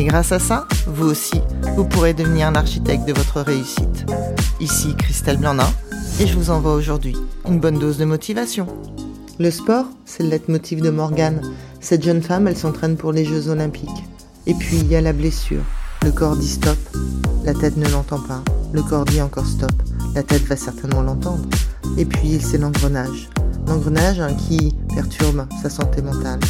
Et 0.00 0.04
grâce 0.04 0.32
à 0.32 0.38
ça, 0.38 0.66
vous 0.86 1.10
aussi, 1.10 1.42
vous 1.76 1.84
pourrez 1.84 2.14
devenir 2.14 2.50
l'architecte 2.50 3.06
de 3.06 3.12
votre 3.12 3.42
réussite. 3.42 4.06
Ici 4.58 4.94
Christelle 4.96 5.36
Blandin, 5.36 5.70
et 6.18 6.26
je 6.26 6.38
vous 6.38 6.48
envoie 6.48 6.72
aujourd'hui 6.72 7.14
une 7.46 7.60
bonne 7.60 7.78
dose 7.78 7.98
de 7.98 8.06
motivation. 8.06 8.66
Le 9.38 9.50
sport, 9.50 9.84
c'est 10.06 10.22
le 10.22 10.30
leitmotiv 10.30 10.80
de 10.80 10.88
Morgane. 10.88 11.42
Cette 11.80 12.02
jeune 12.02 12.22
femme, 12.22 12.48
elle 12.48 12.56
s'entraîne 12.56 12.96
pour 12.96 13.12
les 13.12 13.26
Jeux 13.26 13.50
Olympiques. 13.50 13.90
Et 14.46 14.54
puis, 14.54 14.78
il 14.78 14.86
y 14.86 14.96
a 14.96 15.02
la 15.02 15.12
blessure. 15.12 15.64
Le 16.02 16.12
corps 16.12 16.36
dit 16.36 16.48
stop, 16.48 16.78
la 17.44 17.52
tête 17.52 17.76
ne 17.76 17.86
l'entend 17.90 18.20
pas. 18.20 18.42
Le 18.72 18.82
corps 18.82 19.04
dit 19.04 19.20
encore 19.20 19.46
stop, 19.46 19.82
la 20.14 20.22
tête 20.22 20.46
va 20.46 20.56
certainement 20.56 21.02
l'entendre. 21.02 21.44
Et 21.98 22.06
puis, 22.06 22.40
c'est 22.40 22.56
l'engrenage. 22.56 23.28
L'engrenage 23.66 24.18
hein, 24.18 24.32
qui 24.32 24.74
perturbe 24.94 25.46
sa 25.62 25.68
santé 25.68 26.00
mentale. 26.00 26.40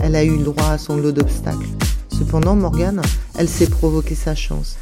Elle 0.00 0.14
a 0.14 0.22
eu 0.22 0.36
le 0.36 0.44
droit 0.44 0.68
à 0.68 0.78
son 0.78 0.96
lot 0.96 1.10
d'obstacles. 1.10 1.66
Cependant, 2.18 2.54
Morgane, 2.54 3.02
elle 3.36 3.48
s'est 3.48 3.66
provoquer 3.66 4.14
sa 4.14 4.36
chance. 4.36 4.76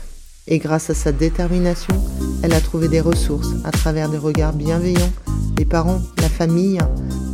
Et 0.46 0.58
grâce 0.58 0.90
à 0.90 0.94
sa 0.94 1.12
détermination, 1.12 1.94
elle 2.42 2.52
a 2.52 2.60
trouvé 2.60 2.88
des 2.88 3.00
ressources 3.00 3.48
à 3.64 3.70
travers 3.70 4.10
des 4.10 4.18
regards 4.18 4.52
bienveillants, 4.52 5.12
les 5.56 5.64
parents, 5.64 6.02
la 6.18 6.28
famille, 6.28 6.78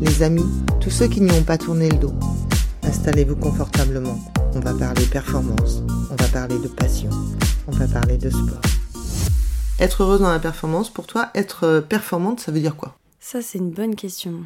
les 0.00 0.22
amis, 0.22 0.46
tous 0.80 0.90
ceux 0.90 1.08
qui 1.08 1.20
n'y 1.20 1.32
ont 1.32 1.42
pas 1.42 1.58
tourné 1.58 1.88
le 1.88 1.96
dos. 1.96 2.14
Installez-vous 2.84 3.36
confortablement. 3.36 4.18
On 4.54 4.60
va 4.60 4.72
parler 4.72 5.04
performance, 5.06 5.82
on 6.10 6.16
va 6.16 6.28
parler 6.28 6.58
de 6.58 6.68
passion, 6.68 7.10
on 7.66 7.72
va 7.72 7.86
parler 7.88 8.18
de 8.18 8.30
sport. 8.30 8.62
Être 9.80 10.02
heureuse 10.02 10.20
dans 10.20 10.30
la 10.30 10.38
performance, 10.38 10.90
pour 10.90 11.06
toi, 11.06 11.30
être 11.34 11.84
performante, 11.88 12.40
ça 12.40 12.52
veut 12.52 12.60
dire 12.60 12.76
quoi? 12.76 12.96
Ça, 13.20 13.42
c'est 13.42 13.58
une 13.58 13.70
bonne 13.70 13.94
question. 13.94 14.44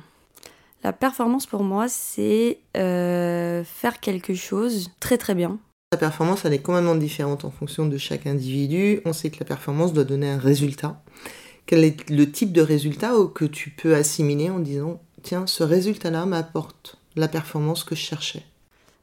La 0.85 0.93
performance 0.93 1.47
pour 1.47 1.63
moi, 1.63 1.89
c'est 1.89 2.59
euh, 2.77 3.63
faire 3.65 4.01
quelque 4.01 4.35
chose 4.35 4.91
très 4.99 5.17
très 5.17 5.35
bien. 5.35 5.59
La 5.93 5.99
performance, 5.99 6.45
elle 6.45 6.55
est 6.55 6.63
complètement 6.63 6.95
différente 6.95 7.45
en 7.45 7.51
fonction 7.51 7.87
de 7.87 7.99
chaque 7.99 8.27
individu. 8.27 9.01
On 9.05 9.13
sait 9.13 9.31
que 9.31 9.39
la 9.39 9.47
performance 9.47 9.93
doit 9.93 10.05
donner 10.05 10.29
un 10.29 10.39
résultat. 10.39 11.03
Quel 11.67 11.85
est 11.85 12.11
le 12.11 12.31
type 12.31 12.53
de 12.53 12.63
résultat 12.63 13.13
que 13.35 13.45
tu 13.45 13.71
peux 13.71 13.95
assimiler 13.95 14.51
en 14.51 14.59
disant 14.59 15.01
tiens, 15.23 15.47
ce 15.47 15.63
résultat-là 15.63 16.27
m'apporte 16.27 16.99
la 17.15 17.29
performance 17.29 17.85
que 17.85 17.95
je 17.95 18.01
cherchais? 18.01 18.43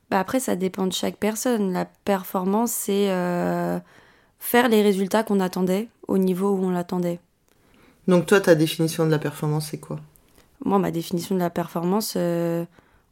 Bah 0.09 0.19
Après, 0.19 0.39
ça 0.39 0.55
dépend 0.55 0.87
de 0.87 0.93
chaque 0.93 1.17
personne. 1.17 1.71
La 1.71 1.85
performance, 1.85 2.71
c'est 2.71 3.11
euh, 3.11 3.79
faire 4.39 4.67
les 4.67 4.81
résultats 4.81 5.23
qu'on 5.23 5.39
attendait 5.39 5.87
au 6.07 6.17
niveau 6.17 6.49
où 6.49 6.65
on 6.65 6.71
l'attendait. 6.71 7.19
Donc 8.07 8.25
toi, 8.25 8.41
ta 8.41 8.55
définition 8.55 9.05
de 9.05 9.11
la 9.11 9.19
performance, 9.19 9.67
c'est 9.69 9.79
quoi? 9.79 9.99
Moi, 10.63 10.79
ma 10.79 10.91
définition 10.91 11.35
de 11.35 11.39
la 11.39 11.49
performance, 11.49 12.13
euh, 12.17 12.65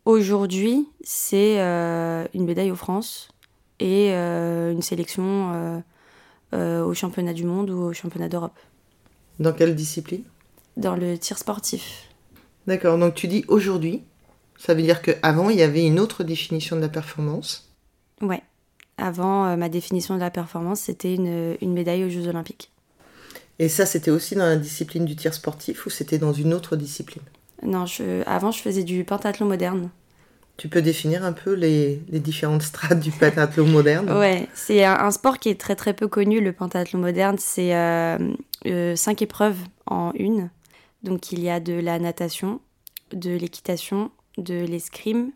aujourd'hui, 0.05 0.87
c'est 1.03 1.59
euh, 1.59 2.25
une 2.33 2.45
médaille 2.45 2.71
aux 2.71 2.75
France 2.75 3.29
et 3.79 4.11
euh, 4.11 4.71
une 4.71 4.81
sélection 4.81 5.83
au 6.53 6.93
championnat 6.93 7.33
du 7.33 7.43
monde 7.43 7.69
ou 7.69 7.83
au 7.83 7.93
championnat 7.93 8.29
d'Europe. 8.29 8.57
Dans 9.39 9.53
quelle 9.53 9.75
discipline? 9.75 10.23
Dans 10.75 10.95
le 10.95 11.17
tir 11.17 11.37
sportif. 11.37 12.09
D'accord, 12.65 12.97
donc 12.97 13.15
tu 13.15 13.27
dis 13.27 13.45
aujourd'hui, 13.47 14.03
ça 14.57 14.73
veut 14.73 14.81
dire 14.81 15.01
qu'avant, 15.01 15.49
il 15.49 15.57
y 15.57 15.61
avait 15.61 15.85
une 15.85 15.99
autre 15.99 16.23
définition 16.23 16.75
de 16.75 16.81
la 16.81 16.89
performance? 16.89 17.69
Ouais. 18.21 18.41
Avant, 18.97 19.55
ma 19.57 19.69
définition 19.69 20.15
de 20.15 20.19
la 20.19 20.31
performance, 20.31 20.79
c'était 20.79 21.13
une, 21.13 21.55
une 21.61 21.73
médaille 21.73 22.03
aux 22.03 22.09
Jeux 22.09 22.27
Olympiques. 22.27 22.71
Et 23.59 23.69
ça, 23.69 23.85
c'était 23.85 24.11
aussi 24.11 24.35
dans 24.35 24.45
la 24.45 24.55
discipline 24.55 25.05
du 25.05 25.15
tir 25.15 25.33
sportif 25.33 25.85
ou 25.85 25.89
c'était 25.89 26.17
dans 26.17 26.33
une 26.33 26.53
autre 26.53 26.75
discipline? 26.75 27.23
Non, 27.63 27.85
avant, 28.25 28.51
je 28.51 28.61
faisais 28.61 28.83
du 28.83 29.03
pentathlon 29.03 29.47
moderne. 29.47 29.89
Tu 30.57 30.69
peux 30.69 30.81
définir 30.81 31.23
un 31.23 31.33
peu 31.33 31.53
les, 31.53 32.01
différentes 32.09 32.63
strates 32.63 32.99
du 32.99 33.11
pentathlon 33.11 33.67
moderne? 33.67 34.11
Ouais, 34.11 34.47
c'est 34.55 34.83
un, 34.83 35.11
sport 35.11 35.37
qui 35.37 35.49
est 35.49 35.59
très 35.59 35.75
très 35.75 35.93
peu 35.93 36.07
connu, 36.07 36.41
le 36.41 36.51
pentathlon 36.51 36.99
moderne. 36.99 37.37
C'est 37.39 37.75
euh, 37.75 38.17
euh, 38.65 38.95
cinq 38.95 39.21
épreuves 39.21 39.59
en 39.85 40.11
une. 40.15 40.49
Donc 41.03 41.31
il 41.31 41.41
y 41.41 41.49
a 41.49 41.59
de 41.59 41.73
la 41.73 41.99
natation, 41.99 42.59
de 43.13 43.31
l'équitation, 43.31 44.09
de 44.37 44.65
l'escrime, 44.65 45.31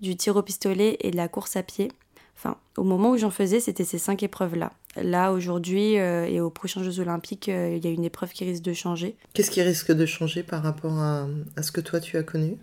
du 0.00 0.14
tir 0.14 0.36
au 0.36 0.42
pistolet 0.42 0.98
et 1.00 1.10
de 1.10 1.16
la 1.16 1.28
course 1.28 1.56
à 1.56 1.62
pied. 1.62 1.90
Enfin, 2.36 2.58
au 2.76 2.84
moment 2.84 3.10
où 3.10 3.16
j'en 3.16 3.30
faisais, 3.30 3.60
c'était 3.60 3.84
ces 3.84 3.98
cinq 3.98 4.22
épreuves-là. 4.22 4.72
Là, 5.02 5.32
aujourd'hui 5.32 5.98
euh, 5.98 6.26
et 6.26 6.40
aux 6.40 6.50
prochains 6.50 6.82
Jeux 6.82 7.00
Olympiques, 7.00 7.48
euh, 7.48 7.76
il 7.76 7.84
y 7.84 7.88
a 7.88 7.90
une 7.90 8.04
épreuve 8.04 8.32
qui 8.32 8.44
risque 8.44 8.62
de 8.62 8.72
changer. 8.72 9.16
Qu'est-ce 9.34 9.50
qui 9.50 9.62
risque 9.62 9.92
de 9.92 10.06
changer 10.06 10.42
par 10.42 10.62
rapport 10.62 10.98
à, 10.98 11.26
ce 11.62 11.70
que 11.72 11.80
toi 11.80 12.00
tu 12.00 12.16
as 12.16 12.22
connu? 12.22 12.56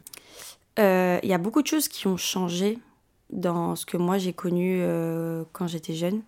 Euh, 0.80 1.20
Il 1.22 1.30
y 1.30 1.34
a 1.34 1.38
beaucoup 1.38 1.62
de 1.62 1.68
choses 1.68 1.88
qui 1.88 2.08
ont 2.08 2.18
changé 2.18 2.80
dans 3.30 3.76
ce 3.76 3.86
que 3.86 3.98
moi 3.98 4.18
j'ai 4.18 4.34
connu 4.34 4.84
quand 5.52 5.68
j'étais 5.68 5.94
jeune. 5.94 6.22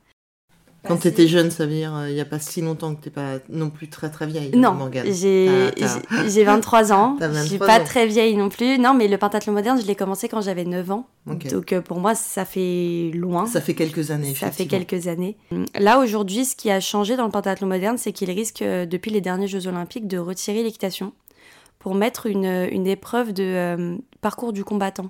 Quand 0.88 0.98
tu 0.98 1.08
étais 1.08 1.28
jeune, 1.28 1.52
ça 1.52 1.66
veut 1.66 1.72
dire 1.72 1.96
euh, 1.96 2.10
il 2.10 2.16
n'y 2.16 2.22
a 2.22 2.26
pas 2.26 2.40
si 2.40 2.62
longtemps 2.62 2.94
que 2.96 3.02
tu 3.02 3.10
n'es 3.10 3.14
pas 3.14 3.40
non 3.50 3.70
plus 3.70 3.90
très 3.90 4.10
très 4.10 4.28
vieille. 4.28 4.52
Non, 4.56 4.90
j'ai 4.94 6.44
23 6.44 6.94
ans. 6.94 7.18
Je 7.22 7.44
suis 7.46 7.58
pas 7.58 7.80
très 7.80 8.08
vieille 8.08 8.36
non 8.36 8.50
plus. 8.50 8.78
Non, 8.78 8.94
mais 8.94 9.08
le 9.08 9.18
pentathlon 9.18 9.54
moderne, 9.54 9.80
je 9.82 9.86
l'ai 9.86 9.96
commencé 9.96 10.28
quand 10.28 10.42
j'avais 10.42 10.66
9 10.66 10.92
ans. 10.92 11.08
Donc 11.26 11.74
euh, 11.74 11.82
pour 11.82 12.00
moi, 12.00 12.16
ça 12.16 12.46
fait 12.46 13.12
loin. 13.14 13.46
Ça 13.46 13.62
fait 13.62 13.74
quelques 13.74 14.12
années. 14.12 14.36
Ça 14.36 14.52
fait 14.52 14.66
quelques 14.66 15.08
années. 15.08 15.38
Là, 15.78 16.00
aujourd'hui, 16.00 16.46
ce 16.46 16.56
qui 16.56 16.70
a 16.70 16.80
changé 16.80 17.16
dans 17.16 17.26
le 17.26 17.32
pentathlon 17.32 17.68
moderne, 17.68 17.98
c'est 17.98 18.12
qu'il 18.12 18.32
risque, 18.32 18.62
euh, 18.62 18.86
depuis 18.86 19.12
les 19.12 19.22
derniers 19.22 19.48
Jeux 19.48 19.68
Olympiques, 19.68 20.08
de 20.08 20.18
retirer 20.18 20.64
l'équitation 20.64 21.14
pour 21.80 21.96
mettre 21.96 22.26
une, 22.26 22.46
une 22.46 22.88
épreuve 22.88 23.34
de 23.34 23.98
parcours 24.22 24.54
du 24.54 24.64
combattant. 24.64 25.10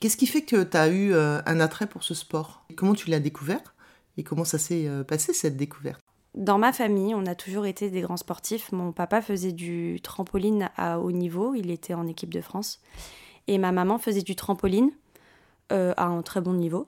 Qu'est-ce 0.00 0.16
qui 0.16 0.26
fait 0.26 0.42
que 0.42 0.62
tu 0.62 0.76
as 0.76 0.88
eu 0.88 1.14
un 1.14 1.60
attrait 1.60 1.86
pour 1.86 2.04
ce 2.04 2.14
sport? 2.14 2.64
Comment 2.74 2.94
tu 2.94 3.10
l'as 3.10 3.20
découvert? 3.20 3.75
Et 4.16 4.22
comment 4.22 4.44
ça 4.44 4.58
s'est 4.58 4.86
euh, 4.88 5.04
passé 5.04 5.32
cette 5.32 5.56
découverte? 5.56 6.00
Dans 6.34 6.58
ma 6.58 6.72
famille, 6.72 7.14
on 7.14 7.24
a 7.24 7.34
toujours 7.34 7.64
été 7.64 7.90
des 7.90 8.02
grands 8.02 8.18
sportifs. 8.18 8.70
Mon 8.72 8.92
papa 8.92 9.22
faisait 9.22 9.52
du 9.52 10.00
trampoline 10.02 10.68
à 10.76 11.00
haut 11.00 11.12
niveau, 11.12 11.54
il 11.54 11.70
était 11.70 11.94
en 11.94 12.06
équipe 12.06 12.32
de 12.32 12.42
France. 12.42 12.80
Et 13.46 13.58
ma 13.58 13.72
maman 13.72 13.98
faisait 13.98 14.22
du 14.22 14.36
trampoline 14.36 14.90
euh, 15.72 15.94
à 15.96 16.06
un 16.06 16.22
très 16.22 16.40
bon 16.40 16.52
niveau. 16.52 16.86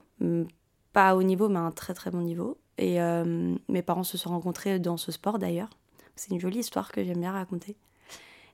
Pas 0.93 1.09
à 1.09 1.15
haut 1.15 1.23
niveau, 1.23 1.49
mais 1.49 1.57
à 1.57 1.63
un 1.63 1.71
très 1.71 1.93
très 1.93 2.11
bon 2.11 2.21
niveau. 2.21 2.57
Et 2.77 3.01
euh, 3.01 3.55
mes 3.67 3.81
parents 3.81 4.03
se 4.03 4.17
sont 4.17 4.29
rencontrés 4.29 4.79
dans 4.79 4.97
ce 4.97 5.11
sport 5.11 5.39
d'ailleurs. 5.39 5.69
C'est 6.15 6.31
une 6.31 6.39
jolie 6.39 6.59
histoire 6.59 6.91
que 6.91 7.03
j'aime 7.03 7.19
bien 7.19 7.31
raconter. 7.31 7.75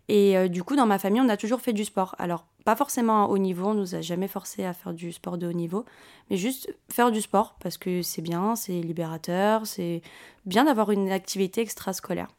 Et 0.08 0.38
euh, 0.38 0.48
du 0.48 0.64
coup, 0.64 0.76
dans 0.76 0.86
ma 0.86 1.00
famille, 1.00 1.22
on 1.22 1.30
a 1.30 1.38
toujours 1.38 1.62
fait 1.62 1.74
du 1.74 1.84
sport. 1.84 2.16
Alors, 2.20 2.46
pas 2.64 2.76
forcément 2.76 3.26
à 3.26 3.28
haut 3.28 3.38
niveau, 3.38 3.68
on 3.70 3.74
nous 3.74 3.96
a 3.96 4.02
jamais 4.02 4.28
forcé 4.28 4.64
à 4.64 4.74
faire 4.74 4.94
du 4.94 5.12
sport 5.12 5.38
de 5.38 5.48
haut 5.48 5.54
niveau, 5.54 5.86
mais 6.30 6.38
juste 6.38 6.74
faire 6.92 7.12
du 7.12 7.22
sport 7.22 7.56
parce 7.60 7.78
que 7.78 8.02
c'est 8.02 8.22
bien, 8.22 8.56
c'est 8.56 8.82
libérateur, 8.82 9.66
c'est 9.66 10.02
bien 10.46 10.66
d'avoir 10.66 10.92
une 10.92 11.12
activité 11.12 11.62
extrascolaire. 11.62 12.30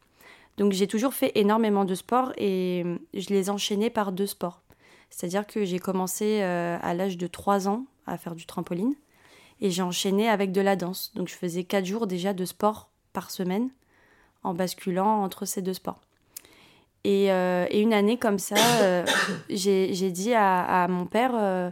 Donc, 0.57 0.71
j'ai 0.71 0.87
toujours 0.87 1.13
fait 1.13 1.31
énormément 1.35 1.85
de 1.85 1.93
sport 1.93 2.31
et 2.37 2.83
euh, 2.85 2.97
je 3.13 3.29
les 3.29 3.49
enchaînais 3.49 3.89
par 3.89 4.11
deux 4.11 4.25
sports. 4.25 4.61
C'est-à-dire 5.09 5.45
que 5.45 5.65
j'ai 5.65 5.79
commencé 5.79 6.41
euh, 6.41 6.77
à 6.81 6.93
l'âge 6.93 7.17
de 7.17 7.27
3 7.27 7.67
ans 7.67 7.85
à 8.05 8.17
faire 8.17 8.35
du 8.35 8.45
trampoline 8.45 8.95
et 9.61 9.71
j'ai 9.71 9.81
enchaîné 9.81 10.29
avec 10.29 10.51
de 10.51 10.61
la 10.61 10.75
danse. 10.75 11.11
Donc, 11.15 11.27
je 11.27 11.35
faisais 11.35 11.63
4 11.63 11.85
jours 11.85 12.07
déjà 12.07 12.33
de 12.33 12.45
sport 12.45 12.89
par 13.13 13.29
semaine 13.29 13.69
en 14.43 14.53
basculant 14.53 15.23
entre 15.23 15.45
ces 15.45 15.61
deux 15.61 15.73
sports. 15.73 16.06
Euh, 17.07 17.65
et, 17.69 17.81
une 17.81 17.93
année 17.93 18.17
comme 18.17 18.39
ça, 18.39 18.55
euh, 18.81 19.05
j'ai 19.49 20.11
dit 20.11 20.33
à, 20.33 20.87
mon 20.89 21.05
père, 21.05 21.31
euh, 21.33 21.69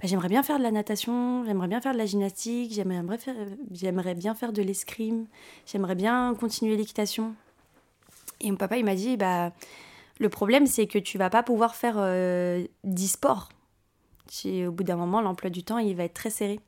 bah, 0.00 0.04
j'aimerais 0.04 0.28
bien 0.28 0.42
faire 0.42 0.58
de 0.58 0.62
la 0.62 0.70
natation, 0.70 1.44
j'aimerais 1.44 1.68
bien 1.68 1.80
faire 1.80 1.92
de 1.92 1.98
la 1.98 2.06
gymnastique, 2.06 2.72
j'aimerais 2.72 4.14
bien 4.14 4.34
faire 4.34 4.52
de 4.52 4.62
l'escrime, 4.62 5.26
j'aimerais 5.66 5.94
bien 5.94 6.34
continuer 6.38 6.76
l'équitation. 6.76 7.34
Et 8.40 8.50
mon 8.50 8.56
papa, 8.56 8.78
il 8.78 8.84
m'a 8.84 8.94
dit, 8.94 9.16
bah, 9.16 9.52
le 10.20 10.28
problème, 10.28 10.66
c'est 10.66 10.86
que 10.86 10.98
tu 10.98 11.18
vas 11.18 11.30
pas 11.30 11.42
pouvoir 11.42 11.74
faire 11.74 11.96
10 12.84 13.08
sports. 13.08 13.48
Au 14.44 14.70
bout 14.70 14.84
d'un 14.84 14.96
moment, 14.96 15.20
l'emploi 15.20 15.50
du 15.50 15.64
temps, 15.64 15.78
il 15.78 15.96
va 15.96 16.04
être 16.04 16.14
très 16.14 16.30
serré. 16.30 16.60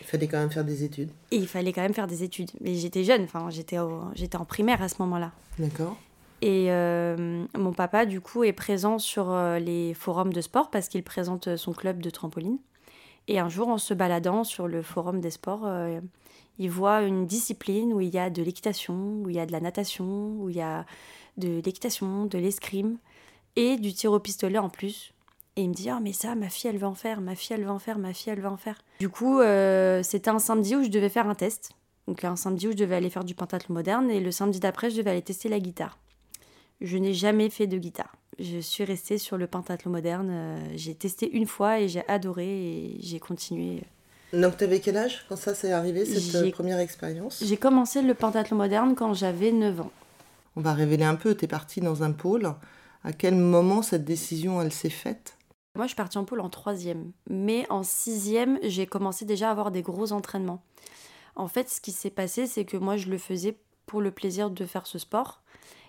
Il 0.00 0.06
fallait 0.06 0.28
quand 0.28 0.38
même 0.38 0.50
faire 0.50 0.64
des 0.64 0.84
études. 0.84 1.10
Et 1.30 1.36
il 1.36 1.48
fallait 1.48 1.72
quand 1.72 1.82
même 1.82 1.94
faire 1.94 2.06
des 2.06 2.22
études. 2.22 2.50
Mais 2.60 2.74
j'étais 2.74 3.04
jeune, 3.04 3.24
enfin, 3.24 3.48
j'étais 3.50 3.78
en 3.78 4.44
primaire 4.44 4.82
à 4.82 4.88
ce 4.88 4.96
moment-là. 5.00 5.32
D'accord. 5.58 5.96
Et 6.46 6.66
euh, 6.68 7.46
mon 7.56 7.72
papa, 7.72 8.04
du 8.04 8.20
coup, 8.20 8.44
est 8.44 8.52
présent 8.52 8.98
sur 8.98 9.30
euh, 9.30 9.58
les 9.58 9.94
forums 9.94 10.32
de 10.32 10.42
sport 10.42 10.70
parce 10.70 10.88
qu'il 10.88 11.02
présente 11.02 11.56
son 11.56 11.72
club 11.72 12.02
de 12.02 12.10
trampoline. 12.10 12.58
Et 13.28 13.38
un 13.38 13.48
jour, 13.48 13.68
en 13.68 13.78
se 13.78 13.94
baladant 13.94 14.44
sur 14.44 14.68
le 14.68 14.82
forum 14.82 15.22
des 15.22 15.30
sports, 15.30 15.66
il 16.58 16.70
voit 16.70 17.00
une 17.00 17.26
discipline 17.26 17.94
où 17.94 18.02
il 18.02 18.12
y 18.12 18.18
a 18.18 18.28
de 18.28 18.42
l'équitation, 18.42 19.22
où 19.22 19.30
il 19.30 19.36
y 19.36 19.40
a 19.40 19.46
de 19.46 19.52
la 19.52 19.60
natation, 19.60 20.36
où 20.38 20.50
il 20.50 20.56
y 20.56 20.60
a 20.60 20.84
de 21.38 21.62
l'équitation, 21.64 22.26
de 22.26 22.36
l'escrime 22.36 22.98
et 23.56 23.76
du 23.78 23.94
tir 23.94 24.12
au 24.12 24.18
pistolet 24.18 24.58
en 24.58 24.68
plus. 24.68 25.14
Et 25.56 25.62
il 25.62 25.68
me 25.68 25.74
dit, 25.74 25.88
ah 25.88 26.00
mais 26.02 26.12
ça, 26.12 26.34
ma 26.34 26.48
fille, 26.48 26.68
elle 26.68 26.78
va 26.78 26.88
en 26.88 26.94
faire, 26.94 27.20
ma 27.20 27.34
fille, 27.34 27.54
elle 27.56 27.64
va 27.64 27.72
en 27.72 27.78
faire, 27.78 27.98
ma 27.98 28.12
fille, 28.12 28.32
elle 28.32 28.40
va 28.40 28.50
en 28.50 28.56
faire. 28.56 28.76
Du 28.98 29.08
coup, 29.08 29.40
euh, 29.40 30.02
c'était 30.02 30.30
un 30.30 30.40
samedi 30.40 30.74
où 30.74 30.82
je 30.82 30.88
devais 30.88 31.08
faire 31.08 31.28
un 31.28 31.34
test. 31.34 31.72
Donc 32.08 32.24
un 32.24 32.36
samedi 32.36 32.68
où 32.68 32.72
je 32.72 32.76
devais 32.76 32.96
aller 32.96 33.08
faire 33.08 33.24
du 33.24 33.34
pentathlon 33.34 33.74
moderne 33.74 34.10
et 34.10 34.20
le 34.20 34.30
samedi 34.30 34.60
d'après, 34.60 34.90
je 34.90 34.96
devais 34.96 35.10
aller 35.10 35.22
tester 35.22 35.48
la 35.48 35.60
guitare. 35.60 35.98
Je 36.84 36.98
n'ai 36.98 37.14
jamais 37.14 37.48
fait 37.48 37.66
de 37.66 37.78
guitare. 37.78 38.14
Je 38.38 38.58
suis 38.58 38.84
restée 38.84 39.16
sur 39.16 39.38
le 39.38 39.46
pentathlon 39.46 39.90
moderne. 39.90 40.28
Euh, 40.30 40.72
j'ai 40.74 40.94
testé 40.94 41.30
une 41.34 41.46
fois 41.46 41.80
et 41.80 41.88
j'ai 41.88 42.06
adoré 42.08 42.46
et 42.46 42.96
j'ai 43.00 43.18
continué. 43.18 43.84
Donc 44.34 44.58
tu 44.58 44.64
avais 44.64 44.80
quel 44.80 44.98
âge 44.98 45.24
quand 45.28 45.36
ça 45.36 45.54
s'est 45.54 45.72
arrivé, 45.72 46.04
cette 46.04 46.34
euh, 46.34 46.50
première 46.50 46.78
expérience? 46.78 47.42
J'ai 47.42 47.56
commencé 47.56 48.02
le 48.02 48.12
pentathlon 48.12 48.58
moderne 48.58 48.94
quand 48.94 49.14
j'avais 49.14 49.50
9 49.50 49.80
ans. 49.80 49.92
On 50.56 50.60
va 50.60 50.74
révéler 50.74 51.04
un 51.04 51.14
peu, 51.14 51.34
tu 51.34 51.46
es 51.46 51.48
partie 51.48 51.80
dans 51.80 52.02
un 52.02 52.12
pôle. 52.12 52.52
À 53.02 53.14
quel 53.14 53.34
moment 53.34 53.80
cette 53.80 54.04
décision, 54.04 54.60
elle 54.60 54.72
s'est 54.72 54.90
faite? 54.90 55.38
Moi, 55.76 55.86
je 55.86 55.88
suis 55.88 55.96
partie 55.96 56.18
en 56.18 56.24
pôle 56.24 56.40
en 56.40 56.50
troisième. 56.50 57.12
Mais 57.30 57.66
en 57.70 57.82
sixième, 57.82 58.58
j'ai 58.62 58.86
commencé 58.86 59.24
déjà 59.24 59.48
à 59.48 59.52
avoir 59.52 59.70
des 59.70 59.82
gros 59.82 60.12
entraînements. 60.12 60.62
En 61.34 61.48
fait, 61.48 61.70
ce 61.70 61.80
qui 61.80 61.92
s'est 61.92 62.10
passé, 62.10 62.46
c'est 62.46 62.66
que 62.66 62.76
moi, 62.76 62.98
je 62.98 63.08
le 63.08 63.16
faisais 63.16 63.56
pour 63.86 64.02
le 64.02 64.10
plaisir 64.10 64.50
de 64.50 64.66
faire 64.66 64.86
ce 64.86 64.98
sport. 64.98 65.40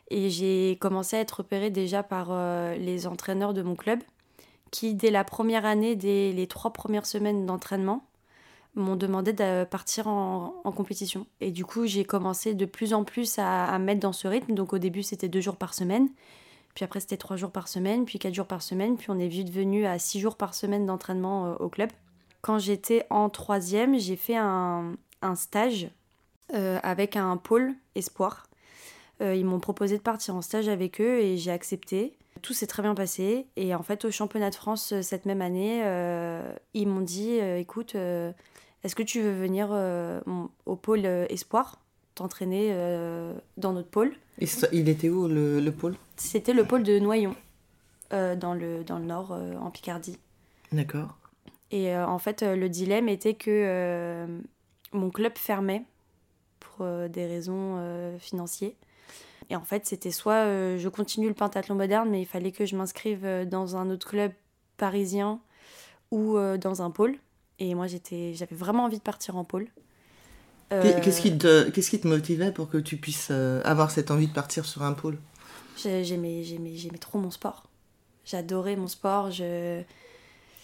Et 0.10 0.30
j'ai 0.30 0.78
commencé 0.80 1.18
à 1.18 1.19
être 1.22 1.38
repérée 1.38 1.72
déjà 1.72 2.04
par 2.04 2.28
euh, 2.30 2.75
les 2.75 3.07
entraîneurs 3.07 3.54
de 3.54 3.62
mon 3.62 3.75
club, 3.75 4.00
qui, 4.72 4.94
dès 4.94 5.12
la 5.12 5.24
première 5.24 5.66
année, 5.66 5.96
dès 5.96 6.31
les 6.31 6.48
trois 6.48 6.72
premières 6.74 7.06
semaines 7.06 7.46
d'entraînement, 7.46 8.06
m'ont 8.75 8.96
demandé 8.96 9.34
de 9.34 9.63
partir 9.63 10.07
en, 10.07 10.62
compétition. 10.75 11.25
Et 11.40 11.52
du 11.52 11.66
coup, 11.66 11.86
j'ai 11.86 12.04
commencé 12.04 12.54
de 12.54 12.66
plus 12.66 12.94
en 12.94 13.04
plus 13.04 13.40
à, 13.40 13.78
mettre 13.80 14.02
dans 14.02 14.13
ce 14.13 14.28
rythme. 14.28 14.54
Donc 14.54 14.74
au 14.74 14.78
début, 14.78 15.04
c'était 15.04 15.30
deux 15.30 15.42
jours 15.42 15.56
par 15.56 15.74
semaine. 15.74 16.10
Puis 16.74 16.84
après, 16.84 17.00
c'était 17.00 17.18
trois 17.18 17.38
jours 17.38 17.51
par 17.51 17.69
semaine, 17.69 18.04
puis 18.04 18.19
quatre 18.19 18.34
jours 18.34 18.48
par 18.48 18.62
semaine. 18.62 18.98
Puis 18.98 19.10
on 19.10 19.18
est 19.18 19.30
vite 19.30 19.50
venu 19.50 19.86
à 19.86 19.98
six 19.98 20.19
jours 20.19 20.36
par 20.36 20.54
semaine 20.54 20.86
d'entraînement 20.86 21.48
euh, 21.48 21.56
au 21.60 21.69
club. 21.69 21.90
Quand 22.42 22.60
j'étais 22.60 23.06
en 23.10 23.30
troisième, 23.30 23.98
j'ai 23.98 24.18
fait 24.18 24.36
un, 24.36 24.94
stage 25.36 25.90
euh, 26.54 26.80
avec 26.84 27.16
un 27.16 27.38
pôle 27.38 27.74
espoir. 27.96 28.45
Euh, 29.22 29.36
ils 29.36 29.46
m'ont 29.46 29.60
proposé 29.60 29.98
de 29.98 30.02
partir 30.02 30.36
en 30.36 30.42
stage 30.42 30.68
avec 30.68 31.00
eux 31.00 31.20
et 31.20 31.38
j'ai 31.38 31.52
accepté. 31.52 32.18
Tout 32.42 32.54
s'est 32.54 32.68
très 32.68 32.84
bien 32.84 32.96
passé. 32.96 33.48
Et 33.56 33.74
en 33.74 33.84
fait, 33.84 34.06
au 34.06 34.12
championnat 34.12 34.50
de 34.50 34.56
France 34.56 34.94
cette 35.02 35.26
même 35.26 35.42
année, 35.42 35.80
ils 36.74 36.88
m'ont 36.88 37.02
dit 37.02 37.38
écoute, 37.38 37.96
est-ce 37.96 38.96
que 38.96 39.04
tu 39.04 39.22
veux 39.22 39.32
venir 39.32 39.72
au 40.66 40.76
pôle 40.76 41.06
espoir 41.06 41.80
t'entraîner 42.14 42.76
dans 43.58 43.72
notre 43.72 43.90
pôle? 43.90 44.16
Il 44.72 44.90
était 44.90 45.10
où 45.10 45.28
le, 45.28 45.70
pôle? 45.70 45.96
C'était 46.18 46.54
le 46.54 46.66
pôle 46.66 46.84
de 46.84 47.00
Noyon, 47.00 47.36
euh, 48.14 48.36
dans, 48.36 48.54
le, 48.54 48.84
dans 48.84 49.00
le 49.00 49.06
nord, 49.06 49.32
euh, 49.32 49.56
en 49.56 49.72
Picardie. 49.72 50.18
D'accord. 50.72 51.18
Et 51.72 51.96
euh, 51.96 52.06
en 52.06 52.20
fait, 52.20 52.42
le 52.42 52.68
dilemme 52.70 53.08
était 53.08 53.34
que 53.34 54.28
mon 54.92 55.10
club 55.10 55.38
fermait 55.38 55.84
pour 56.60 56.86
des 56.86 57.26
raisons 57.26 58.18
financières. 58.20 58.72
Et 59.50 59.56
en 59.56 59.64
fait, 59.64 59.86
c'était 59.86 60.12
soit 60.12 60.46
je 60.78 60.90
continue 60.90 61.28
le 61.28 61.34
pentathlon 61.34 61.76
moderne, 61.76 62.10
mais 62.10 62.22
il 62.22 62.26
fallait 62.26 62.52
que 62.52 62.66
je 62.66 62.76
m'inscrive 62.76 63.28
dans 63.46 63.76
un 63.76 63.90
autre 63.90 64.08
club 64.08 64.32
parisien 64.78 65.40
ou 66.12 66.38
dans 66.58 66.82
un 66.82 66.92
pôle. 66.92 67.18
Et 67.60 67.76
moi, 67.76 67.88
j'avais 67.88 68.56
vraiment 68.56 68.86
envie 68.86 68.98
de 68.98 69.04
partir 69.04 69.38
en 69.38 69.44
pôle. 69.44 69.68
Euh, 70.74 71.00
qu'est-ce 71.02 71.22
qui, 71.22 71.38
te, 71.38 71.70
qu'est-ce 71.70 71.90
qui 71.90 72.00
te 72.00 72.08
motivait 72.08 72.52
pour 72.52 72.70
que 72.70 72.78
tu 72.78 72.98
puisses 72.98 73.28
euh, 73.30 73.62
avoir 73.64 73.92
cette 73.92 74.10
envie 74.10 74.28
de 74.28 74.34
partir 74.34 74.66
sur 74.66 74.82
un 74.84 74.94
pôle? 74.94 75.20
J'aimais, 75.78 76.44
j'aimais, 76.44 76.76
j'aimais 76.76 76.98
trop 76.98 77.20
mon 77.20 77.30
sport. 77.30 77.70
J'adorais 78.26 78.76
mon 78.76 78.88
sport. 78.88 79.30
Je... 79.30 79.82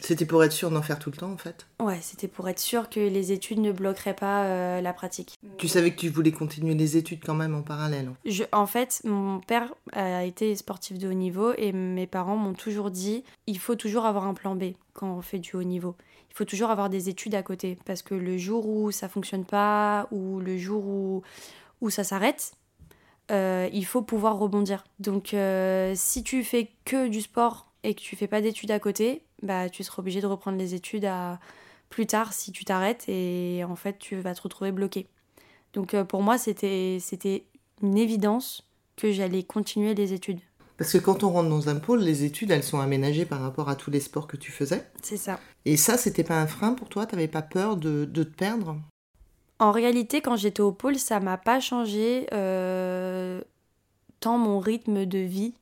C'était 0.01 0.25
pour 0.25 0.44
être 0.44 0.51
sûr 0.51 0.71
d'en 0.71 0.81
faire 0.81 1.00
tout 1.00 1.12
le 1.12 1.18
temps 1.18 1.31
en 1.31 1.38
fait 1.38 1.68
Ouais, 1.80 2.00
c'était 2.01 2.27
pour 2.27 2.50
être 2.50 2.59
sûr 2.59 2.89
que 2.89 3.00
les 3.00 3.31
études 3.31 3.59
ne 3.59 3.71
bloqueraient 3.71 4.15
pas 4.15 4.45
euh, 4.45 4.81
la 4.81 4.94
pratique. 4.94 5.36
Tu 5.57 5.68
savais 5.68 5.92
que 5.92 6.00
tu 6.00 6.09
voulais 6.09 6.31
continuer 6.31 6.74
les 6.74 6.98
études 6.98 7.21
quand 7.24 7.36
même 7.36 7.56
en 7.56 7.62
parallèle 7.62 8.07
hein 8.07 8.18
je, 8.25 8.44
En 8.51 8.65
fait, 8.65 9.01
mon 9.06 9.39
père 9.39 9.74
a 9.94 10.25
été 10.25 10.56
sportif 10.56 10.98
de 10.98 11.07
haut 11.07 11.13
niveau 11.13 11.53
et 11.57 11.71
mes 11.71 12.07
parents 12.07 12.36
m'ont 12.36 12.53
toujours 12.53 12.92
dit 12.92 13.24
il 13.48 13.59
faut 13.59 13.75
toujours 13.75 14.06
avoir 14.06 14.25
un 14.25 14.33
plan 14.33 14.56
B 14.56 14.74
quand 14.94 15.15
on 15.15 15.21
fait 15.21 15.39
du 15.39 15.56
haut 15.56 15.63
niveau 15.63 15.95
il 16.31 16.38
faut 16.38 16.45
toujours 16.45 16.69
avoir 16.69 16.89
des 16.89 17.09
études 17.09 17.36
à 17.36 17.44
côté. 17.44 17.77
Parce 17.86 18.01
que 18.01 18.15
le 18.15 18.38
jour 18.38 18.65
où 18.68 18.92
ça 18.92 19.09
fonctionne 19.09 19.44
pas, 19.44 20.07
ou 20.12 20.39
le 20.39 20.57
jour 20.57 20.86
où, 20.86 21.24
où 21.81 21.89
ça 21.89 22.06
s'arrête, 22.06 22.54
euh, 23.31 23.69
il 23.74 23.86
faut 23.86 24.01
pouvoir 24.01 24.38
rebondir. 24.38 24.86
Donc 25.00 25.33
euh, 25.33 25.92
si 25.95 26.24
tu 26.24 26.44
fais 26.44 26.71
que 26.86 27.09
du 27.09 27.21
sport 27.21 27.74
et 27.83 27.95
que 27.95 28.01
tu 28.01 28.15
fais 28.15 28.27
pas 28.27 28.42
d'études 28.42 28.71
à 28.71 28.80
côté, 28.80 29.24
bah 29.41 29.69
tu 29.69 29.83
seras 29.83 30.01
obligé 30.01 30.21
de 30.21 30.27
reprendre 30.27 30.57
les 30.57 30.73
études 30.73 31.05
à 31.05 31.39
plus 31.89 32.07
tard 32.07 32.33
si 32.33 32.51
tu 32.51 32.65
t'arrêtes 32.65 33.05
et 33.07 33.63
en 33.67 33.75
fait 33.75 33.99
tu 33.99 34.15
vas 34.17 34.33
te 34.33 34.41
retrouver 34.41 34.71
bloqué. 34.71 35.07
Donc 35.73 35.93
euh, 35.93 36.03
pour 36.03 36.21
moi 36.21 36.38
c'était 36.38 36.97
c'était 36.99 37.45
une 37.81 37.97
évidence 37.97 38.67
que 38.95 39.11
j'allais 39.11 39.43
continuer 39.43 39.93
les 39.95 40.13
études. 40.13 40.39
Parce 40.77 40.93
que 40.93 40.97
quand 40.97 41.23
on 41.23 41.29
rentre 41.29 41.49
dans 41.49 41.69
un 41.69 41.75
pôle, 41.75 41.99
les 41.99 42.23
études, 42.23 42.49
elles 42.49 42.63
sont 42.63 42.79
aménagées 42.79 43.25
par 43.25 43.39
rapport 43.41 43.69
à 43.69 43.75
tous 43.75 43.91
les 43.91 43.99
sports 43.99 44.25
que 44.25 44.35
tu 44.35 44.51
faisais. 44.51 44.83
C'est 45.03 45.17
ça. 45.17 45.39
Et 45.65 45.77
ça, 45.77 45.95
c'était 45.95 46.23
pas 46.23 46.41
un 46.41 46.47
frein 46.47 46.73
pour 46.73 46.89
toi? 46.89 47.05
T'avais 47.05 47.27
pas 47.27 47.44
peur 47.44 47.77
de, 47.77 48.05
te 48.05 48.21
perdre? 48.21 48.77
En 49.59 49.71
réalité, 49.71 50.21
quand 50.21 50.35
j'étais 50.37 50.61
au 50.61 50.71
pôle, 50.71 50.97
ça 50.97 51.19
m'a 51.19 51.37
pas 51.37 51.59
changé 51.59 52.25
euh, 52.33 53.41
tant 54.21 54.39
mon 54.39 54.59
rythme 54.59 55.05
de 55.05 55.19
vie 55.19 55.53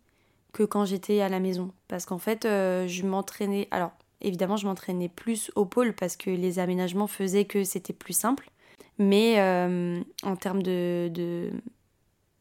que 0.53 0.63
quand 0.63 0.85
j'étais 0.85 1.21
à 1.21 1.29
la 1.29 1.39
maison. 1.39 1.71
Parce 1.87 2.05
qu'en 2.05 2.17
fait, 2.17 2.45
euh, 2.45 2.87
je 2.87 3.05
m'entraînais. 3.05 3.67
Alors, 3.71 3.91
évidemment, 4.21 4.57
je 4.57 4.65
m'entraînais 4.67 5.09
plus 5.09 5.51
au 5.55 5.65
pôle 5.65 5.93
parce 5.93 6.17
que 6.17 6.29
les 6.29 6.59
aménagements 6.59 7.07
faisaient 7.07 7.45
que 7.45 7.63
c'était 7.63 7.93
plus 7.93 8.13
simple. 8.13 8.49
Mais 8.97 9.39
euh, 9.39 10.01
en 10.23 10.35
termes 10.35 10.61
de, 10.61 11.09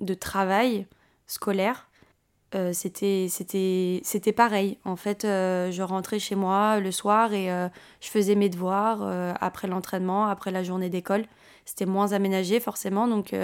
de, 0.00 0.14
travail 0.14 0.86
scolaire, 1.26 1.88
euh, 2.54 2.72
c'était 2.72 3.28
c'était 3.28 4.32
pareil 4.32 4.78
en 4.84 4.96
fait 4.96 5.24
je 5.24 5.82
rentrais 5.82 6.18
chez 6.18 6.34
moi 6.34 6.80
le 6.80 6.90
soir 6.90 7.34
et 7.34 7.48
je 8.00 8.08
faisais 8.08 8.34
mes 8.34 8.48
devoirs 8.48 9.02
après 9.38 9.68
l'entraînement 9.68 10.26
après 10.26 10.50
la 10.50 10.62
journée 10.62 10.88
d'école 10.88 11.26
c'était 11.66 11.84
moins 11.84 12.12
aménagé 12.12 12.58
forcément 12.58 13.06
donc 13.06 13.34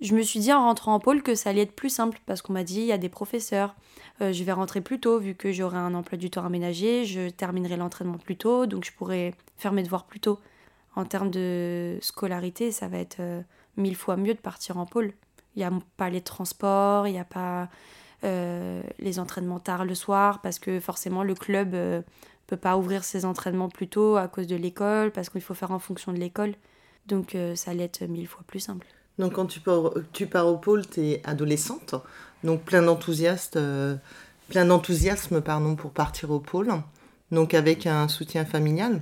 je 0.00 0.14
me 0.14 0.22
suis 0.22 0.40
dit 0.40 0.52
en 0.52 0.64
rentrant 0.64 0.94
en 0.94 1.00
pôle 1.00 1.22
que 1.22 1.34
ça 1.34 1.50
allait 1.50 1.62
être 1.62 1.74
plus 1.74 1.90
simple 1.90 2.18
parce 2.26 2.42
qu'on 2.42 2.52
m'a 2.52 2.64
dit 2.64 2.80
il 2.80 2.86
y 2.86 2.92
a 2.92 2.98
des 2.98 3.08
professeurs 3.08 3.74
je 4.20 4.44
vais 4.44 4.52
rentrer 4.52 4.80
plus 4.80 4.98
tôt 4.98 5.18
vu 5.18 5.34
que 5.34 5.52
j'aurai 5.52 5.78
un 5.78 5.94
emploi 5.94 6.18
du 6.18 6.30
temps 6.30 6.44
aménagé 6.44 7.04
je 7.04 7.28
terminerai 7.30 7.76
l'entraînement 7.76 8.18
plus 8.18 8.36
tôt 8.36 8.66
donc 8.66 8.84
je 8.84 8.92
pourrai 8.92 9.34
faire 9.56 9.72
mes 9.72 9.82
devoirs 9.82 10.04
plus 10.04 10.20
tôt 10.20 10.38
en 10.96 11.04
termes 11.04 11.30
de 11.30 11.98
scolarité 12.00 12.72
ça 12.72 12.88
va 12.88 12.98
être 12.98 13.20
mille 13.76 13.96
fois 13.96 14.16
mieux 14.16 14.34
de 14.34 14.38
partir 14.38 14.76
en 14.78 14.86
pôle 14.86 15.12
il 15.54 15.60
n'y 15.60 15.64
a 15.64 15.72
pas 15.96 16.10
les 16.10 16.20
transports 16.20 17.06
il 17.06 17.12
n'y 17.12 17.18
a 17.18 17.24
pas 17.24 17.68
euh, 18.24 18.82
les 18.98 19.18
entraînements 19.18 19.60
tard 19.60 19.84
le 19.84 19.94
soir, 19.94 20.40
parce 20.40 20.58
que 20.58 20.80
forcément 20.80 21.22
le 21.22 21.34
club 21.34 21.74
euh, 21.74 22.02
peut 22.46 22.56
pas 22.56 22.76
ouvrir 22.78 23.04
ses 23.04 23.24
entraînements 23.24 23.68
plus 23.68 23.88
tôt 23.88 24.16
à 24.16 24.26
cause 24.26 24.46
de 24.46 24.56
l'école, 24.56 25.12
parce 25.12 25.28
qu'il 25.28 25.42
faut 25.42 25.54
faire 25.54 25.70
en 25.70 25.78
fonction 25.78 26.12
de 26.12 26.18
l'école. 26.18 26.54
Donc 27.06 27.34
euh, 27.34 27.54
ça 27.54 27.72
allait 27.72 27.84
être 27.84 28.02
mille 28.04 28.26
fois 28.26 28.42
plus 28.46 28.60
simple. 28.60 28.86
Donc 29.18 29.32
quand 29.32 29.46
tu 29.46 29.60
pars, 29.60 30.46
au 30.46 30.56
pôle, 30.58 30.86
tu 30.86 31.00
es 31.00 31.22
adolescente, 31.24 31.94
donc 32.44 32.62
plein 32.62 32.82
d'enthousiasme, 32.82 33.98
plein 34.48 34.64
d'enthousiasme 34.66 35.40
pardon, 35.40 35.74
pour 35.74 35.90
partir 35.90 36.30
au 36.30 36.38
pôle, 36.38 36.68
donc 37.30 37.54
avec 37.54 37.86
un 37.86 38.08
soutien 38.08 38.44
familial 38.44 39.00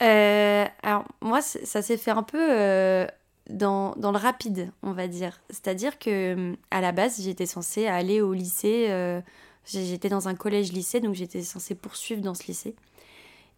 Alors 0.00 1.04
moi, 1.20 1.42
ça 1.42 1.82
s'est 1.82 1.98
fait 1.98 2.10
un 2.10 2.22
peu 2.22 3.06
dans, 3.50 3.94
dans, 3.96 4.12
le 4.12 4.18
rapide, 4.18 4.70
on 4.82 4.92
va 4.92 5.08
dire. 5.08 5.40
C'est-à-dire 5.50 5.98
que 5.98 6.54
à 6.70 6.80
la 6.80 6.92
base, 6.92 7.20
j'étais 7.20 7.46
censée 7.46 7.86
aller 7.86 8.20
au 8.20 8.32
lycée. 8.32 8.86
Euh, 8.88 9.20
j'étais 9.66 10.08
dans 10.08 10.28
un 10.28 10.34
collège-lycée, 10.34 11.00
donc 11.00 11.14
j'étais 11.14 11.42
censée 11.42 11.74
poursuivre 11.74 12.22
dans 12.22 12.34
ce 12.34 12.46
lycée. 12.46 12.74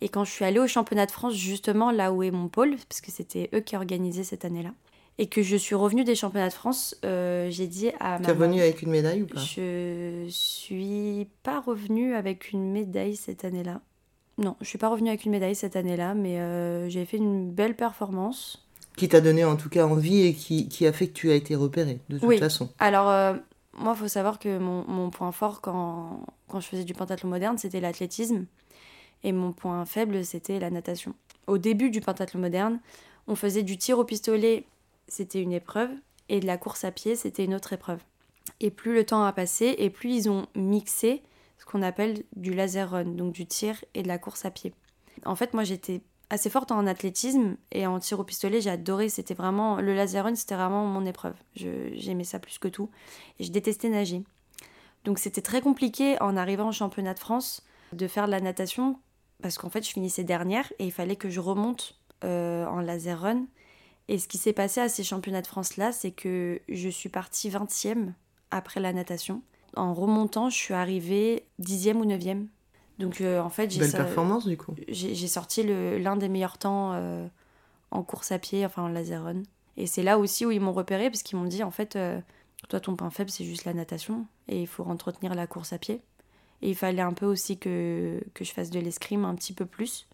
Et 0.00 0.08
quand 0.08 0.24
je 0.24 0.30
suis 0.30 0.44
allée 0.44 0.58
au 0.58 0.66
championnat 0.66 1.06
de 1.06 1.10
France, 1.10 1.34
justement 1.34 1.90
là 1.90 2.12
où 2.12 2.22
est 2.22 2.30
mon 2.30 2.48
pôle, 2.48 2.76
parce 2.88 3.00
que 3.00 3.10
c'était 3.10 3.48
eux 3.54 3.60
qui 3.60 3.76
organisaient 3.76 4.24
cette 4.24 4.44
année-là, 4.44 4.70
et 5.18 5.28
que 5.28 5.42
je 5.42 5.56
suis 5.56 5.74
revenue 5.74 6.04
des 6.04 6.14
championnats 6.14 6.48
de 6.48 6.54
France, 6.54 6.96
euh, 7.04 7.48
j'ai 7.50 7.66
dit 7.66 7.90
à 8.00 8.18
ma. 8.18 8.28
es 8.28 8.32
revenue 8.32 8.60
avec 8.60 8.82
une 8.82 8.90
médaille 8.90 9.22
ou 9.22 9.26
pas 9.26 9.40
Je 9.40 10.26
suis 10.28 11.26
pas 11.42 11.60
revenue 11.60 12.14
avec 12.14 12.52
une 12.52 12.70
médaille 12.70 13.16
cette 13.16 13.44
année-là. 13.44 13.80
Non, 14.38 14.56
je 14.60 14.66
suis 14.66 14.78
pas 14.78 14.88
revenue 14.88 15.08
avec 15.08 15.24
une 15.24 15.32
médaille 15.32 15.54
cette 15.54 15.76
année-là, 15.76 16.14
mais 16.14 16.38
euh, 16.38 16.88
j'ai 16.90 17.06
fait 17.06 17.16
une 17.16 17.50
belle 17.50 17.74
performance 17.74 18.62
qui 18.96 19.08
t'a 19.08 19.20
donné 19.20 19.44
en 19.44 19.56
tout 19.56 19.68
cas 19.68 19.86
envie 19.86 20.22
et 20.22 20.34
qui, 20.34 20.68
qui, 20.68 20.86
a 20.86 20.92
fait 20.92 21.08
que 21.08 21.12
tu 21.12 21.30
as 21.30 21.34
été 21.34 21.54
repéré 21.54 22.00
de 22.08 22.18
toute 22.18 22.26
oui. 22.26 22.38
façon. 22.38 22.70
Alors, 22.78 23.10
euh, 23.10 23.34
moi, 23.74 23.92
il 23.94 23.98
faut 23.98 24.08
savoir 24.08 24.38
que 24.38 24.58
mon, 24.58 24.84
mon, 24.88 25.10
point 25.10 25.32
fort 25.32 25.60
quand, 25.60 26.24
quand 26.48 26.60
je 26.60 26.66
faisais 26.66 26.84
du 26.84 26.94
pentathlon 26.94 27.28
moderne, 27.28 27.58
c'était 27.58 27.80
l'athlétisme. 27.80 28.46
Et 29.22 29.32
mon 29.32 29.52
point 29.52 29.84
faible, 29.84 30.24
c'était 30.24 30.58
la 30.58 30.70
natation. 30.70 31.14
Au 31.46 31.58
début 31.58 31.90
du 31.90 32.00
pentathlon 32.00 32.40
moderne, 32.40 32.80
on 33.26 33.34
faisait 33.34 33.62
du 33.62 33.76
tir 33.76 33.98
au 33.98 34.04
pistolet, 34.04 34.64
c'était 35.08 35.42
une 35.42 35.52
épreuve, 35.52 35.90
et 36.28 36.40
de 36.40 36.46
la 36.46 36.58
course 36.58 36.84
à 36.84 36.90
pied, 36.90 37.16
c'était 37.16 37.44
une 37.44 37.54
autre 37.54 37.72
épreuve. 37.72 38.00
Et 38.60 38.70
plus 38.70 38.94
le 38.94 39.04
temps 39.04 39.24
a 39.24 39.32
passé, 39.32 39.74
et 39.78 39.90
plus 39.90 40.14
ils 40.14 40.30
ont 40.30 40.46
mixé 40.54 41.22
ce 41.58 41.64
qu'on 41.64 41.82
appelle 41.82 42.22
du 42.34 42.52
laser 42.52 42.90
run, 42.90 43.04
donc 43.04 43.32
du 43.32 43.46
tir 43.46 43.84
et 43.94 44.02
de 44.02 44.08
la 44.08 44.18
course 44.18 44.44
à 44.44 44.50
pied. 44.50 44.74
En 45.24 45.36
fait, 45.36 45.54
moi 45.54 45.64
j'étais 45.64 46.02
assez 46.30 46.50
forte 46.50 46.72
en 46.72 46.86
athlétisme 46.86 47.56
et 47.72 47.86
en 47.86 47.98
tir 47.98 48.18
au 48.18 48.24
pistolet, 48.24 48.60
j'ai 48.60 48.70
adoré. 48.70 49.08
C'était 49.08 49.34
vraiment 49.34 49.76
le 49.76 49.94
laser 49.94 50.24
run, 50.24 50.34
c'était 50.34 50.54
vraiment 50.54 50.84
mon 50.84 51.06
épreuve. 51.06 51.34
J'aimais 51.54 52.24
ça 52.24 52.38
plus 52.38 52.58
que 52.58 52.68
tout 52.68 52.90
et 53.38 53.44
je 53.44 53.52
détestais 53.52 53.88
nager. 53.88 54.22
Donc 55.04 55.18
c'était 55.18 55.42
très 55.42 55.60
compliqué 55.60 56.20
en 56.20 56.36
arrivant 56.36 56.68
au 56.68 56.72
championnat 56.72 57.14
de 57.14 57.20
France 57.20 57.64
de 57.92 58.08
faire 58.08 58.26
de 58.26 58.32
la 58.32 58.40
natation 58.40 58.98
parce 59.40 59.56
qu'en 59.58 59.70
fait 59.70 59.86
je 59.86 59.92
finissais 59.92 60.24
dernière 60.24 60.72
et 60.78 60.86
il 60.86 60.92
fallait 60.92 61.16
que 61.16 61.30
je 61.30 61.40
remonte 61.40 61.96
euh, 62.24 62.66
en 62.66 62.80
laser 62.80 63.20
run. 63.20 63.46
Et 64.08 64.18
ce 64.18 64.28
qui 64.28 64.38
s'est 64.38 64.52
passé 64.52 64.80
à 64.80 64.88
ces 64.88 65.02
championnats 65.02 65.42
de 65.42 65.46
France 65.46 65.76
là, 65.76 65.92
c'est 65.92 66.12
que 66.12 66.60
je 66.68 66.88
suis 66.88 67.08
partie 67.08 67.50
20e 67.50 68.12
après 68.50 68.80
la 68.80 68.92
natation. 68.92 69.42
En 69.76 69.94
remontant, 69.94 70.48
je 70.48 70.56
suis 70.56 70.74
arrivée 70.74 71.44
10e 71.60 71.96
ou 71.96 72.04
9e. 72.06 72.46
Donc 72.98 73.20
euh, 73.20 73.40
en 73.40 73.50
fait, 73.50 73.70
j'ai 73.70 73.80
Belle 73.80 73.92
performance 73.92 74.46
du 74.46 74.56
coup. 74.56 74.74
J'ai 74.88 75.14
sorti 75.26 75.64
l'un 75.64 76.16
des 76.16 76.28
meilleurs 76.28 76.56
temps 76.58 76.92
euh, 76.94 77.26
en 77.90 78.02
course 78.02 78.32
à 78.32 78.38
pied, 78.38 78.64
enfin 78.64 78.84
en 78.84 78.88
laser 78.88 79.24
run. 79.24 79.42
Et 79.76 79.86
c'est 79.86 80.02
là 80.02 80.18
aussi 80.18 80.46
où 80.46 80.50
ils 80.50 80.60
m'ont 80.60 80.72
repéré 80.72 81.10
parce 81.10 81.22
qu'ils 81.22 81.38
m'ont 81.38 81.44
dit 81.44 81.62
en 81.62 81.70
fait, 81.70 81.98
toi 82.68 82.80
ton 82.80 82.96
point 82.96 83.10
faible 83.10 83.28
c'est 83.28 83.44
juste 83.44 83.66
la 83.66 83.74
natation 83.74 84.26
et 84.48 84.62
il 84.62 84.66
faut 84.66 84.84
entretenir 84.84 85.34
la 85.34 85.46
course 85.46 85.74
à 85.74 85.78
pied. 85.78 86.00
Et 86.62 86.70
il 86.70 86.74
fallait 86.74 87.02
un 87.02 87.12
peu 87.12 87.26
aussi 87.26 87.58
que, 87.58 88.22
que 88.32 88.44
je 88.44 88.52
fasse 88.52 88.70
de 88.70 88.80
l'escrime 88.80 89.26
un 89.26 89.34
petit 89.34 89.52
peu 89.52 89.66
plus. 89.66 90.06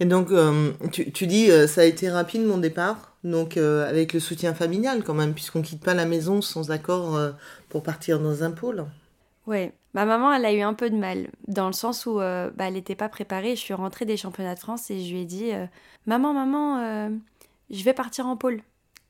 Et 0.00 0.06
donc, 0.06 0.30
euh, 0.30 0.72
tu, 0.92 1.12
tu, 1.12 1.26
dis, 1.26 1.50
euh, 1.50 1.66
ça 1.66 1.82
a 1.82 1.84
été 1.84 2.10
rapide 2.10 2.42
mon 2.44 2.56
départ, 2.56 3.12
donc 3.22 3.58
euh, 3.58 3.86
avec 3.88 4.14
le 4.14 4.20
soutien 4.20 4.54
familial 4.54 5.04
quand 5.04 5.12
même, 5.12 5.34
puisqu'on 5.34 5.60
quitte 5.60 5.84
pas 5.84 5.92
la 5.92 6.06
maison 6.06 6.40
sans 6.40 6.70
accord 6.70 7.18
pour 7.68 7.82
partir 7.82 8.18
dans 8.18 8.42
un 8.42 8.50
pôle. 8.50 8.86
Ouais, 9.46 9.74
ma 9.92 10.06
maman, 10.06 10.32
elle 10.32 10.46
a 10.46 10.52
eu 10.54 10.62
un 10.62 10.72
peu 10.72 10.88
de 10.88 10.96
mal, 10.96 11.28
dans 11.48 11.66
le 11.66 11.74
sens 11.74 12.06
où 12.06 12.14
bah, 12.14 12.50
elle 12.60 12.74
n'était 12.74 12.94
pas 12.94 13.10
préparée. 13.10 13.56
Je 13.56 13.60
suis 13.60 13.74
rentrée 13.74 14.06
des 14.06 14.16
championnats 14.16 14.54
de 14.54 14.60
France 14.60 14.90
et 14.90 15.00
je 15.00 15.12
lui 15.12 15.20
ai 15.20 15.24
dit, 15.26 15.50
maman, 16.06 16.32
maman, 16.32 17.10
je 17.70 17.84
vais 17.84 17.94
partir 17.94 18.26
en 18.26 18.36
pôle. 18.36 18.62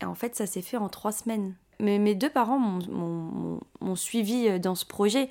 Et 0.02 0.06
en 0.06 0.14
fait, 0.14 0.34
ça 0.34 0.46
s'est 0.46 0.62
fait 0.62 0.76
en 0.76 0.88
trois 0.88 1.12
semaines. 1.12 1.54
Mais 1.78 1.98
mes 1.98 2.14
deux 2.14 2.30
parents 2.30 2.58
m'ont 2.58 3.96
suivi 3.96 4.58
dans 4.58 4.74
ce 4.74 4.84
projet. 4.84 5.28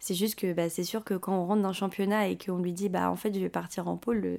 C'est 0.00 0.14
juste 0.14 0.36
que 0.36 0.52
bah, 0.52 0.68
c'est 0.68 0.84
sûr 0.84 1.04
que 1.04 1.14
quand 1.14 1.36
on 1.36 1.46
rentre 1.46 1.62
dans 1.62 1.68
le 1.68 1.74
championnat 1.74 2.28
et 2.28 2.36
qu'on 2.36 2.58
lui 2.58 2.72
dit 2.72 2.88
bah 2.88 3.10
en 3.10 3.16
fait 3.16 3.34
je 3.34 3.40
vais 3.40 3.48
partir 3.48 3.88
en 3.88 3.96
pôle, 3.96 4.38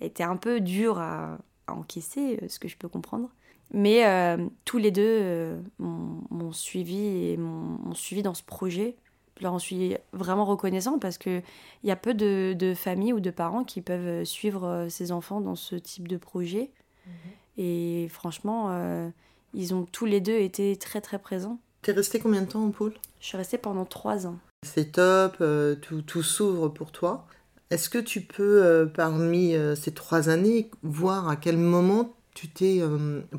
était 0.00 0.22
un 0.22 0.36
peu 0.36 0.60
dur 0.60 0.98
à, 0.98 1.38
encaisser, 1.68 2.38
euh, 2.42 2.48
ce 2.48 2.58
que 2.58 2.68
je 2.68 2.76
peux 2.76 2.88
comprendre. 2.88 3.28
Mais 3.72 4.06
euh, 4.06 4.46
tous 4.64 4.78
les 4.78 4.92
deux 4.92 5.02
euh, 5.02 5.60
m'ont 5.78 6.52
suivi 6.52 6.98
et 6.98 7.36
m'ont 7.36 7.94
suivi 7.94 8.22
dans 8.22 8.34
ce 8.34 8.44
projet. 8.44 8.94
Je 9.38 9.42
leur 9.42 9.52
en 9.52 9.58
suis 9.58 9.96
vraiment 10.12 10.44
reconnaissant 10.44 10.98
parce 10.98 11.18
qu'il 11.18 11.42
y 11.82 11.90
a 11.90 11.96
peu 11.96 12.14
de, 12.14 12.54
de, 12.56 12.74
familles 12.74 13.12
ou 13.12 13.20
de 13.20 13.30
parents 13.30 13.64
qui 13.64 13.82
peuvent 13.82 14.24
suivre 14.24 14.86
ses 14.88 15.10
enfants 15.10 15.40
dans 15.40 15.56
ce 15.56 15.74
type 15.74 16.08
de 16.08 16.16
projet. 16.16 16.70
Mhm. 17.06 17.12
Et 17.58 18.08
franchement, 18.08 19.10
ils 19.52 19.74
ont 19.74 19.84
tous 19.84 20.06
les 20.06 20.20
deux 20.20 20.38
été 20.38 20.76
très 20.76 21.00
très 21.00 21.18
présents. 21.18 21.58
T'es 21.82 21.92
resté 21.92 22.18
combien 22.18 22.42
de 22.42 22.46
temps 22.46 22.64
en 22.64 22.70
pôle? 22.70 22.94
Je 23.20 23.26
suis 23.26 23.36
restée 23.36 23.58
pendant 23.58 23.84
trois 23.84 24.26
ans. 24.26 24.38
C'est 24.62 24.92
top, 24.92 25.36
euh, 25.40 25.74
tout, 25.76 26.02
tout 26.02 26.22
s'ouvre 26.22 26.68
pour 26.68 26.92
toi. 26.92 27.26
Est-ce 27.70 27.88
que 27.88 27.98
tu 27.98 28.20
peux, 28.20 28.64
euh, 28.64 28.86
parmi 28.86 29.54
euh, 29.54 29.74
ces 29.74 29.92
trois 29.92 30.28
années, 30.28 30.70
voir 30.82 31.28
à 31.28 31.36
quel 31.36 31.56
moment 31.56 32.14
tu 32.34 32.48
t'es, 32.48 32.82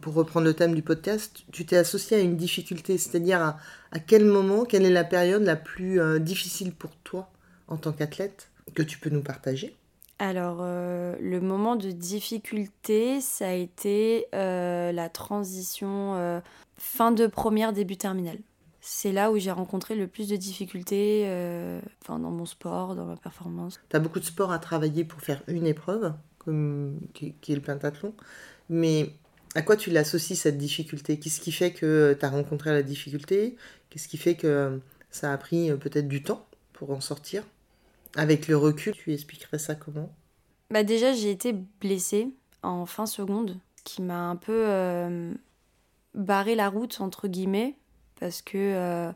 pour 0.01 0.15
reprendre 0.15 0.47
le 0.47 0.55
thème 0.55 0.73
du 0.73 0.81
podcast, 0.81 1.43
tu 1.51 1.67
t'es 1.67 1.77
associé 1.77 2.17
à 2.17 2.19
une 2.19 2.35
difficulté? 2.35 2.97
C'est-à-dire 2.97 3.39
à, 3.91 3.99
quel 3.99 4.25
moment, 4.25 4.65
quelle 4.65 4.85
est 4.85 4.89
la 4.89 5.03
période 5.03 5.43
la 5.43 5.55
plus 5.55 5.99
difficile 6.19 6.73
pour 6.73 6.89
toi 7.03 7.29
en 7.67 7.77
tant 7.77 7.91
qu'athlète 7.91 8.49
que 8.73 8.81
tu 8.81 8.97
peux 8.97 9.11
nous 9.11 9.21
partager? 9.21 9.75
Alors, 10.17 10.63
le 10.63 11.39
moment 11.41 11.75
de 11.75 11.91
difficulté, 11.91 13.21
ça 13.21 13.49
a 13.49 13.53
été 13.53 14.25
la 14.33 15.09
transition 15.09 16.41
fin 16.75 17.11
de 17.11 17.27
première, 17.27 17.73
début 17.73 17.97
terminale 17.97 18.39
c'est 18.89 19.11
là 19.11 19.31
où 19.31 19.37
j'ai 19.37 19.51
rencontré 19.51 19.95
le 19.95 20.07
plus 20.07 20.29
de 20.29 20.37
difficultés 20.37 21.23
euh, 21.25 21.81
dans 22.07 22.17
mon 22.19 22.45
sport, 22.45 22.95
dans 22.95 23.03
ma 23.03 23.17
performance. 23.17 23.81
Tu 23.89 23.95
as 23.97 23.99
beaucoup 23.99 24.21
de 24.21 24.25
sport 24.25 24.53
à 24.53 24.59
travailler 24.59 25.03
pour 25.03 25.19
faire 25.19 25.43
une 25.47 25.67
épreuve, 25.67 26.13
comme, 26.37 26.97
qui, 27.13 27.35
est 27.49 27.55
le 27.55 27.61
pentathlon. 27.61 28.13
Mais 28.69 29.11
à 29.55 29.61
quoi 29.61 29.75
tu 29.75 29.91
l'associes 29.91 30.37
cette 30.37 30.57
difficulté? 30.57 31.19
Qu'est-ce 31.19 31.41
qui 31.41 31.51
fait 31.51 31.73
que 31.73 32.15
tu 32.17 32.25
as 32.25 32.29
rencontré 32.29 32.71
la 32.71 32.81
difficulté? 32.81 33.57
Qu'est-ce 33.89 34.07
qui 34.07 34.15
fait 34.15 34.35
que 34.35 34.79
ça 35.11 35.33
a 35.33 35.37
pris 35.37 35.69
euh, 35.69 35.75
peut-être 35.75 36.07
du 36.07 36.23
temps 36.23 36.47
pour 36.71 36.91
en 36.91 37.01
sortir? 37.01 37.43
Avec 38.15 38.47
le 38.47 38.55
recul, 38.55 38.93
tu 38.93 39.13
expliquerais 39.13 39.59
ça 39.59 39.75
comment? 39.75 40.15
Bah 40.71 40.83
Déjà, 40.83 41.11
j'ai 41.11 41.31
été 41.31 41.53
blessée 41.81 42.29
en 42.63 42.85
fin 42.85 43.05
seconde, 43.05 43.57
qui 43.83 44.01
m'a 44.01 44.29
un 44.29 44.37
peu 44.37 44.63
euh, 44.65 45.33
barré 46.13 46.55
la 46.55 46.69
route, 46.69 47.01
entre 47.01 47.27
guillemets 47.27 47.75
parce 48.19 48.41
que 48.41 48.57
euh, 48.57 49.11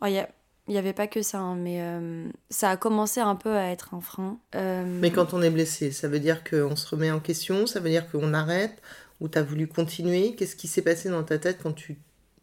oh, 0.00 0.06
il 0.06 0.26
n'y 0.68 0.78
avait 0.78 0.92
pas 0.92 1.06
que 1.06 1.22
ça, 1.22 1.38
hein, 1.38 1.56
mais 1.56 1.82
euh, 1.82 2.28
ça 2.50 2.70
a 2.70 2.76
commencé 2.76 3.20
un 3.20 3.34
peu 3.34 3.56
à 3.56 3.70
être 3.70 3.94
un 3.94 4.00
frein. 4.00 4.38
Euh, 4.54 4.84
mais 4.86 5.10
quand 5.10 5.34
on 5.34 5.42
est 5.42 5.50
blessé, 5.50 5.90
ça 5.90 6.08
veut 6.08 6.20
dire 6.20 6.44
qu'on 6.44 6.76
se 6.76 6.88
remet 6.88 7.10
en 7.10 7.20
question, 7.20 7.66
ça 7.66 7.80
veut 7.80 7.90
dire 7.90 8.10
qu'on 8.10 8.34
arrête, 8.34 8.80
ou 9.20 9.28
tu 9.28 9.38
as 9.38 9.42
voulu 9.42 9.66
continuer? 9.66 10.34
Qu'est-ce 10.34 10.56
qui 10.56 10.68
s'est 10.68 10.82
passé 10.82 11.08
dans 11.08 11.22
ta 11.22 11.38
tête 11.38 11.58
quand 11.62 11.72
tu... 11.72 11.98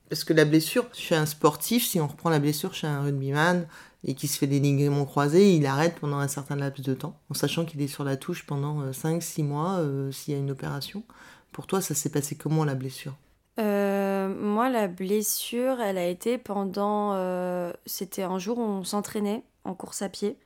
Parce 0.09 0.23
que 0.23 0.33
la 0.33 0.45
blessure, 0.45 0.87
chez 0.93 1.15
un 1.15 1.27
sportif, 1.27 1.85
si 1.85 1.99
on 1.99 2.07
reprend 2.07 2.29
la 2.29 2.39
blessure 2.39 2.73
chez 2.73 2.87
un 2.87 3.01
rugbyman 3.03 3.67
et 4.03 4.15
qui 4.15 4.27
se 4.27 4.39
fait 4.39 4.47
des 4.47 4.59
ligaments 4.59 5.05
croisés, 5.05 5.53
il 5.53 5.67
arrête 5.67 5.95
pendant 5.99 6.17
un 6.17 6.27
certain 6.27 6.55
laps 6.55 6.83
de 6.83 6.95
temps, 6.95 7.19
en 7.29 7.35
sachant 7.35 7.63
qu'il 7.63 7.79
est 7.81 7.87
sur 7.87 8.03
la 8.03 8.17
touche 8.17 8.45
pendant 8.47 8.89
5-6 8.89 9.43
mois 9.43 9.85
s'il 10.11 10.33
y 10.33 10.37
a 10.37 10.39
une 10.39 10.49
opération. 10.49 11.03
Pour 11.51 11.67
toi, 11.67 11.79
ça 11.79 11.93
s'est 11.93 12.09
passé 12.09 12.33
comment 12.33 12.65
la 12.65 12.73
blessure? 12.73 13.15
Euh, 13.59 14.33
moi, 14.33 14.69
la 14.69 14.87
blessure, 14.87 15.81
elle 15.81 15.97
a 15.97 16.07
été 16.07 16.37
pendant. 16.37 17.13
Euh, 17.13 17.73
c'était 17.85 18.23
un 18.23 18.39
jour 18.39 18.57
où 18.57 18.61
on 18.61 18.83
s'entraînait 18.83 19.43
en 19.65 19.73
course 19.73 20.01
à 20.01 20.09
pied. 20.09 20.37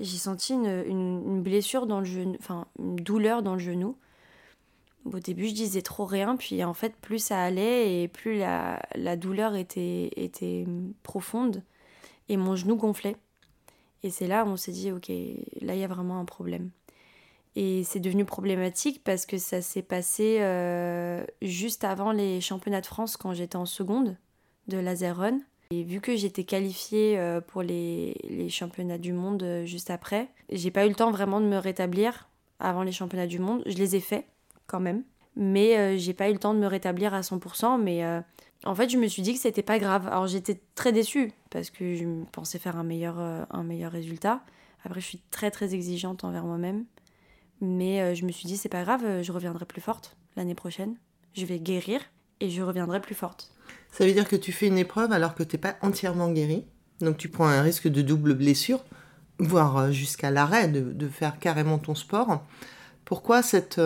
J'ai 0.00 0.18
senti 0.18 0.54
une, 0.54 1.42
blessure 1.42 1.86
dans 1.86 2.00
le 2.00 2.04
genou, 2.04 2.36
enfin 2.40 2.66
une 2.78 2.96
douleur 2.96 3.42
dans 3.42 3.54
le 3.54 3.60
genou. 3.60 3.96
Au 5.04 5.18
début, 5.18 5.48
je 5.48 5.54
disais 5.54 5.82
trop 5.82 6.06
rien, 6.06 6.36
puis 6.36 6.64
en 6.64 6.74
fait, 6.74 6.96
plus 6.96 7.18
ça 7.18 7.42
allait 7.42 8.02
et 8.02 8.08
plus 8.08 8.38
la, 8.38 8.80
la 8.94 9.16
douleur 9.16 9.54
était, 9.54 10.10
était 10.16 10.66
profonde 11.02 11.62
et 12.28 12.36
mon 12.36 12.56
genou 12.56 12.76
gonflait. 12.76 13.16
Et 14.02 14.10
c'est 14.10 14.26
là 14.26 14.44
où 14.44 14.48
on 14.48 14.56
s'est 14.56 14.72
dit, 14.72 14.92
ok, 14.92 15.08
là, 15.60 15.74
il 15.74 15.80
y 15.80 15.84
a 15.84 15.88
vraiment 15.88 16.18
un 16.20 16.24
problème. 16.24 16.70
Et 17.56 17.84
c'est 17.84 18.00
devenu 18.00 18.24
problématique 18.24 19.02
parce 19.04 19.26
que 19.26 19.38
ça 19.38 19.62
s'est 19.62 19.82
passé 19.82 20.38
euh, 20.40 21.24
juste 21.40 21.84
avant 21.84 22.10
les 22.10 22.40
championnats 22.40 22.80
de 22.80 22.86
France 22.86 23.16
quand 23.16 23.32
j'étais 23.32 23.56
en 23.56 23.66
seconde 23.66 24.16
de 24.66 24.78
laser 24.78 25.16
run. 25.16 25.38
Et 25.70 25.84
vu 25.84 26.00
que 26.00 26.16
j'étais 26.16 26.44
qualifiée 26.44 27.18
euh, 27.18 27.40
pour 27.40 27.62
les, 27.62 28.16
les, 28.28 28.48
championnats 28.48 28.98
du 28.98 29.12
monde 29.12 29.42
euh, 29.42 29.64
juste 29.64 29.90
après, 29.90 30.28
j'ai 30.50 30.70
pas 30.70 30.84
eu 30.84 30.88
le 30.88 30.94
temps 30.94 31.10
vraiment 31.10 31.40
de 31.40 31.46
me 31.46 31.56
rétablir 31.56 32.28
avant 32.58 32.82
les 32.82 32.92
championnats 32.92 33.26
du 33.26 33.38
monde. 33.38 33.62
Je 33.66 33.76
les 33.76 33.94
ai 33.94 34.00
faits 34.00 34.24
quand 34.66 34.80
même, 34.80 35.04
mais 35.36 35.98
j'ai 35.98 36.14
pas 36.14 36.30
eu 36.30 36.32
le 36.32 36.38
temps 36.38 36.54
de 36.54 36.58
me 36.58 36.66
rétablir 36.66 37.14
à 37.14 37.20
100%. 37.20 37.80
Mais 37.80 38.02
en 38.64 38.74
fait, 38.74 38.88
je 38.88 38.96
me 38.96 39.06
suis 39.06 39.20
dit 39.20 39.34
que 39.34 39.40
c'était 39.40 39.62
pas 39.62 39.78
grave. 39.78 40.06
Alors 40.06 40.26
j'étais 40.26 40.60
très 40.74 40.92
déçue 40.92 41.32
parce 41.50 41.70
que 41.70 41.94
je 41.94 42.06
pensais 42.32 42.58
faire 42.58 42.76
un 42.76 42.84
meilleur, 42.84 43.18
un 43.18 43.62
meilleur 43.64 43.92
résultat. 43.92 44.42
Après, 44.84 45.00
je 45.00 45.06
suis 45.06 45.20
très 45.30 45.50
très 45.50 45.74
exigeante 45.74 46.24
envers 46.24 46.44
moi-même. 46.44 46.84
Mais 47.64 48.02
euh, 48.02 48.14
je 48.14 48.26
me 48.26 48.32
suis 48.32 48.46
dit, 48.46 48.56
c'est 48.56 48.68
pas 48.68 48.84
grave, 48.84 49.04
euh, 49.04 49.22
je 49.22 49.32
reviendrai 49.32 49.64
plus 49.64 49.80
forte 49.80 50.16
l'année 50.36 50.54
prochaine. 50.54 50.96
Je 51.34 51.46
vais 51.46 51.58
guérir 51.58 52.00
et 52.40 52.50
je 52.50 52.62
reviendrai 52.62 53.00
plus 53.00 53.14
forte. 53.14 53.52
Ça 53.90 54.04
veut 54.04 54.12
dire 54.12 54.28
que 54.28 54.36
tu 54.36 54.52
fais 54.52 54.66
une 54.66 54.76
épreuve 54.76 55.12
alors 55.12 55.34
que 55.34 55.42
tu 55.42 55.56
n'es 55.56 55.60
pas 55.60 55.76
entièrement 55.80 56.30
guérie. 56.30 56.64
Donc 57.00 57.16
tu 57.16 57.28
prends 57.28 57.46
un 57.46 57.62
risque 57.62 57.88
de 57.88 58.02
double 58.02 58.34
blessure, 58.34 58.84
voire 59.38 59.78
euh, 59.78 59.90
jusqu'à 59.92 60.30
l'arrêt 60.30 60.68
de, 60.68 61.08
faire 61.08 61.38
carrément 61.38 61.78
ton 61.78 61.94
sport. 61.94 62.44
Pourquoi 63.04 63.42
cette, 63.42 63.80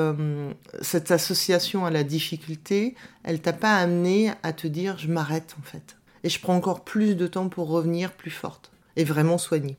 cette 0.80 1.10
association 1.10 1.84
à 1.84 1.90
la 1.90 2.04
difficulté, 2.04 2.94
elle 3.24 3.40
t'a 3.40 3.52
pas 3.52 3.76
amené 3.76 4.30
à 4.44 4.52
te 4.52 4.68
dire 4.68 4.96
je 4.96 5.08
m'arrête 5.08 5.56
en 5.58 5.62
fait? 5.62 5.96
Et 6.22 6.28
je 6.28 6.40
prends 6.40 6.54
encore 6.54 6.84
plus 6.84 7.16
de 7.16 7.26
temps 7.26 7.48
pour 7.48 7.68
revenir 7.68 8.12
plus 8.12 8.30
forte 8.30 8.70
et 8.94 9.02
vraiment 9.02 9.36
soigner 9.36 9.76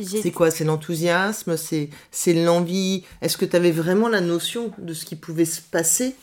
c'est 0.00 0.32
quoi 0.32 0.50
C'est 0.50 0.64
l'enthousiasme 0.64 1.56
C'est 1.56 2.34
l'envie? 2.34 3.04
Est-ce 3.20 3.36
que 3.36 3.44
tu 3.44 3.56
avais 3.56 3.72
vraiment 3.72 4.08
la 4.08 4.20
notion 4.20 4.72
de 4.78 4.94
ce 4.94 5.04
qui 5.04 5.16
pouvait 5.16 5.44
se 5.44 5.60
passer 5.60 6.14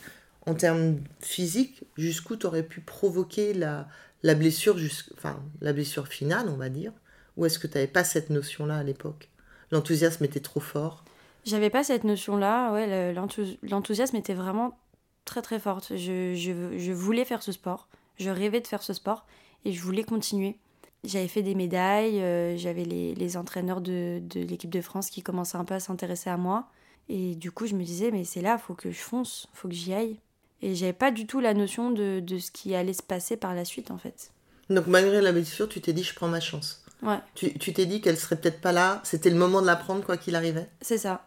en 0.46 0.54
termes 0.54 0.98
physiques? 1.20 1.84
Jusqu'où 1.96 2.36
tu 2.36 2.46
aurais 2.46 2.62
pu 2.62 2.80
provoquer 2.80 3.54
la, 3.54 3.86
la 4.22 4.34
blessure, 4.34 4.76
enfin, 5.16 5.42
la 5.60 5.72
blessure 5.72 6.08
finale, 6.08 6.48
on 6.48 6.56
va 6.56 6.68
dire? 6.68 6.92
Ou 7.36 7.46
est-ce 7.46 7.58
que 7.58 7.66
tu 7.66 7.74
n'avais 7.74 7.86
pas 7.86 8.04
cette 8.04 8.30
notion-là 8.30 8.76
à 8.76 8.82
l'époque? 8.82 9.28
L'enthousiasme 9.70 10.24
était 10.24 10.40
trop 10.40 10.60
fort 10.60 11.04
J'avais 11.44 11.70
pas 11.70 11.84
cette 11.84 12.04
notion-là. 12.04 12.72
Ouais, 12.72 13.14
l'enthousiasme 13.62 14.16
était 14.16 14.34
vraiment 14.34 14.78
très 15.24 15.42
très 15.42 15.58
forte. 15.58 15.96
Je, 15.96 16.34
je, 16.34 16.92
voulais 16.92 17.24
faire 17.24 17.42
ce 17.42 17.52
sport. 17.52 17.88
Je 18.18 18.30
rêvais 18.30 18.60
de 18.60 18.66
faire 18.66 18.82
ce 18.82 18.92
sport 18.92 19.26
et 19.64 19.72
je 19.72 19.80
voulais 19.80 20.04
continuer. 20.04 20.58
J'avais 21.04 21.28
fait 21.28 21.42
des 21.42 21.54
médailles, 21.54 22.20
euh, 22.20 22.56
j'avais 22.56 22.84
les, 22.84 23.14
les, 23.14 23.36
entraîneurs 23.36 23.80
de, 23.80 24.20
de 24.22 24.40
l'équipe 24.40 24.70
de 24.70 24.80
France 24.80 25.08
qui 25.08 25.22
commençaient 25.22 25.56
un 25.56 25.64
peu 25.64 25.74
à 25.74 25.80
s'intéresser 25.80 26.28
à 26.28 26.36
moi. 26.36 26.68
Et 27.08 27.34
du 27.34 27.50
coup, 27.50 27.66
je 27.66 27.74
me 27.74 27.82
disais, 27.82 28.10
mais 28.10 28.24
c'est 28.24 28.42
là, 28.42 28.58
faut 28.58 28.74
que 28.74 28.90
je 28.90 29.00
fonce, 29.00 29.48
faut 29.52 29.68
que 29.68 29.74
j'y 29.74 29.94
aille. 29.94 30.18
Et 30.62 30.74
j'avais 30.74 30.92
pas 30.92 31.10
du 31.10 31.26
tout 31.26 31.40
la 31.40 31.54
notion 31.54 31.90
de, 31.90 32.20
de, 32.20 32.38
ce 32.38 32.50
qui 32.50 32.74
allait 32.74 32.92
se 32.92 33.02
passer 33.02 33.36
par 33.36 33.54
la 33.54 33.64
suite, 33.64 33.90
en 33.90 33.98
fait. 33.98 34.30
Donc, 34.68 34.86
malgré 34.86 35.20
la 35.20 35.32
blessure, 35.32 35.68
tu 35.68 35.80
t'es 35.80 35.92
dit, 35.92 36.04
je 36.04 36.14
prends 36.14 36.28
ma 36.28 36.40
chance. 36.40 36.84
Ouais. 37.02 37.18
Tu, 37.34 37.58
tu 37.58 37.72
t'es 37.72 37.86
dit 37.86 38.00
qu'elle 38.00 38.18
serait 38.18 38.36
peut-être 38.36 38.60
pas 38.60 38.72
là, 38.72 39.00
c'était 39.02 39.30
le 39.30 39.36
moment 39.36 39.62
de 39.62 39.66
la 39.66 39.76
prendre, 39.76 40.04
quoi 40.04 40.18
qu'il 40.18 40.36
arrivait 40.36 40.68
C'est 40.82 40.98
ça. 40.98 41.26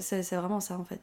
C'est, 0.00 0.22
c'est 0.22 0.36
vraiment 0.36 0.60
ça, 0.60 0.76
en 0.78 0.84
fait. 0.84 1.00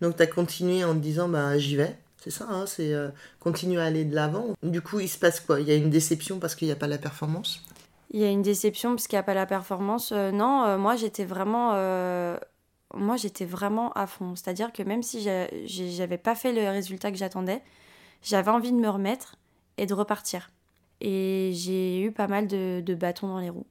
Donc, 0.00 0.16
tu 0.16 0.22
as 0.22 0.26
continué 0.26 0.84
en 0.84 0.94
te 0.94 1.00
disant, 1.00 1.28
bah, 1.28 1.58
j'y 1.58 1.76
vais. 1.76 1.96
C'est 2.22 2.30
ça, 2.30 2.46
hein, 2.48 2.66
c'est 2.66 2.94
euh, 2.94 3.08
continuer 3.40 3.80
à 3.80 3.86
aller 3.86 4.04
de 4.04 4.14
l'avant. 4.14 4.54
Du 4.62 4.80
coup, 4.80 5.00
il 5.00 5.08
se 5.08 5.18
passe 5.18 5.40
quoi? 5.40 5.60
Il 5.60 5.66
y 5.66 5.72
a 5.72 5.74
une 5.74 5.90
déception 5.90 6.38
parce 6.38 6.54
qu'il 6.54 6.68
n'y 6.68 6.72
a 6.72 6.76
pas 6.76 6.86
la 6.86 6.98
performance? 6.98 7.64
Il 8.10 8.20
y 8.20 8.24
a 8.24 8.28
une 8.28 8.42
déception 8.42 8.90
parce 8.90 9.08
qu'il 9.08 9.16
n'y 9.16 9.20
a 9.20 9.24
pas 9.24 9.34
la 9.34 9.44
performance. 9.44 10.12
Euh, 10.12 10.30
non, 10.30 10.62
euh, 10.62 10.78
moi 10.78 10.94
j'étais 10.94 11.24
vraiment, 11.24 11.70
moi 12.94 13.16
j'étais 13.16 13.44
vraiment 13.44 13.92
à 13.94 14.06
fond. 14.06 14.36
C'est-à-dire 14.36 14.72
que 14.72 14.84
même 14.84 15.02
si 15.02 15.28
j'avais 15.66 16.18
pas 16.18 16.36
fait 16.36 16.52
le 16.52 16.70
résultat 16.70 17.10
que 17.10 17.18
j'attendais, 17.18 17.60
j'avais 18.22 18.52
envie 18.52 18.70
de 18.70 18.76
me 18.76 18.88
remettre 18.88 19.34
et 19.76 19.86
de 19.86 19.94
repartir. 19.94 20.52
Et 21.00 21.50
j'ai 21.54 22.02
eu 22.02 22.12
pas 22.12 22.28
mal 22.28 22.46
de, 22.46 22.94
bâtons 22.94 23.26
dans 23.26 23.40
les 23.40 23.50
roues. 23.50 23.66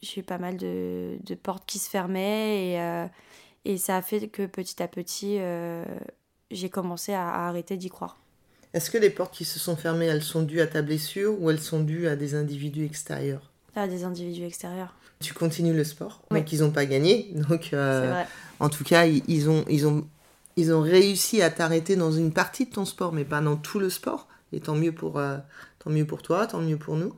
J'ai 0.00 0.20
eu 0.20 0.22
pas 0.22 0.38
mal 0.38 0.56
de, 0.56 1.18
portes 1.42 1.66
qui 1.66 1.80
se 1.80 1.90
fermaient 1.90 2.68
et, 3.64 3.72
et 3.72 3.78
ça 3.78 3.96
a 3.96 4.02
fait 4.02 4.28
que 4.28 4.46
petit 4.46 4.80
à 4.80 4.86
petit 4.86 5.40
j'ai 6.50 6.68
commencé 6.68 7.12
à, 7.12 7.46
arrêter 7.46 7.76
d'y 7.76 7.90
croire. 7.90 8.16
Est-ce 8.74 8.90
que 8.90 8.98
les 8.98 9.10
portes 9.10 9.34
qui 9.34 9.44
se 9.44 9.58
sont 9.58 9.76
fermées, 9.76 10.06
elles 10.06 10.22
sont 10.22 10.42
dues 10.42 10.60
à 10.60 10.66
ta 10.66 10.82
blessure 10.82 11.40
ou 11.40 11.50
elles 11.50 11.60
sont 11.60 11.80
dues 11.80 12.06
à 12.06 12.16
des 12.16 12.34
individus 12.34 12.84
extérieurs? 12.84 13.50
À 13.74 13.88
des 13.88 14.04
individus 14.04 14.44
extérieurs. 14.44 14.94
Tu 15.20 15.34
continues 15.34 15.74
le 15.74 15.84
sport, 15.84 16.22
mais 16.30 16.44
qu'ils 16.44 16.60
n'ont 16.60 16.70
pas 16.70 16.86
gagné. 16.86 17.30
Donc, 17.48 17.70
euh, 17.72 18.22
en 18.60 18.68
tout 18.68 18.84
cas, 18.84 19.06
ils 19.06 19.48
ont, 19.48 19.64
ils, 19.68 19.86
ont, 19.86 20.06
ils 20.56 20.72
ont 20.72 20.80
réussi 20.80 21.42
à 21.42 21.50
t'arrêter 21.50 21.96
dans 21.96 22.12
une 22.12 22.32
partie 22.32 22.66
de 22.66 22.70
ton 22.70 22.84
sport, 22.84 23.12
mais 23.12 23.24
pas 23.24 23.40
dans 23.40 23.56
tout 23.56 23.78
le 23.78 23.90
sport. 23.90 24.28
Et 24.52 24.60
tant 24.60 24.74
mieux 24.74 24.92
pour, 24.92 25.18
euh, 25.18 25.38
tant 25.78 25.90
mieux 25.90 26.06
pour 26.06 26.22
toi, 26.22 26.46
tant 26.46 26.60
mieux 26.60 26.78
pour 26.78 26.96
nous. 26.96 27.14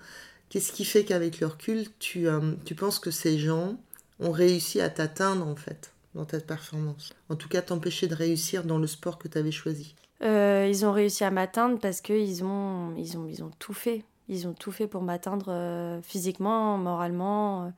Qu'est-ce 0.48 0.72
qui 0.72 0.84
fait 0.84 1.04
qu'avec 1.04 1.40
le 1.40 1.46
recul, 1.46 1.86
tu, 1.98 2.26
euh, 2.26 2.40
tu 2.64 2.74
penses 2.74 2.98
que 2.98 3.10
ces 3.10 3.38
gens 3.38 3.76
ont 4.18 4.32
réussi 4.32 4.80
à 4.80 4.90
t'atteindre 4.90 5.46
en 5.46 5.56
fait? 5.56 5.92
Dans 6.14 6.24
ta 6.24 6.40
performance 6.40 7.12
En 7.28 7.36
tout 7.36 7.48
cas, 7.48 7.62
t'empêcher 7.62 8.06
de 8.06 8.14
réussir 8.14 8.64
dans 8.64 8.78
le 8.78 8.86
sport 8.86 9.18
que 9.18 9.28
tu 9.28 9.38
avais 9.38 9.52
choisi 9.52 9.94
euh, 10.22 10.66
Ils 10.68 10.84
ont 10.84 10.92
réussi 10.92 11.24
à 11.24 11.30
m'atteindre 11.30 11.78
parce 11.78 12.00
qu'ils 12.00 12.44
ont, 12.44 12.94
ils 12.96 13.16
ont, 13.16 13.26
ils 13.26 13.42
ont 13.42 13.50
tout 13.58 13.74
fait. 13.74 14.04
Ils 14.28 14.46
ont 14.46 14.52
tout 14.52 14.72
fait 14.72 14.86
pour 14.86 15.02
m'atteindre 15.02 15.46
euh, 15.48 16.02
physiquement, 16.02 16.78
moralement, 16.78 17.64
euh, 17.64 17.68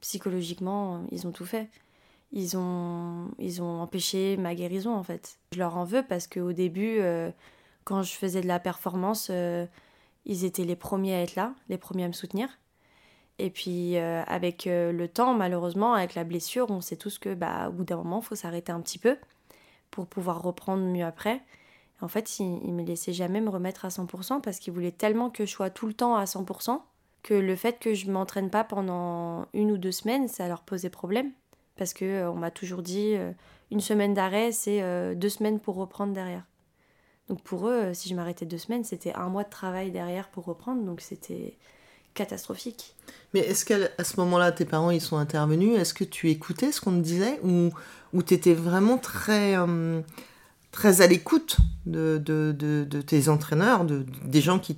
psychologiquement. 0.00 1.04
Ils 1.10 1.26
ont 1.26 1.32
tout 1.32 1.46
fait. 1.46 1.68
Ils 2.32 2.56
ont, 2.56 3.30
ils 3.38 3.62
ont 3.62 3.80
empêché 3.80 4.36
ma 4.36 4.54
guérison 4.54 4.94
en 4.94 5.02
fait. 5.02 5.38
Je 5.52 5.58
leur 5.58 5.76
en 5.76 5.84
veux 5.84 6.02
parce 6.06 6.26
qu'au 6.26 6.52
début, 6.52 7.00
quand 7.84 8.02
je 8.02 8.12
faisais 8.12 8.42
de 8.42 8.46
la 8.46 8.60
performance, 8.60 9.32
ils 10.26 10.44
étaient 10.44 10.64
les 10.64 10.76
premiers 10.76 11.14
à 11.14 11.22
être 11.22 11.36
là, 11.36 11.54
les 11.70 11.78
premiers 11.78 12.04
à 12.04 12.08
me 12.08 12.12
soutenir. 12.12 12.50
Et 13.38 13.50
puis 13.50 13.96
euh, 13.96 14.22
avec 14.26 14.66
euh, 14.66 14.92
le 14.92 15.08
temps, 15.08 15.34
malheureusement, 15.34 15.94
avec 15.94 16.14
la 16.14 16.24
blessure, 16.24 16.70
on 16.70 16.80
sait 16.80 16.96
tous 16.96 17.18
que 17.18 17.34
bah, 17.34 17.68
au 17.68 17.72
bout 17.72 17.84
d'un 17.84 17.96
moment, 17.96 18.20
il 18.20 18.24
faut 18.24 18.34
s'arrêter 18.34 18.72
un 18.72 18.80
petit 18.80 18.98
peu 18.98 19.16
pour 19.90 20.06
pouvoir 20.06 20.42
reprendre 20.42 20.82
mieux 20.82 21.04
après. 21.04 21.40
En 22.00 22.08
fait, 22.08 22.38
il, 22.40 22.66
ne 22.66 22.72
me 22.72 22.84
laissait 22.84 23.12
jamais 23.12 23.40
me 23.40 23.50
remettre 23.50 23.84
à 23.84 23.88
100% 23.88 24.40
parce 24.40 24.58
qu'il 24.58 24.72
voulait 24.72 24.92
tellement 24.92 25.30
que 25.30 25.46
je 25.46 25.50
sois 25.50 25.70
tout 25.70 25.86
le 25.86 25.94
temps 25.94 26.16
à 26.16 26.24
100% 26.24 26.80
que 27.22 27.34
le 27.34 27.56
fait 27.56 27.78
que 27.80 27.94
je 27.94 28.10
m'entraîne 28.10 28.50
pas 28.50 28.62
pendant 28.62 29.46
une 29.52 29.72
ou 29.72 29.78
deux 29.78 29.92
semaines, 29.92 30.28
ça 30.28 30.46
leur 30.46 30.62
posait 30.62 30.90
problème. 30.90 31.32
Parce 31.76 31.92
que 31.92 32.04
euh, 32.04 32.30
on 32.30 32.36
m'a 32.36 32.50
toujours 32.50 32.82
dit 32.82 33.14
une 33.70 33.80
semaine 33.80 34.14
d'arrêt, 34.14 34.50
c'est 34.50 34.82
deux 35.14 35.28
semaines 35.28 35.60
pour 35.60 35.76
reprendre 35.76 36.12
derrière. 36.12 36.44
Donc 37.28 37.42
pour 37.42 37.68
eux, 37.68 37.92
si 37.92 38.08
je 38.08 38.14
m'arrêtais 38.14 38.46
deux 38.46 38.58
semaines, 38.58 38.84
c'était 38.84 39.12
un 39.14 39.28
mois 39.28 39.44
de 39.44 39.50
travail 39.50 39.90
derrière 39.90 40.28
pour 40.28 40.44
reprendre. 40.44 40.82
Donc 40.82 41.00
c'était 41.00 41.56
catastrophique. 42.18 42.96
Mais 43.32 43.40
est-ce 43.40 43.64
qu'à 43.64 44.04
ce 44.04 44.16
moment-là, 44.20 44.50
tes 44.50 44.64
parents 44.64 44.90
ils 44.90 45.00
sont 45.00 45.16
intervenus? 45.16 45.78
Est-ce 45.78 45.94
que 45.94 46.04
tu 46.04 46.30
écoutais 46.30 46.72
ce 46.72 46.80
qu'on 46.80 46.92
te 46.92 47.00
disait? 47.00 47.38
Ou, 47.44 47.70
ou 48.12 48.22
tu 48.22 48.34
étais 48.34 48.54
vraiment 48.54 48.98
très, 48.98 49.56
euh, 49.56 50.00
très 50.72 51.00
à 51.00 51.06
l'écoute 51.06 51.58
de, 51.86 52.18
de, 52.18 52.52
de, 52.58 53.00
tes 53.02 53.28
entraîneurs, 53.28 53.84
de, 53.84 54.04
des 54.24 54.40
gens 54.40 54.58
qui 54.58 54.74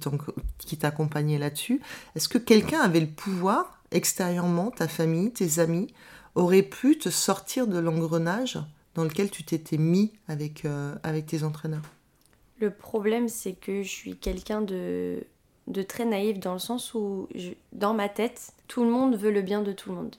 t'accompagnaient 0.76 1.38
là-dessus? 1.38 1.80
Est-ce 2.14 2.28
que 2.28 2.38
quelqu'un 2.38 2.80
avait 2.80 3.00
le 3.00 3.10
pouvoir, 3.10 3.80
extérieurement, 3.90 4.70
ta 4.70 4.86
famille, 4.86 5.32
tes 5.32 5.58
amis, 5.60 5.88
aurait 6.34 6.62
pu 6.62 6.98
te 6.98 7.08
sortir 7.08 7.66
de 7.66 7.78
l'engrenage 7.78 8.58
dans 8.94 9.04
lequel 9.04 9.30
tu 9.30 9.44
t'étais 9.44 9.78
mis 9.78 10.12
avec, 10.28 10.64
euh, 10.66 10.94
avec 11.02 11.26
tes 11.26 11.42
entraîneurs? 11.42 11.88
Le 12.60 12.70
problème, 12.70 13.28
c'est 13.28 13.54
que 13.54 13.82
je 13.82 13.88
suis 13.88 14.16
quelqu'un 14.16 14.60
de 14.60 15.24
de 15.70 15.82
très 15.82 16.04
naïf 16.04 16.38
dans 16.38 16.52
le 16.52 16.58
sens 16.58 16.94
où, 16.94 17.28
dans 17.72 17.94
ma 17.94 18.08
tête, 18.08 18.52
tout 18.68 18.84
le 18.84 18.90
monde 18.90 19.16
veut 19.16 19.30
le 19.30 19.42
bien 19.42 19.62
de 19.62 19.72
tout 19.72 19.90
le 19.90 19.96
monde. 19.96 20.16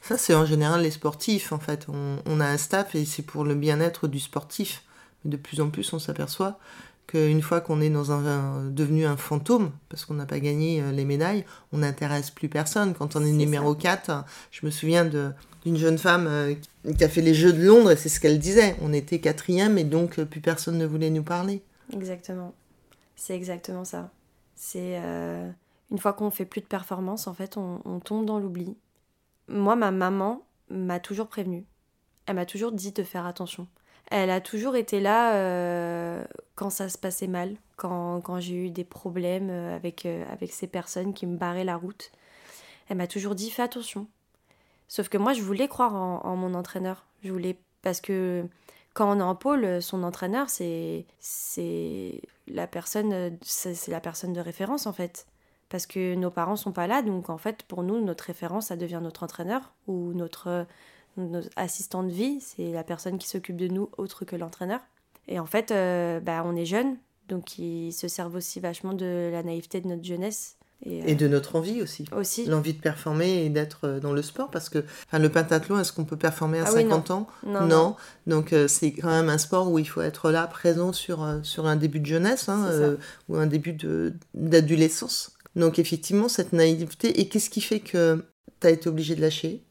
Ça, 0.00 0.16
c'est 0.16 0.34
en 0.34 0.46
général 0.46 0.82
les 0.82 0.90
sportifs, 0.90 1.52
en 1.52 1.58
fait. 1.58 1.86
On, 1.88 2.40
a 2.40 2.46
un 2.46 2.56
staff 2.56 2.94
et 2.94 3.04
c'est 3.04 3.22
pour 3.22 3.44
le 3.44 3.54
bien-être 3.54 4.08
du 4.08 4.20
sportif. 4.20 4.84
Mais 5.24 5.30
de 5.30 5.36
plus 5.36 5.60
en 5.60 5.70
plus, 5.70 5.92
on 5.92 5.98
s'aperçoit 5.98 6.58
qu'une 7.06 7.42
fois 7.42 7.60
qu'on 7.60 7.80
est 7.80 7.90
dans 7.90 8.10
un, 8.10 8.64
devenu 8.64 9.06
un 9.06 9.16
fantôme, 9.16 9.70
parce 9.88 10.04
qu'on 10.04 10.14
n'a 10.14 10.26
pas 10.26 10.40
gagné 10.40 10.80
euh, 10.80 10.90
les 10.90 11.04
médailles, 11.04 11.44
on 11.72 11.78
n'intéresse 11.78 12.30
plus 12.30 12.48
personne. 12.48 12.94
Quand 12.94 13.14
on 13.14 13.24
est, 13.24 13.30
numéro 13.30 13.74
4, 13.76 14.24
je 14.50 14.66
me 14.66 14.70
souviens 14.72 15.04
d'une 15.04 15.76
jeune 15.76 15.98
femme 15.98 16.26
euh, 16.26 16.54
qui 16.96 17.04
a 17.04 17.08
fait 17.08 17.20
les 17.20 17.34
Jeux 17.34 17.52
de 17.52 17.64
Londres 17.64 17.92
et 17.92 17.96
c'est 17.96 18.08
ce 18.08 18.18
qu'elle 18.18 18.40
disait. 18.40 18.76
On 18.82 18.92
était 18.92 19.20
quatrième 19.20 19.78
et 19.78 19.84
donc 19.84 20.18
euh, 20.18 20.24
plus 20.24 20.40
personne 20.40 20.78
ne 20.78 20.86
voulait 20.86 21.10
nous 21.10 21.22
parler. 21.22 21.62
Exactement. 21.92 22.54
C'est 23.14 23.36
exactement 23.36 23.84
ça. 23.84 24.10
C'est 24.56 24.98
euh, 25.04 25.48
une 25.90 25.98
fois 25.98 26.14
qu'on 26.14 26.30
fait 26.30 26.46
plus 26.46 26.62
de 26.62 26.66
performance, 26.66 27.28
en 27.28 27.34
fait, 27.34 27.56
on, 27.56 28.00
tombe 28.00 28.24
dans 28.24 28.40
l'oubli. 28.40 28.76
Moi, 29.48 29.76
ma 29.76 29.90
maman 29.90 30.42
m'a 30.70 30.98
toujours 30.98 31.28
prévenue. 31.28 31.64
Elle 32.24 32.36
m'a 32.36 32.46
toujours 32.46 32.72
dit 32.72 32.90
de 32.90 33.02
faire 33.04 33.26
attention. 33.26 33.68
Elle 34.10 34.30
a 34.30 34.40
toujours 34.40 34.74
été 34.74 34.98
là 34.98 35.34
euh, 35.34 36.24
quand 36.54 36.70
ça 36.70 36.88
se 36.88 36.96
passait 36.96 37.26
mal, 37.26 37.56
quand, 37.76 38.20
quand 38.22 38.40
j'ai 38.40 38.66
eu 38.66 38.70
des 38.70 38.84
problèmes 38.84 39.50
euh, 39.50 39.76
avec, 39.76 40.06
avec 40.06 40.52
ces 40.52 40.66
personnes 40.66 41.12
qui 41.12 41.26
me 41.26 41.36
barraient 41.36 41.64
la 41.64 41.76
route. 41.76 42.10
Elle 42.88 42.96
m'a 42.96 43.06
toujours 43.06 43.34
dit 43.34 43.50
fais 43.50 43.62
attention. 43.62 44.08
Sauf 44.88 45.08
que 45.08 45.18
moi, 45.18 45.34
je 45.34 45.42
voulais 45.42 45.68
croire 45.68 45.94
en, 45.94 46.24
en 46.24 46.36
mon 46.36 46.54
entraîneur. 46.54 47.04
Je 47.22 47.30
voulais 47.30 47.58
parce 47.82 48.00
que 48.00 48.46
quand 48.94 49.14
on 49.14 49.20
est 49.20 49.22
en 49.22 49.34
pôle, 49.34 49.82
son 49.82 50.02
entraîneur, 50.02 50.48
c'est 50.48 51.04
c'est 51.20 52.22
la 52.48 52.66
personne, 52.66 53.38
c'est 53.42 53.88
la 53.88 54.00
personne 54.00 54.32
de 54.32 54.40
référence 54.40 54.86
en 54.86 54.92
fait, 54.92 55.26
parce 55.68 55.86
que 55.86 56.14
nos 56.14 56.30
parents 56.30 56.56
sont 56.56 56.72
pas 56.72 56.86
là, 56.86 57.02
donc 57.02 57.30
en 57.30 57.38
fait 57.38 57.62
pour 57.64 57.82
nous 57.82 58.00
notre 58.04 58.24
référence 58.24 58.66
ça 58.66 58.76
devient 58.76 59.00
notre 59.02 59.22
entraîneur 59.22 59.72
ou 59.86 60.12
notre, 60.12 60.66
assistant 61.56 62.02
de 62.02 62.10
vie, 62.10 62.40
c'est 62.40 62.72
la 62.72 62.84
personne 62.84 63.16
qui 63.18 63.26
s'occupe 63.26 63.56
de 63.56 63.68
nous 63.68 63.88
autre 63.96 64.26
que 64.26 64.36
l'entraîneur. 64.36 64.80
Et 65.28 65.40
en 65.40 65.46
fait, 65.46 65.70
euh, 65.70 66.20
bah, 66.20 66.42
on 66.44 66.54
est 66.54 66.66
jeune, 66.66 66.98
donc 67.28 67.58
ils 67.58 67.92
se 67.92 68.06
servent 68.06 68.34
aussi 68.34 68.60
vachement 68.60 68.92
de 68.92 69.30
la 69.32 69.42
naïveté 69.42 69.80
de 69.80 69.88
notre 69.88 70.04
jeunesse 70.04 70.58
et, 70.84 71.14
de 71.14 71.26
notre 71.26 71.56
envie 71.56 71.82
aussi. 71.82 72.04
Aussi. 72.12 72.44
L'envie 72.46 72.74
de 72.74 72.80
performer 72.80 73.44
et 73.44 73.48
d'être 73.48 73.86
euh, 73.86 74.00
dans 74.00 74.12
le 74.12 74.22
sport. 74.22 74.50
Parce 74.50 74.68
que 74.68 74.84
le 75.12 75.28
pentathlon, 75.28 75.78
est-ce 75.78 75.92
qu'on 75.92 76.04
peut 76.04 76.16
performer 76.16 76.60
à 76.60 76.66
50 76.66 77.10
ah 77.10 77.14
ans? 77.14 77.26
Non. 77.44 77.96
Donc 78.26 78.52
euh, 78.52 78.68
c'est 78.68 78.92
quand 78.92 79.08
même 79.08 79.28
un 79.28 79.38
sport 79.38 79.70
où 79.70 79.78
il 79.78 79.88
faut 79.88 80.02
être 80.02 80.30
là, 80.30 80.46
présent 80.46 80.92
sur, 80.92 81.22
euh, 81.22 81.40
sur 81.42 81.66
un 81.66 81.76
début 81.76 82.00
de 82.00 82.06
jeunesse 82.06 82.48
hein, 82.48 82.96
ou 83.28 83.36
un 83.36 83.46
début 83.46 83.76
d'adolescence. 84.34 85.32
Donc 85.56 85.78
effectivement, 85.78 86.28
cette 86.28 86.52
naïveté. 86.52 87.20
Et 87.20 87.28
qu'est-ce 87.28 87.50
qui 87.50 87.62
fait 87.62 87.80
que 87.80 88.24
tu 88.60 88.66
as 88.66 88.70
été 88.70 88.88
obligé 88.88 89.14
de 89.14 89.22
lâcher? 89.22 89.62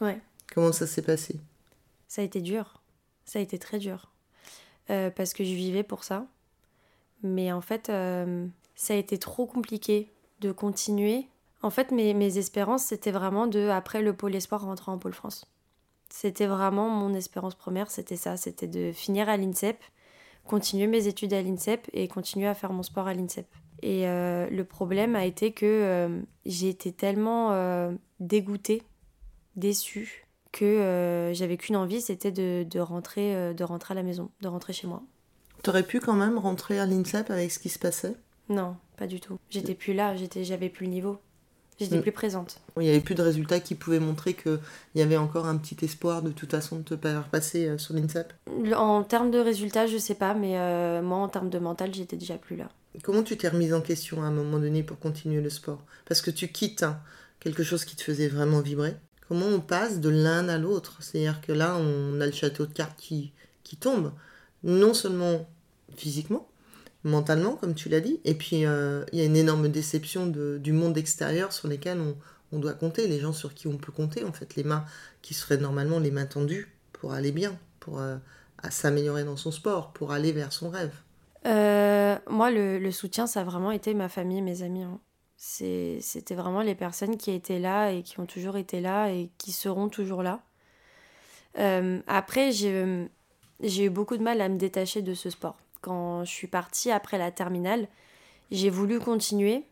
Ouais. 0.00 0.20
Comment 0.54 0.72
ça 0.72 0.86
s'est 0.86 1.02
passé? 1.02 1.40
Ça 2.06 2.22
a 2.22 2.24
été 2.24 2.40
dur. 2.40 2.80
Ça 3.24 3.40
a 3.40 3.42
été 3.42 3.58
très 3.58 3.78
dur. 3.78 4.12
parce 4.86 5.34
que 5.34 5.42
je 5.42 5.54
vivais 5.54 5.82
pour 5.82 6.04
ça. 6.04 6.26
Mais 7.24 7.50
en 7.52 7.60
fait, 7.60 7.90
ça 8.76 8.94
a 8.94 8.96
été 8.96 9.18
trop 9.18 9.46
compliqué 9.46 10.13
de 10.40 10.52
continuer. 10.52 11.28
En 11.62 11.70
fait, 11.70 11.90
mes, 11.90 12.14
mes 12.14 12.38
espérances, 12.38 12.84
c'était 12.84 13.10
vraiment 13.10 13.46
de, 13.46 13.68
après 13.68 14.02
le 14.02 14.14
pôle 14.14 14.34
espoir, 14.34 14.62
rentrer 14.62 14.92
en 14.92 14.98
pôle 14.98 15.14
France. 15.14 15.46
C'était 16.10 16.46
vraiment 16.46 16.88
mon 16.88 17.14
espérance 17.14 17.54
première, 17.54 17.90
c'était 17.90 18.16
ça, 18.16 18.36
c'était 18.36 18.68
de 18.68 18.92
finir 18.92 19.28
à 19.28 19.36
l'INSEP, 19.36 19.82
continuer 20.44 20.86
mes 20.86 21.06
études 21.06 21.32
à 21.32 21.42
l'INSEP 21.42 21.88
et 21.92 22.06
continuer 22.06 22.46
à 22.46 22.54
faire 22.54 22.72
mon 22.72 22.82
sport 22.82 23.08
à 23.08 23.14
l'INSEP. 23.14 23.46
Et 23.82 24.06
euh, 24.06 24.48
le 24.48 24.64
problème 24.64 25.16
a 25.16 25.24
été 25.24 25.52
que 25.52 25.66
euh, 25.66 26.20
j'ai 26.46 26.68
été 26.68 26.92
tellement 26.92 27.52
euh, 27.52 27.92
dégoûtée, 28.20 28.82
déçue 29.56 30.26
que 30.52 31.32
j'avais 31.34 31.56
qu'une 31.56 31.74
envie, 31.74 32.00
c'était 32.00 32.30
de, 32.30 32.64
de, 32.70 32.78
rentrer, 32.78 33.52
de 33.54 33.64
rentrer 33.64 33.90
à 33.90 33.96
la 33.96 34.04
maison, 34.04 34.30
de 34.40 34.46
rentrer 34.46 34.72
chez 34.72 34.86
moi. 34.86 35.02
T'aurais 35.64 35.82
pu 35.82 35.98
quand 35.98 36.14
même 36.14 36.38
rentrer 36.38 36.78
à 36.78 36.86
l'INSEP 36.86 37.28
avec 37.28 37.50
ce 37.50 37.58
qui 37.58 37.68
se 37.68 37.78
passait? 37.80 38.14
Non, 38.48 38.76
pas 38.96 39.06
du 39.06 39.20
tout. 39.20 39.38
J'étais 39.50 39.74
plus 39.74 39.94
là, 39.94 40.16
j'étais, 40.16 40.44
j'avais 40.44 40.68
plus 40.68 40.86
le 40.86 40.92
niveau. 40.92 41.18
J'étais 41.78 41.98
mm. 41.98 42.02
plus 42.02 42.12
présente. 42.12 42.60
Il 42.76 42.82
n'y 42.82 42.90
avait 42.90 43.00
plus 43.00 43.14
de 43.14 43.22
résultats 43.22 43.58
qui 43.58 43.74
pouvaient 43.74 43.98
montrer 43.98 44.34
qu'il 44.34 44.58
y 44.94 45.02
avait 45.02 45.16
encore 45.16 45.46
un 45.46 45.56
petit 45.56 45.84
espoir 45.84 46.22
de 46.22 46.30
toute 46.30 46.50
façon 46.50 46.76
de 46.76 46.82
te 46.82 46.96
faire 46.96 47.24
passer 47.24 47.68
euh, 47.68 47.78
sur 47.78 47.94
l'INSEP 47.94 48.32
En 48.76 49.02
termes 49.02 49.30
de 49.30 49.38
résultats, 49.38 49.86
je 49.86 49.98
sais 49.98 50.14
pas, 50.14 50.34
mais 50.34 50.58
euh, 50.58 51.02
moi, 51.02 51.18
en 51.18 51.28
termes 51.28 51.50
de 51.50 51.58
mental, 51.58 51.92
j'étais 51.92 52.16
déjà 52.16 52.36
plus 52.36 52.56
là. 52.56 52.68
Comment 53.02 53.24
tu 53.24 53.36
t'es 53.36 53.48
remise 53.48 53.74
en 53.74 53.80
question 53.80 54.22
à 54.22 54.26
un 54.26 54.30
moment 54.30 54.60
donné 54.60 54.84
pour 54.84 55.00
continuer 55.00 55.40
le 55.40 55.50
sport? 55.50 55.82
Parce 56.06 56.22
que 56.22 56.30
tu 56.30 56.46
quittes 56.48 56.84
hein, 56.84 57.00
quelque 57.40 57.64
chose 57.64 57.84
qui 57.84 57.96
te 57.96 58.02
faisait 58.02 58.28
vraiment 58.28 58.60
vibrer. 58.60 58.94
Comment 59.28 59.46
on 59.46 59.60
passe 59.60 60.00
de 60.00 60.10
l'un 60.10 60.48
à 60.48 60.58
l'autre? 60.58 60.98
C'est-à-dire 61.00 61.40
que 61.40 61.50
là, 61.50 61.76
on 61.76 62.20
a 62.20 62.26
le 62.26 62.32
château 62.32 62.66
de 62.66 62.72
cartes 62.72 62.98
qui, 62.98 63.32
qui 63.64 63.76
tombe. 63.76 64.12
Non 64.62 64.94
seulement 64.94 65.48
physiquement, 65.96 66.48
mentalement, 67.04 67.56
comme 67.56 67.74
tu 67.74 67.88
l'as 67.88 68.00
dit. 68.00 68.20
Et 68.24 68.34
puis, 68.34 68.64
euh, 68.64 69.04
il 69.12 69.18
y 69.18 69.22
a 69.22 69.24
une 69.24 69.36
énorme 69.36 69.68
déception 69.68 70.26
de, 70.26 70.58
du 70.58 70.72
monde 70.72 70.98
extérieur 70.98 71.52
sur 71.52 71.68
lesquels 71.68 72.00
on, 72.00 72.16
on, 72.52 72.58
doit 72.58 72.72
compter, 72.72 73.06
les 73.06 73.20
gens 73.20 73.32
sur 73.32 73.54
qui 73.54 73.68
on 73.68 73.76
peut 73.76 73.92
compter, 73.92 74.24
en 74.24 74.32
fait, 74.32 74.56
les 74.56 74.64
mains 74.64 74.84
qui 75.22 75.34
seraient 75.34 75.58
normalement 75.58 75.98
les 75.98 76.10
mains 76.10 76.26
tendues 76.26 76.74
pour 76.92 77.12
aller 77.12 77.30
bien, 77.30 77.56
pour 77.78 78.00
euh, 78.00 78.16
s'améliorer 78.70 79.24
dans 79.24 79.36
son 79.36 79.52
sport, 79.52 79.92
pour 79.92 80.12
aller 80.12 80.32
vers 80.32 80.52
son 80.52 80.70
rêve. 80.70 80.94
Euh, 81.46 82.16
moi, 82.28 82.50
le, 82.50 82.78
le, 82.78 82.90
soutien, 82.90 83.26
ça 83.26 83.42
a 83.42 83.44
vraiment 83.44 83.70
été 83.70 83.92
ma 83.92 84.08
famille, 84.08 84.40
mes 84.40 84.62
amis. 84.62 84.82
Hein. 84.82 84.98
C'était 85.36 86.34
vraiment 86.34 86.62
les 86.62 86.74
personnes 86.74 87.18
qui 87.18 87.30
étaient 87.30 87.58
là 87.58 87.90
et 87.90 88.02
qui 88.02 88.18
ont 88.18 88.24
toujours 88.24 88.56
été 88.56 88.80
là 88.80 89.10
et 89.10 89.30
qui 89.36 89.52
seront 89.52 89.90
toujours 89.90 90.22
là. 90.22 90.40
après, 92.06 92.50
j'ai 92.52 92.98
eu 93.60 93.90
beaucoup 93.90 94.16
de 94.16 94.22
mal 94.22 94.40
à 94.40 94.48
me 94.48 94.56
détacher 94.56 95.02
de 95.02 95.12
ce 95.12 95.28
sport 95.28 95.58
quand 95.84 96.24
je 96.24 96.30
suis 96.30 96.46
partie 96.46 96.90
après 96.90 97.18
la 97.18 97.30
terminale, 97.30 97.88
j'ai 98.50 98.70
voulu 98.70 98.98
continuer 99.00 99.64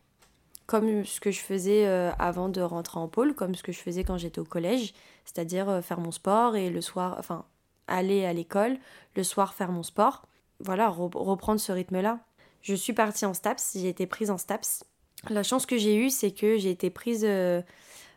comme 0.66 1.07
ce 1.07 1.20
que 1.20 1.31
je 1.31 1.40
faisais 1.40 1.87
euh, 1.87 2.11
avant 2.18 2.51
de 2.51 2.61
rentrer 2.61 3.01
en 3.01 3.09
pôle, 3.09 3.35
comme 3.35 3.55
ce 3.55 3.62
que 3.62 3.72
je 3.72 3.79
faisais 3.79 4.05
quand 4.05 4.18
j'étais 4.18 4.38
au 4.38 4.44
collège, 4.44 4.92
c'est-à-dire 5.25 5.70
euh, 5.70 5.81
faire 5.81 6.01
mon 6.01 6.11
sport 6.11 6.55
et 6.55 6.68
le 6.68 6.83
soir, 6.83 7.16
enfin, 7.18 7.46
aller 7.88 8.27
à 8.27 8.33
l'école, 8.35 8.77
le 9.16 9.25
soir 9.25 9.55
faire 9.55 9.72
mon 9.72 9.83
sport. 9.83 10.27
Voilà, 10.61 10.88
reprendre 10.88 11.61
ce 11.61 11.72
rythme-là. 11.72 12.20
Je 12.61 12.75
suis 12.75 12.92
partie 12.92 13.25
en 13.25 13.33
STAPS, 13.33 13.72
j'ai 13.75 13.88
été 13.88 14.07
prise 14.07 14.31
en 14.31 14.38
STAPS. 14.38 14.85
La 15.31 15.42
chance 15.42 15.64
que 15.66 15.79
j'ai 15.79 15.96
eue, 15.96 16.11
c'est 16.11 16.31
que 16.31 16.59
j'ai 16.59 16.70
été 16.70 16.90
prise 16.90 17.25
euh, 17.27 17.62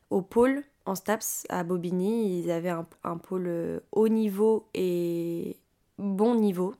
au 0.09 0.21
pôle 0.21 0.63
en 0.85 0.95
STAPS 0.95 1.45
à 1.49 1.63
Bobigny. 1.63 2.41
Ils 2.41 2.51
avaient 2.51 2.69
un, 2.69 2.85
un 3.03 3.17
pôle 3.17 3.81
haut 3.91 4.07
niveau 4.09 4.67
et 4.73 5.57
bon 5.97 6.35
niveau, 6.35 6.75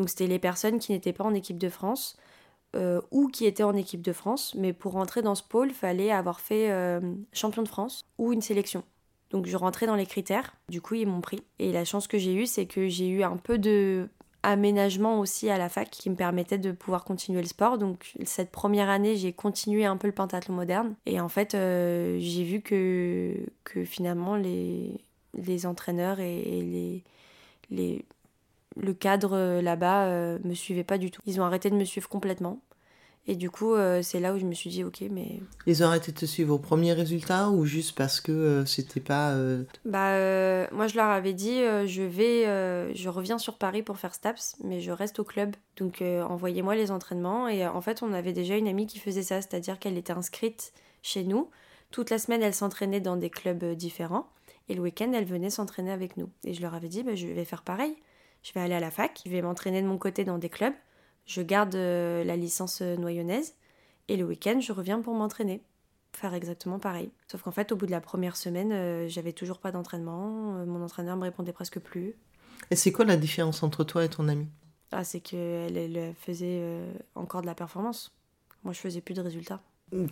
donc 0.00 0.08
c'était 0.08 0.26
les 0.26 0.38
personnes 0.38 0.78
qui 0.78 0.92
n'étaient 0.92 1.12
pas 1.12 1.24
en 1.24 1.34
équipe 1.34 1.58
de 1.58 1.68
France 1.68 2.16
euh, 2.74 3.02
ou 3.10 3.28
qui 3.28 3.44
étaient 3.44 3.64
en 3.64 3.76
équipe 3.76 4.00
de 4.00 4.14
France, 4.14 4.54
mais 4.56 4.72
pour 4.72 4.92
rentrer 4.92 5.20
dans 5.20 5.34
ce 5.34 5.42
pôle, 5.42 5.68
il 5.68 5.74
fallait 5.74 6.10
avoir 6.10 6.40
fait 6.40 6.70
euh, 6.70 7.00
champion 7.34 7.62
de 7.62 7.68
France 7.68 8.06
ou 8.16 8.32
une 8.32 8.40
sélection. 8.40 8.82
Donc 9.30 9.44
je 9.44 9.54
rentrais 9.58 9.86
dans 9.86 9.96
les 9.96 10.06
critères, 10.06 10.54
du 10.70 10.80
coup 10.80 10.94
ils 10.94 11.06
m'ont 11.06 11.20
pris. 11.20 11.42
Et 11.58 11.70
la 11.70 11.84
chance 11.84 12.06
que 12.06 12.16
j'ai 12.16 12.32
eue, 12.32 12.46
c'est 12.46 12.64
que 12.64 12.88
j'ai 12.88 13.08
eu 13.08 13.22
un 13.22 13.36
peu 13.36 13.58
de 13.58 14.08
aménagement 14.42 15.20
aussi 15.20 15.50
à 15.50 15.58
la 15.58 15.68
fac 15.68 15.90
qui 15.90 16.08
me 16.08 16.16
permettait 16.16 16.56
de 16.56 16.72
pouvoir 16.72 17.04
continuer 17.04 17.42
le 17.42 17.46
sport. 17.46 17.76
Donc 17.76 18.14
cette 18.24 18.50
première 18.50 18.88
année, 18.88 19.16
j'ai 19.16 19.34
continué 19.34 19.84
un 19.84 19.98
peu 19.98 20.06
le 20.06 20.14
pentathlon 20.14 20.54
moderne. 20.54 20.94
Et 21.04 21.20
en 21.20 21.28
fait, 21.28 21.54
euh, 21.54 22.16
j'ai 22.20 22.44
vu 22.44 22.62
que, 22.62 23.34
finalement 23.84 24.36
les, 24.36 24.98
les 25.34 25.66
entraîneurs 25.66 26.20
et, 26.20 26.40
et 26.40 26.62
les, 26.62 27.04
les 27.70 28.06
le 28.80 28.94
cadre 28.94 29.36
euh, 29.36 29.62
là-bas 29.62 30.06
euh, 30.06 30.38
me 30.44 30.54
suivait 30.54 30.84
pas 30.84 30.98
du 30.98 31.10
tout. 31.10 31.20
Ils 31.26 31.40
ont 31.40 31.44
arrêté 31.44 31.70
de 31.70 31.76
me 31.76 31.84
suivre 31.84 32.08
complètement. 32.08 32.60
Et 33.26 33.36
du 33.36 33.50
coup, 33.50 33.74
euh, 33.74 34.00
c'est 34.02 34.18
là 34.18 34.32
où 34.32 34.38
je 34.38 34.46
me 34.46 34.54
suis 34.54 34.70
dit, 34.70 34.82
ok, 34.82 35.04
mais. 35.10 35.40
Ils 35.66 35.84
ont 35.84 35.86
arrêté 35.86 36.10
de 36.10 36.16
te 36.16 36.24
suivre 36.24 36.54
au 36.54 36.58
premier 36.58 36.94
résultat 36.94 37.50
ou 37.50 37.66
juste 37.66 37.96
parce 37.96 38.20
que 38.20 38.64
c'était 38.64 39.00
pas. 39.00 39.36
Bah, 39.84 40.68
moi, 40.72 40.86
je 40.86 40.96
leur 40.96 41.06
avais 41.06 41.34
dit, 41.34 41.60
je 41.86 42.02
vais, 42.02 42.94
je 42.94 43.08
reviens 43.08 43.38
sur 43.38 43.58
Paris 43.58 43.82
pour 43.82 43.98
faire 43.98 44.14
STAPS, 44.14 44.56
mais 44.64 44.80
je 44.80 44.90
reste 44.90 45.20
au 45.20 45.24
club. 45.24 45.54
Donc, 45.76 46.02
envoyez-moi 46.02 46.74
les 46.74 46.90
entraînements. 46.90 47.46
Et 47.46 47.66
en 47.66 47.80
fait, 47.82 48.02
on 48.02 48.14
avait 48.14 48.32
déjà 48.32 48.56
une 48.56 48.66
amie 48.66 48.86
qui 48.86 48.98
faisait 48.98 49.22
ça, 49.22 49.42
c'est-à-dire 49.42 49.78
qu'elle 49.78 49.98
était 49.98 50.14
inscrite 50.14 50.72
chez 51.02 51.22
nous. 51.22 51.50
Toute 51.90 52.08
la 52.08 52.18
semaine, 52.18 52.42
elle 52.42 52.54
s'entraînait 52.54 53.00
dans 53.00 53.16
des 53.16 53.30
clubs 53.30 53.64
différents. 53.74 54.28
Et 54.70 54.74
le 54.74 54.80
week-end, 54.80 55.12
elle 55.14 55.26
venait 55.26 55.50
s'entraîner 55.50 55.92
avec 55.92 56.16
nous. 56.16 56.30
Et 56.44 56.54
je 56.54 56.62
leur 56.62 56.74
avais 56.74 56.88
dit, 56.88 57.02
bah, 57.02 57.14
je 57.14 57.26
vais 57.26 57.44
faire 57.44 57.62
pareil 57.62 57.96
je 58.42 58.52
vais 58.52 58.60
aller 58.60 58.74
à 58.74 58.80
la 58.80 58.90
fac, 58.90 59.20
je 59.24 59.30
vais 59.30 59.42
m'entraîner 59.42 59.82
de 59.82 59.86
mon 59.86 59.98
côté 59.98 60.24
dans 60.24 60.38
des 60.38 60.48
clubs, 60.48 60.74
je 61.26 61.42
garde 61.42 61.74
euh, 61.74 62.24
la 62.24 62.36
licence 62.36 62.82
euh, 62.82 62.96
noyonnaise, 62.96 63.54
et 64.08 64.16
le 64.16 64.24
week-end, 64.24 64.60
je 64.60 64.72
reviens 64.72 65.00
pour 65.00 65.14
m'entraîner. 65.14 65.62
Faire 66.12 66.34
exactement 66.34 66.80
pareil. 66.80 67.12
Sauf 67.28 67.42
qu'en 67.42 67.52
fait, 67.52 67.70
au 67.70 67.76
bout 67.76 67.86
de 67.86 67.92
la 67.92 68.00
première 68.00 68.36
semaine, 68.36 68.72
euh, 68.72 69.08
j'avais 69.08 69.32
toujours 69.32 69.58
pas 69.58 69.70
d'entraînement, 69.70 70.64
mon 70.66 70.82
entraîneur 70.82 71.16
me 71.16 71.22
répondait 71.22 71.52
presque 71.52 71.78
plus. 71.78 72.14
Et 72.70 72.76
c'est 72.76 72.90
quoi 72.90 73.04
la 73.04 73.16
différence 73.16 73.62
entre 73.62 73.84
toi 73.84 74.04
et 74.04 74.08
ton 74.08 74.28
ami? 74.28 74.48
Ah, 74.90 75.04
c'est 75.04 75.20
qu'elle 75.20 75.76
elle 75.76 76.14
faisait 76.18 76.62
encore 77.14 77.42
de 77.42 77.46
la 77.46 77.54
performance. 77.54 78.12
Moi, 78.64 78.72
je 78.72 78.80
faisais 78.80 79.00
plus 79.00 79.14
de 79.14 79.20
résultats. 79.20 79.62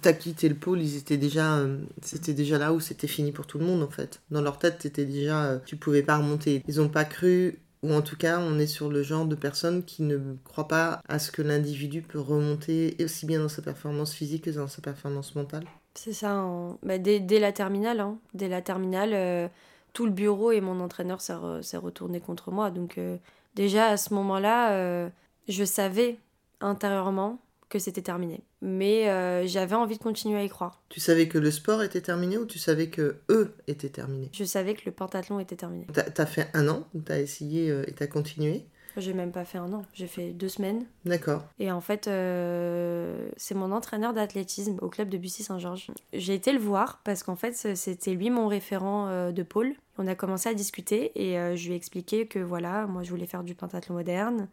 T'as 0.00 0.12
quitté 0.12 0.48
le 0.48 0.54
pôle, 0.54 0.80
ils 0.80 0.96
étaient 0.96 1.16
déjà, 1.16 1.60
c'était 2.00 2.32
déjà 2.32 2.58
là 2.58 2.72
où 2.72 2.78
c'était 2.78 3.08
fini 3.08 3.32
pour 3.32 3.46
tout 3.46 3.58
le 3.58 3.64
monde 3.64 3.82
en 3.82 3.90
fait. 3.90 4.22
Dans 4.30 4.40
leur 4.40 4.58
tête, 4.58 4.78
t'étais 4.78 5.04
déjà, 5.04 5.60
tu 5.66 5.76
pouvais 5.76 6.02
pas 6.02 6.16
remonter. 6.16 6.62
Ils 6.68 6.80
ont 6.80 6.88
pas 6.88 7.04
cru 7.04 7.58
ou 7.82 7.92
en 7.92 8.02
tout 8.02 8.16
cas, 8.16 8.40
on 8.40 8.58
est 8.58 8.66
sur 8.66 8.88
le 8.88 9.02
genre 9.02 9.24
de 9.24 9.34
personnes 9.34 9.84
qui 9.84 10.02
ne 10.02 10.18
croient 10.44 10.68
pas 10.68 11.00
à 11.08 11.18
ce 11.18 11.30
que 11.30 11.42
l'individu 11.42 12.02
peut 12.02 12.20
remonter 12.20 12.96
aussi 13.02 13.26
bien 13.26 13.40
dans 13.40 13.48
sa 13.48 13.62
performance 13.62 14.12
physique 14.12 14.44
que 14.44 14.50
dans 14.50 14.66
sa 14.66 14.82
performance 14.82 15.34
mentale. 15.34 15.64
C'est 15.94 16.12
ça. 16.12 16.44
Bah, 16.82 16.98
dès, 16.98 17.20
la 17.38 17.52
terminale, 17.52 18.00
hein. 18.00 18.18
dès 18.34 18.48
la 18.48 18.62
terminale, 18.62 19.10
euh, 19.14 19.48
tout 19.92 20.06
le 20.06 20.12
bureau 20.12 20.52
et 20.52 20.60
mon 20.60 20.80
entraîneur 20.80 21.20
s'est 21.20 21.76
retourné 21.76 22.20
contre 22.20 22.50
moi. 22.50 22.70
Donc 22.70 22.98
euh, 22.98 23.16
déjà 23.54 23.88
à 23.88 23.96
ce 23.96 24.14
moment-là, 24.14 24.72
euh, 24.72 25.08
je 25.48 25.64
savais 25.64 26.18
intérieurement 26.60 27.38
que 27.68 27.78
c'était 27.78 28.02
terminé. 28.02 28.42
Mais 28.62 29.08
euh, 29.08 29.46
j'avais 29.46 29.74
envie 29.74 29.98
de 29.98 30.02
continuer 30.02 30.38
à 30.38 30.44
y 30.44 30.48
croire. 30.48 30.80
Tu 30.88 31.00
savais 31.00 31.28
que 31.28 31.38
le 31.38 31.50
sport 31.50 31.82
était 31.82 32.00
terminé 32.00 32.38
ou 32.38 32.46
tu 32.46 32.58
savais 32.58 32.88
que 32.88 33.16
eux 33.28 33.54
étaient 33.66 33.90
terminés? 33.90 34.30
Je 34.32 34.44
savais 34.44 34.74
que 34.74 34.82
le 34.86 34.92
pentathlon 34.92 35.38
était 35.40 35.56
terminé. 35.56 35.86
T'as 35.92 36.22
as 36.22 36.26
fait 36.26 36.48
un 36.54 36.68
an 36.68 36.86
où 36.94 37.00
t'as 37.00 37.18
essayé 37.18 37.70
euh, 37.70 37.84
et 37.86 37.92
t'as 37.92 38.06
continué? 38.06 38.64
J'ai 38.96 39.12
même 39.12 39.30
pas 39.30 39.44
fait 39.44 39.58
un 39.58 39.72
an, 39.74 39.84
j'ai 39.94 40.08
fait 40.08 40.32
deux 40.32 40.48
semaines. 40.48 40.84
D'accord. 41.04 41.44
Et 41.60 41.70
en 41.70 41.80
fait, 41.80 42.08
euh, 42.08 43.28
c'est 43.36 43.54
mon 43.54 43.70
entraîneur 43.70 44.12
d'athlétisme 44.12 44.76
au 44.80 44.88
club 44.88 45.08
de 45.08 45.18
Bussy-Saint-Georges. 45.18 45.92
J'ai 46.12 46.34
été 46.34 46.52
le 46.52 46.58
voir 46.58 47.00
parce 47.04 47.22
qu'en 47.22 47.36
fait, 47.36 47.52
c'était 47.52 48.14
lui 48.14 48.30
mon 48.30 48.48
référent 48.48 49.30
de 49.30 49.42
pôle. 49.44 49.74
On 49.98 50.08
a 50.08 50.16
commencé 50.16 50.48
à 50.48 50.54
discuter 50.54 51.12
et 51.14 51.56
je 51.56 51.66
lui 51.66 51.74
ai 51.74 51.76
expliqué 51.76 52.26
que 52.26 52.40
voilà, 52.40 52.88
moi 52.88 53.04
je 53.04 53.10
voulais 53.10 53.26
faire 53.26 53.44
du 53.44 53.54
pentathlon 53.54 53.94
moderne, 53.94 54.48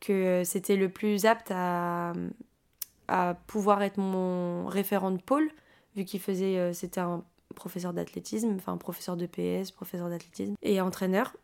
que 0.00 0.42
c'était 0.44 0.76
le 0.76 0.88
plus 0.88 1.24
apte 1.24 1.52
à 1.52 2.14
à 3.08 3.34
pouvoir 3.46 3.82
être 3.82 3.98
mon 3.98 4.66
référent 4.66 5.10
de 5.10 5.20
pôle, 5.20 5.50
vu 5.96 6.04
qu'il 6.04 6.20
faisait, 6.20 6.58
euh, 6.58 6.72
c'était 6.72 7.00
un 7.00 7.24
professeur 7.54 7.92
d'athlétisme, 7.92 8.54
enfin 8.56 8.76
professeur 8.76 9.16
de 9.16 9.26
PS, 9.26 9.70
professeur 9.70 10.08
d'athlétisme 10.08 10.54
et 10.62 10.80
entraîneur. 10.80 11.36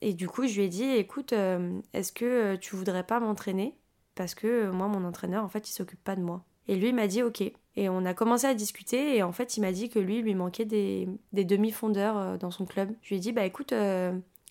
Et 0.00 0.14
du 0.14 0.28
coup, 0.28 0.46
je 0.46 0.56
lui 0.56 0.64
ai 0.64 0.68
dit, 0.68 0.84
écoute, 0.84 1.32
euh, 1.32 1.80
est-ce 1.92 2.12
que 2.12 2.24
euh, 2.24 2.56
tu 2.56 2.76
voudrais 2.76 3.04
pas 3.04 3.18
m'entraîner? 3.18 3.74
Parce 4.14 4.34
que 4.34 4.70
moi, 4.70 4.88
mon 4.88 5.04
entraîneur, 5.04 5.44
en 5.44 5.48
fait, 5.48 5.68
il 5.68 5.72
s'occupe 5.72 6.02
pas 6.02 6.16
de 6.16 6.22
moi. 6.22 6.44
Et 6.68 6.76
lui, 6.76 6.92
m'a 6.92 7.06
dit, 7.06 7.22
ok. 7.22 7.42
Et 7.76 7.88
on 7.88 8.04
a 8.04 8.14
commencé 8.14 8.46
à 8.46 8.54
discuter, 8.54 9.16
et 9.16 9.22
en 9.22 9.32
fait, 9.32 9.56
il 9.56 9.60
m'a 9.60 9.72
dit 9.72 9.88
que 9.88 9.98
lui, 9.98 10.22
lui 10.22 10.34
manquait 10.34 10.64
des, 10.64 11.08
des 11.32 11.44
demi-fondeurs 11.44 12.38
dans 12.38 12.50
son 12.50 12.64
club. 12.64 12.90
Je 13.02 13.10
lui 13.10 13.16
ai 13.16 13.20
dit, 13.20 13.32
bah 13.32 13.44
écoute, 13.44 13.74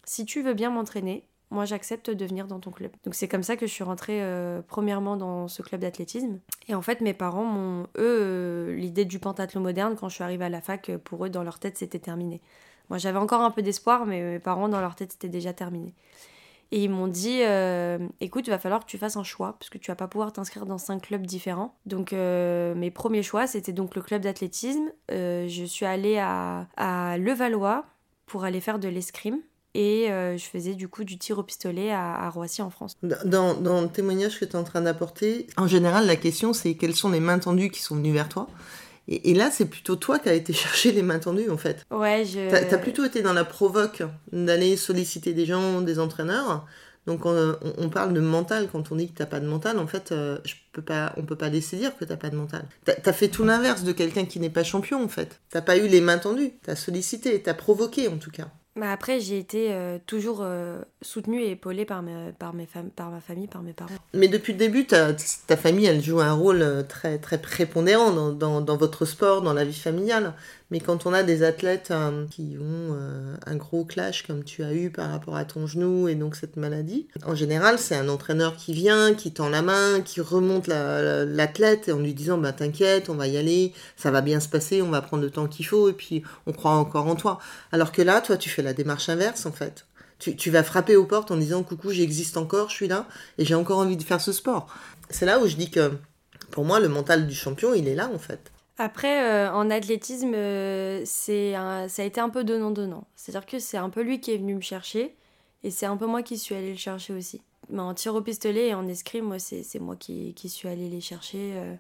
si 0.04 0.26
tu 0.26 0.44
veux 0.44 0.54
bien 0.54 0.70
m'entraîner, 0.70 1.28
moi 1.52 1.66
j'accepte 1.66 2.10
de 2.10 2.26
venir 2.26 2.48
dans 2.48 2.60
ton 2.60 2.72
club. 2.72 2.92
Donc 3.04 3.16
c'est 3.16 3.28
comme 3.28 3.44
ça 3.44 3.56
que 3.56 3.68
je 3.68 3.72
suis 3.72 3.84
rentrée 3.84 4.22
euh, 4.22 4.62
premièrement 4.68 5.16
dans 5.16 5.48
ce 5.48 5.62
club 5.62 5.82
d'athlétisme. 5.82 6.40
Et 6.68 6.76
en 6.76 6.82
fait 6.82 7.02
mes 7.02 7.14
parents 7.14 7.46
m'ont, 7.46 7.84
eux, 7.98 8.20
euh, 8.22 8.76
l'idée 8.76 9.06
du 9.06 9.20
pentathlon 9.20 9.62
moderne, 9.62 9.96
quand 10.00 10.10
je 10.10 10.16
suis 10.16 10.24
arrivée 10.24 10.46
à 10.46 10.50
la 10.50 10.62
fac, 10.62 10.90
euh, 10.90 10.98
pour 10.98 11.26
eux 11.26 11.30
dans 11.30 11.44
leur 11.44 11.60
tête 11.60 11.78
c'était 11.78 12.00
terminé. 12.00 12.42
Moi 12.90 12.98
j'avais 12.98 13.20
encore 13.20 13.42
un 13.42 13.52
peu 13.52 13.62
d'espoir, 13.62 14.06
mais 14.06 14.22
mes 14.22 14.40
parents 14.40 14.70
dans 14.70 14.82
leur 14.82 14.96
tête 14.96 15.12
c'était 15.12 15.30
déjà 15.30 15.54
terminé. 15.54 15.94
Et 16.72 16.84
ils 16.84 16.90
m'ont 16.90 17.08
dit, 17.08 17.42
écoute, 18.20 18.48
il 18.48 18.50
va 18.50 18.58
falloir 18.58 18.82
que 18.82 18.90
tu 18.90 18.98
fasses 18.98 19.16
un 19.18 19.24
choix, 19.24 19.56
parce 19.60 19.70
que 19.70 19.78
tu 19.78 19.92
vas 19.92 19.96
pas 19.96 20.08
pouvoir 20.08 20.34
t'inscrire 20.34 20.66
dans 20.66 20.80
cinq 20.80 21.04
clubs 21.04 21.26
différents. 21.26 21.76
Donc 21.86 22.12
mes 22.12 22.92
premiers 22.92 23.22
choix, 23.22 23.46
c'était 23.46 23.72
donc 23.72 23.96
le 23.96 24.02
club 24.02 24.24
d'athlétisme. 24.24 24.92
je 25.10 25.64
suis 25.68 25.86
allée 25.86 26.18
à, 26.18 26.68
à 26.76 27.18
Levallois 27.20 27.86
pour 28.26 28.44
aller 28.46 28.62
faire 28.62 28.80
de 28.80 28.88
l'escrime 28.88 29.40
et 29.76 30.10
euh, 30.10 30.38
je 30.38 30.46
faisais 30.46 30.74
du 30.74 30.88
coup 30.88 31.04
du 31.04 31.18
tir 31.18 31.38
au 31.38 31.44
pistolet 31.44 31.92
à, 31.92 32.30
Roissy 32.30 32.62
en 32.62 32.70
France. 32.70 32.98
Dans, 33.04 33.54
dans 33.54 33.82
le 33.82 33.90
témoignage 33.90 34.40
que 34.40 34.46
tu 34.46 34.52
es 34.52 34.56
en 34.56 34.64
train 34.64 34.82
d'apporter, 34.82 35.48
en 35.58 35.68
général, 35.68 36.08
la 36.08 36.16
question 36.16 36.54
c'est 36.54 36.76
quelles 36.76 36.96
sont 36.96 37.10
les 37.10 37.20
mains 37.20 37.40
tendues 37.40 37.70
qui 37.70 37.82
sont 37.82 37.96
venues 37.96 38.14
vers 38.14 38.30
toi? 38.30 38.48
Et, 39.08 39.36
là, 39.36 39.52
c'est 39.52 39.66
plutôt 39.66 39.96
toi 39.96 40.18
qui 40.18 40.30
as 40.30 40.34
été 40.34 40.52
chercher 40.54 40.92
les 40.92 41.04
mains 41.04 41.20
tendues, 41.20 41.52
en 41.52 41.58
fait. 41.58 41.86
Ouais, 41.92 42.26
je... 42.26 42.50
T'as 42.50 42.76
as 42.76 42.80
plutôt 42.80 43.06
été 43.06 43.22
dans 43.22 43.34
la 43.34 43.46
provoque 43.46 44.02
d'aller 44.32 44.78
solliciter 44.78 45.34
des 45.34 45.46
gens, 45.46 45.82
des 45.82 46.00
entraîneurs. 46.00 46.66
Donc 47.06 47.22
on, 47.26 47.90
parle 47.90 48.14
de 48.14 48.20
mental 48.20 48.68
quand 48.72 48.92
on 48.92 48.96
dit 48.96 49.12
que 49.12 49.16
t'as 49.16 49.28
pas 49.28 49.40
de 49.40 49.46
mental. 49.46 49.78
En 49.78 49.86
fait, 49.86 50.12
euh, 50.12 50.40
je 50.44 50.56
peux 50.72 50.82
pas, 50.82 51.14
on 51.18 51.22
peut 51.22 51.36
pas 51.36 51.50
laisser 51.50 51.78
dire 51.78 51.96
que 51.96 52.04
t'as 52.04 52.18
pas 52.18 52.32
de 52.32 52.36
mental. 52.36 52.66
T'as 52.84 52.94
as 53.06 53.14
fait 53.14 53.28
tout 53.28 53.44
l'inverse 53.44 53.84
de 53.84 53.92
quelqu'un 53.92 54.26
qui 54.26 54.40
n'est 54.40 54.50
pas 54.50 54.64
champion 54.64 55.04
en 55.04 55.08
fait. 55.08 55.40
T'as 55.52 55.62
pas 55.62 55.78
eu 55.78 55.88
les 55.88 56.02
mains 56.02 56.18
tendues. 56.18 56.54
T'as 56.64 56.76
sollicité, 56.76 57.40
t'as 57.44 57.54
provoqué 57.54 58.08
en 58.08 58.18
tout 58.18 58.32
cas. 58.32 58.48
Bah 58.78 58.92
après, 58.92 59.22
j'ai 59.22 59.38
été 59.38 59.72
euh, 59.72 60.00
toujours 60.06 60.40
euh, 60.42 60.82
soutenue 61.02 61.42
et 61.42 61.52
épaulée 61.52 61.86
par, 61.86 62.04
par, 62.38 62.54
mes 62.54 62.68
par 62.94 63.10
ma 63.10 63.22
famille, 63.22 63.48
par 63.48 63.62
mes 63.62 63.72
parents. 63.72 63.96
Mais 64.14 64.28
depuis 64.28 64.52
le 64.52 64.60
début, 64.60 64.86
ta, 64.86 65.14
ta 65.48 65.56
famille, 65.56 65.86
elle 65.86 66.04
joue 66.04 66.20
un 66.20 66.34
rôle 66.34 66.62
euh, 66.62 66.84
très, 66.84 67.18
très 67.18 67.38
prépondérant 67.38 68.12
dans, 68.12 68.76
votre 68.76 69.06
sport, 69.06 69.42
dans 69.42 69.54
la 69.54 69.64
vie 69.64 69.80
familiale. 69.80 70.34
Mais 70.76 70.82
quand 70.82 71.06
on 71.06 71.14
a 71.14 71.24
des 71.24 71.42
athlètes 71.42 71.94
qui 72.32 72.58
ont 72.60 72.98
un 73.46 73.56
gros 73.56 73.86
clash 73.86 74.28
comme 74.28 74.44
tu 74.44 74.62
as 74.62 74.74
eu 74.74 74.90
par 74.90 75.10
rapport 75.10 75.38
à 75.38 75.46
ton 75.46 75.68
genou 75.68 76.10
et 76.10 76.16
donc 76.16 76.36
cette 76.36 76.58
maladie, 76.58 77.08
en 77.26 77.34
général, 77.34 77.80
c'est 77.80 77.96
un 77.96 78.10
entraîneur 78.10 78.58
qui 78.58 78.74
vient, 78.74 79.14
qui 79.14 79.32
tend 79.32 79.48
la 79.48 79.62
main, 79.62 80.02
qui 80.02 80.20
remonte 80.20 80.68
l'athlète 80.68 81.88
en 81.88 82.00
lui 82.00 82.14
disant 82.14 82.38
bah, 82.38 82.52
T'inquiète, 82.52 83.10
on 83.10 83.14
va 83.14 83.28
y 83.28 83.38
aller, 83.38 83.72
ça 83.96 84.12
va 84.12 84.20
bien 84.20 84.42
se 84.42 84.50
passer, 84.50 84.82
on 84.82 84.90
va 84.90 85.02
prendre 85.02 85.24
le 85.24 85.30
temps 85.30 85.48
qu'il 85.48 85.66
faut 85.66 85.88
et 85.88 85.94
puis 85.94 86.24
on 86.46 86.52
croit 86.52 86.72
encore 86.72 87.08
en 87.08 87.16
toi. 87.16 87.40
Alors 87.72 87.94
que 87.94 88.02
là, 88.02 88.20
toi, 88.20 88.36
tu 88.36 88.50
fais 88.50 88.62
la 88.62 88.74
démarche 88.74 89.08
inverse 89.08 89.46
en 89.46 89.54
fait. 89.54 89.86
Tu, 90.20 90.52
vas 90.52 90.64
frapper 90.64 90.98
aux 90.98 91.06
portes 91.06 91.32
en 91.32 91.38
disant 91.38 91.64
coucou, 91.64 91.92
j'existe 91.92 92.36
encore, 92.36 92.68
je 92.68 92.76
suis 92.76 92.90
là 92.90 93.08
et 93.38 93.46
j'ai 93.46 93.56
encore 93.56 93.78
envie 93.78 93.96
de 93.96 94.04
faire 94.04 94.20
ce 94.20 94.34
sport. 94.34 94.68
C'est 95.10 95.26
là 95.26 95.40
où 95.40 95.48
je 95.48 95.56
dis 95.56 95.72
que 95.72 95.94
pour 96.52 96.66
moi, 96.66 96.82
le 96.82 96.90
mental 96.90 97.28
du 97.28 97.34
champion, 97.34 97.74
il 97.74 97.88
est 97.88 97.96
là 97.96 98.12
en 98.14 98.20
fait. 98.20 98.52
Après, 98.78 99.24
euh, 99.24 99.52
en 99.54 99.70
athlétisme, 99.70 100.34
euh, 100.34 101.02
c'est 101.06 101.54
ça 101.54 102.02
a 102.02 102.06
été 102.06 102.20
un 102.20 102.30
peu 102.30 102.44
donnant-donnant. 102.44 103.08
C'est-à-dire 103.16 103.46
que 103.46 103.60
c'est 103.60 103.78
un 103.78 103.90
peu 103.90 104.02
lui 104.02 104.20
qui 104.20 104.34
est 104.34 104.38
venu 104.38 104.56
me 104.56 104.62
chercher 104.62 105.16
et 105.64 105.72
c'est 105.72 105.86
un 105.86 105.96
peu 105.96 106.06
moi 106.06 106.24
qui 106.24 106.38
suis 106.38 106.56
allée 106.56 106.72
le 106.72 106.78
chercher 106.78 107.14
aussi. 107.14 107.42
Mais 107.70 107.82
en 107.82 107.94
tir 107.94 108.14
au 108.14 108.22
pistolet 108.22 108.68
et 108.68 108.74
en 108.74 108.88
escrime, 108.88 109.26
moi, 109.26 109.40
c'est 109.40 109.80
moi 109.80 109.96
qui, 109.96 110.34
qui, 110.36 110.50
suis 110.50 110.68
allée 110.68 110.90
les 110.90 111.02
chercher. 111.02 111.54
Euh, 111.56 111.76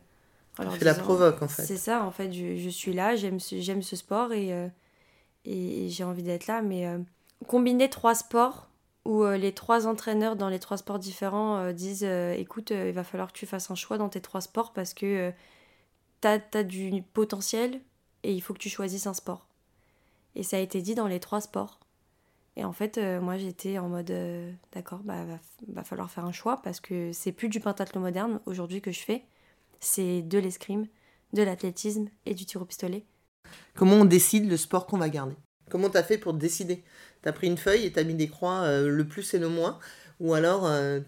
la 0.81 0.93
provoque 0.93 1.41
en 1.41 1.47
fait. 1.47 1.63
C'est 1.63 1.77
ça, 1.77 2.03
en 2.03 2.11
fait, 2.11 2.31
je, 2.31 2.55
je 2.55 2.69
suis 2.69 2.93
là, 2.93 3.15
j'aime 3.15 3.39
ce, 3.39 3.61
ce 3.61 3.95
sport 3.95 4.31
et 4.31 4.53
euh, 4.53 4.67
et, 5.43 5.89
j'ai 5.89 6.03
envie 6.03 6.23
d'être 6.23 6.47
là. 6.47 6.61
Mais 6.61 6.87
combiner 7.45 7.89
trois 7.89 8.15
sports 8.15 8.69
où 9.03 9.23
les 9.25 9.51
trois 9.51 9.85
entraîneurs 9.85 10.35
dans 10.37 10.49
les 10.49 10.57
trois 10.59 10.77
sports 10.77 10.97
différents 10.97 11.71
disent 11.73 12.07
écoute, 12.37 12.71
il 12.71 12.93
va 12.93 13.03
falloir 13.03 13.33
que 13.33 13.37
tu 13.37 13.45
fasses 13.45 13.69
un 13.69 13.75
choix 13.75 13.97
dans 13.97 14.09
tes 14.09 14.21
trois 14.21 14.41
sports 14.41 14.73
parce 14.73 14.95
que 14.95 15.31
tu 16.25 16.57
as, 16.57 16.63
du 16.63 17.03
potentiel 17.13 17.79
et 18.23 18.33
il 18.33 18.41
faut 18.41 18.53
que 18.53 18.59
tu 18.59 18.69
choisisses 18.69 19.07
un 19.07 19.13
sport. 19.13 19.47
Et 20.35 20.43
ça 20.43 20.57
a 20.57 20.59
été 20.59 20.81
dit 20.81 20.95
dans 20.95 21.07
les 21.07 21.19
trois 21.19 21.41
sports. 21.41 21.79
Et 22.57 22.63
en 22.63 22.71
fait, 22.71 22.97
moi 23.21 23.37
j'étais 23.37 23.77
en 23.77 23.89
mode 23.89 24.13
d'accord, 24.73 24.99
bah 25.03 25.25
va, 25.67 25.83
falloir 25.83 26.09
faire 26.09 26.25
un 26.25 26.31
choix 26.31 26.61
parce 26.61 26.79
que 26.79 27.11
c'est 27.11 27.33
plus 27.33 27.49
du 27.49 27.59
pentathlon 27.59 27.99
moderne 27.99 28.39
aujourd'hui 28.45 28.81
que 28.81 28.91
je 28.91 29.01
fais, 29.01 29.23
c'est 29.81 30.21
de 30.21 30.39
l'escrime, 30.39 30.87
de 31.33 31.43
l'athlétisme 31.43 32.07
et 32.25 32.33
du 32.33 32.45
tir 32.45 32.61
au 32.61 32.65
pistolet. 32.65 33.03
Comment 33.75 33.95
on 33.95 34.05
décide 34.05 34.49
le 34.49 34.57
sport 34.57 34.87
qu'on 34.87 34.97
va 34.97 35.09
garder? 35.09 35.35
Comment 35.69 35.89
t'as 35.89 36.03
fait 36.03 36.17
pour 36.17 36.33
décider? 36.33 36.83
T'as 37.21 37.31
pris 37.31 37.47
une 37.47 37.57
feuille 37.57 37.85
et 37.85 37.91
t'as 37.91 38.03
mis 38.03 38.13
des 38.13 38.27
croix 38.27 38.61
euh, 38.61 38.87
le 38.87 39.07
plus 39.07 39.33
et 39.33 39.39
le 39.39 39.49
moins? 39.49 39.79
Ou 40.19 40.33
alors 40.33 40.65
euh, 40.65 40.99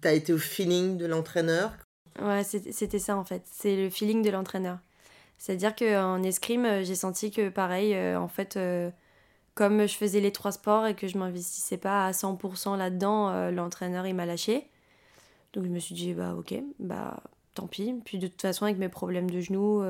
t'as 0.00 0.12
été 0.12 0.32
au 0.32 0.38
feeling 0.38 0.96
de 0.96 1.06
l'entraîneur? 1.06 1.76
Ouais, 2.20 2.42
c'était 2.44 2.98
ça 2.98 3.16
en 3.16 3.24
fait. 3.24 3.42
C'est 3.46 3.76
le 3.76 3.90
feeling 3.90 4.22
de 4.22 4.30
l'entraîneur. 4.30 4.78
C'est-à-dire 5.38 5.74
qu'en 5.76 6.22
escrime, 6.22 6.64
euh, 6.64 6.82
j'ai 6.82 6.96
senti 6.96 7.30
que 7.30 7.48
pareil, 7.48 7.96
en 8.16 8.28
fait, 8.28 8.58
comme 9.54 9.86
je 9.86 9.94
faisais 9.94 10.20
les 10.20 10.32
trois 10.32 10.52
sports 10.52 10.86
et 10.86 10.94
que 10.94 11.06
je 11.08 11.18
m'investissais 11.18 11.78
pas 11.78 12.06
à 12.06 12.12
100% 12.12 12.76
là-dedans, 12.76 13.50
l'entraîneur 13.50 14.06
il 14.06 14.14
m'a 14.14 14.26
lâché. 14.26 14.68
Donc 15.52 15.64
je 15.64 15.70
me 15.70 15.78
suis 15.78 15.94
dit, 15.94 16.14
bah 16.14 16.34
ok, 16.36 16.54
bah 16.78 17.22
tant 17.54 17.66
pis. 17.66 17.94
Puis 18.04 18.18
de 18.18 18.26
toute 18.26 18.42
façon, 18.42 18.64
avec 18.64 18.78
mes 18.78 18.88
problèmes 18.88 19.30
de 19.30 19.40
genoux, 19.40 19.82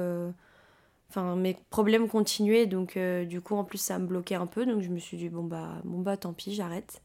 Enfin, 1.11 1.37
mes 1.37 1.57
problèmes 1.71 2.09
continuaient, 2.09 2.67
donc 2.67 2.97
euh, 2.97 3.25
du 3.25 3.41
coup, 3.41 3.57
en 3.57 3.64
plus, 3.64 3.79
ça 3.79 3.99
me 3.99 4.07
bloquait 4.07 4.35
un 4.35 4.47
peu. 4.47 4.67
Donc 4.67 4.83
je 4.83 4.91
me 4.91 4.99
suis 4.99 5.17
dit, 5.17 5.29
bon 5.29 5.45
bah, 5.45 5.81
bon 5.85 6.01
bah 6.01 6.17
tant 6.17 6.33
pis, 6.33 6.55
j'arrête. 6.55 7.03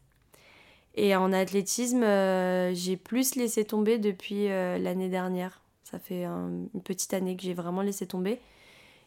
Et 0.94 1.16
en 1.16 1.32
athlétisme, 1.32 2.02
euh, 2.04 2.72
j'ai 2.74 2.96
plus 2.96 3.34
laissé 3.34 3.64
tomber 3.64 3.98
depuis 3.98 4.48
euh, 4.48 4.78
l'année 4.78 5.08
dernière. 5.08 5.62
Ça 5.82 5.98
fait 5.98 6.24
une 6.24 6.68
petite 6.84 7.14
année 7.14 7.36
que 7.36 7.42
j'ai 7.42 7.54
vraiment 7.54 7.82
laissé 7.82 8.06
tomber. 8.06 8.40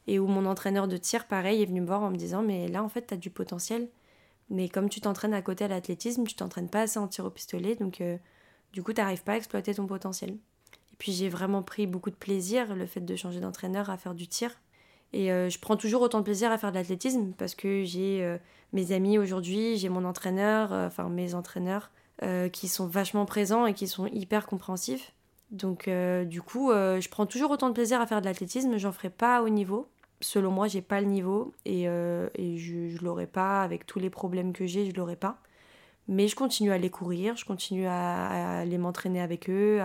Et 0.06 0.20
où 0.20 0.28
mon 0.28 0.46
entraîneur 0.46 0.88
de 0.88 0.98
tir, 0.98 1.28
pareil, 1.28 1.62
est 1.62 1.66
venu 1.66 1.82
me 1.82 1.88
voir 1.88 2.02
en 2.02 2.12
me 2.12 2.18
disant, 2.18 2.42
mais 2.42 2.68
là, 2.68 2.84
en 2.84 2.90
fait, 2.90 3.08
tu 3.08 3.14
as 3.14 3.18
du 3.18 3.30
potentiel. 3.30 3.90
Mais 4.50 4.70
comme 4.70 4.90
tu 4.90 5.02
t'entraînes 5.02 5.34
à 5.34 5.42
côté 5.42 5.66
à 5.66 5.68
l'athlétisme, 5.68 6.26
tu 6.26 6.36
t'entraînes 6.36 6.70
pas 6.70 6.82
assez 6.82 7.00
en 7.00 7.08
tir 7.08 7.26
au 7.26 7.30
pistolet, 7.30 7.76
donc 7.76 8.02
du 8.72 8.84
coup, 8.84 8.94
tu 8.94 9.02
n'arrives 9.02 9.24
pas 9.24 9.34
à 9.34 9.36
exploiter 9.36 9.74
ton 9.74 9.88
potentiel. 9.88 10.32
Et 10.32 10.96
puis 10.98 11.12
j'ai 11.12 11.28
vraiment 11.28 11.64
pris 11.64 11.88
beaucoup 11.88 12.10
de 12.10 12.16
plaisir, 12.16 12.74
le 12.76 12.86
fait 12.86 13.02
de 13.02 13.16
changer 13.16 13.40
d'entraîneur 13.42 13.90
à 13.90 13.98
faire 13.98 14.14
du 14.14 14.28
tir. 14.28 14.52
Et 15.14 15.32
euh, 15.32 15.50
je 15.50 15.60
prends 15.60 15.78
toujours 15.78 16.02
autant 16.02 16.20
de 16.20 16.24
plaisir 16.24 16.52
à 16.52 16.58
faire 16.58 16.72
de 16.72 16.78
l'athlétisme 16.78 17.32
parce 17.38 17.56
que 17.56 17.84
j'ai 17.84 18.24
euh, 18.24 18.38
mes 18.74 18.92
amis 18.92 19.18
aujourd'hui, 19.18 19.78
j'ai 19.78 19.90
mon 19.90 20.06
entraîneur, 20.06 20.74
euh, 20.74 20.88
enfin 20.88 21.10
mes 21.10 21.34
entraîneurs 21.34 21.92
qui 22.52 22.68
sont 22.68 22.88
vachement 22.88 23.28
présents 23.28 23.68
et 23.68 23.76
qui 23.76 23.88
sont 23.88 24.08
hyper 24.08 24.48
compréhensifs. 24.48 25.14
Donc 25.52 25.88
du 25.88 26.42
coup, 26.42 26.72
je 26.72 27.10
prends 27.10 27.28
toujours 27.28 27.52
autant 27.52 27.70
de 27.70 27.76
plaisir 27.76 28.02
à 28.02 28.08
faire 28.08 28.22
de 28.22 28.26
l'athlétisme, 28.26 28.76
j'en 28.78 28.92
ferai 28.92 29.12
pas 29.12 29.44
au 29.44 29.50
niveau. 29.50 29.88
Selon 30.20 30.50
moi, 30.50 30.68
j'ai 30.68 30.82
pas 30.82 31.00
le 31.00 31.06
niveau 31.06 31.54
et, 31.64 31.84
je, 31.84 32.90
je 32.90 33.04
l'aurai 33.04 33.28
pas 33.28 33.62
avec 33.62 33.86
tous 33.86 34.00
les 34.00 34.10
problèmes 34.10 34.52
que 34.52 34.66
j'ai, 34.66 34.90
je 34.90 34.96
l'aurai 34.96 35.16
pas. 35.16 35.38
Mais 36.08 36.28
je 36.28 36.36
continue 36.36 36.72
à 36.72 36.80
les 36.80 36.90
courir, 36.90 37.36
je 37.36 37.46
continue 37.46 37.86
à, 37.86 38.30
à 38.30 38.60
aller 38.62 38.80
m'entraîner 38.80 39.22
avec 39.22 39.48
eux. 39.48 39.80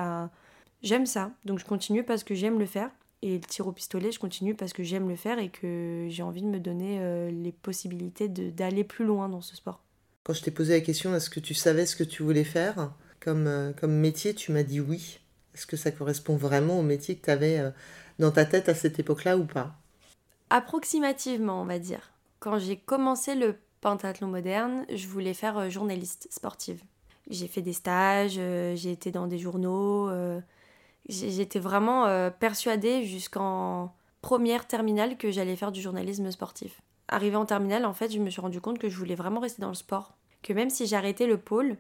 J'aime 0.83 1.05
ça, 1.05 1.33
donc 1.45 1.59
je 1.59 1.67
continue 1.67 2.03
parce 2.03 2.25
que 2.25 2.35
j'aime 2.35 2.59
le 2.59 2.65
faire. 2.65 2.89
Et 3.23 3.35
le 3.35 3.41
tir 3.41 3.69
au 3.69 3.73
pistolet, 3.73 4.11
je 4.11 4.19
continue 4.19 4.57
parce 4.57 4.73
que 4.73 4.83
j'aime 4.83 5.09
le 5.09 5.15
faire 5.15 5.39
et 5.39 5.49
que 5.49 6.09
j'ai 6.11 6.25
envie 6.25 6.43
de 6.43 6.49
me 6.49 6.59
donner 6.59 6.99
euh, 7.01 7.31
les 7.31 7.53
possibilités 7.53 8.29
d'aller 8.29 8.83
plus 8.83 9.05
loin 9.05 9.29
dans 9.29 9.41
ce 9.41 9.55
sport. 9.55 9.81
Quand 10.25 10.35
je 10.35 10.43
t'ai 10.43 10.51
posé 10.51 10.75
la 10.75 10.81
question, 10.81 11.15
est-ce 11.15 11.31
que 11.31 11.39
tu 11.39 11.55
savais 11.55 11.87
ce 11.87 11.95
que 11.95 12.03
tu 12.03 12.25
voulais 12.25 12.45
faire 12.45 12.93
comme, 13.21 13.47
euh, 13.47 13.73
comme 13.73 13.93
métier, 13.93 14.35
tu 14.35 14.51
m'as 14.51 14.65
dit 14.65 14.81
oui. 14.81 15.21
Est-ce 15.55 15.67
que 15.67 15.77
ça 15.77 15.93
correspond 15.93 16.35
vraiment 16.35 16.81
au 16.81 16.83
métier 16.83 17.15
que 17.15 17.25
tu 17.25 17.31
avais 17.31 17.59
euh, 17.59 17.71
dans 18.19 18.33
ta 18.33 18.45
tête 18.45 18.69
à 18.69 18.75
cette 18.75 18.99
époque-là 18.99 19.39
ou 19.39 19.45
pas? 19.45 19.77
Approximativement, 20.51 21.63
on 21.63 21.67
va 21.67 21.79
dire. 21.79 22.11
Quand 22.41 22.59
j'ai 22.59 22.77
commencé 22.77 23.37
le 23.37 23.55
pentathlon 23.81 24.27
moderne, 24.27 24.85
je 24.93 25.07
voulais 25.07 25.35
faire 25.35 25.71
journaliste 25.71 26.27
sportive. 26.33 26.83
J'ai 27.31 27.47
fait 27.47 27.63
des 27.63 27.73
stages, 27.73 28.33
j'ai 28.33 28.91
été 28.91 29.13
dans 29.13 29.29
des 29.29 29.39
journaux 29.39 30.11
J'étais 31.09 31.59
vraiment 31.59 32.07
euh, 32.07 32.31
persuadée 32.31 33.05
jusqu'en 33.05 33.93
première 34.21 34.67
terminale 34.67 35.17
que 35.17 35.31
j'allais 35.31 35.57
faire 35.57 35.73
du 35.73 35.81
journalisme 35.81 36.31
sportif. 36.31 36.81
Arrivée 37.09 37.37
en 37.37 37.45
terminale, 37.45 37.85
en 37.85 37.93
fait, 37.93 38.13
je 38.13 38.21
me 38.21 38.31
suis 38.31 38.41
rendu 38.41 38.61
compte 38.61 38.79
que 38.79 38.89
je 38.89 38.97
voulais 38.97 39.17
vraiment 39.17 39.41
rester 39.41 39.61
dans 39.61 39.69
le 39.69 39.75
sport. 39.75 40.15
Que 40.43 40.53
même 40.53 40.71
si 40.71 40.87
j'arrêtais 40.87 41.27
le 41.27 41.39
pôle, 41.39 41.77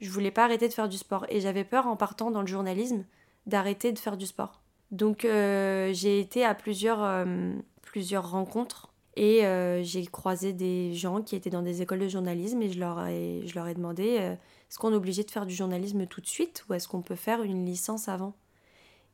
je 0.00 0.10
voulais 0.10 0.32
pas 0.32 0.44
arrêter 0.44 0.68
de 0.68 0.72
faire 0.72 0.88
du 0.88 0.98
sport. 0.98 1.24
Et 1.28 1.40
j'avais 1.40 1.64
peur, 1.64 1.86
en 1.86 1.96
partant 1.96 2.30
dans 2.30 2.40
le 2.40 2.48
journalisme, 2.48 3.04
d'arrêter 3.46 3.92
de 3.92 3.98
faire 3.98 4.16
du 4.16 4.26
sport. 4.26 4.60
Donc 4.90 5.24
euh, 5.24 5.92
j'ai 5.92 6.18
été 6.18 6.44
à 6.44 6.54
plusieurs, 6.54 7.02
euh, 7.02 7.52
plusieurs 7.82 8.30
rencontres 8.30 8.92
et 9.16 9.42
j'ai 9.82 10.06
croisé 10.06 10.52
des 10.52 10.94
gens 10.94 11.22
qui 11.22 11.34
étaient 11.34 11.50
dans 11.50 11.62
des 11.62 11.82
écoles 11.82 11.98
de 11.98 12.08
journalisme 12.08 12.62
et 12.62 12.70
je 12.70 12.78
leur 12.78 13.04
ai, 13.04 13.42
je 13.46 13.54
leur 13.56 13.66
ai 13.66 13.74
demandé 13.74 14.04
est-ce 14.04 14.78
qu'on 14.78 14.92
est 14.92 14.96
obligé 14.96 15.24
de 15.24 15.30
faire 15.32 15.44
du 15.44 15.54
journalisme 15.56 16.06
tout 16.06 16.20
de 16.20 16.26
suite 16.28 16.64
ou 16.68 16.74
est-ce 16.74 16.86
qu'on 16.86 17.02
peut 17.02 17.16
faire 17.16 17.42
une 17.42 17.66
licence 17.66 18.08
avant? 18.08 18.36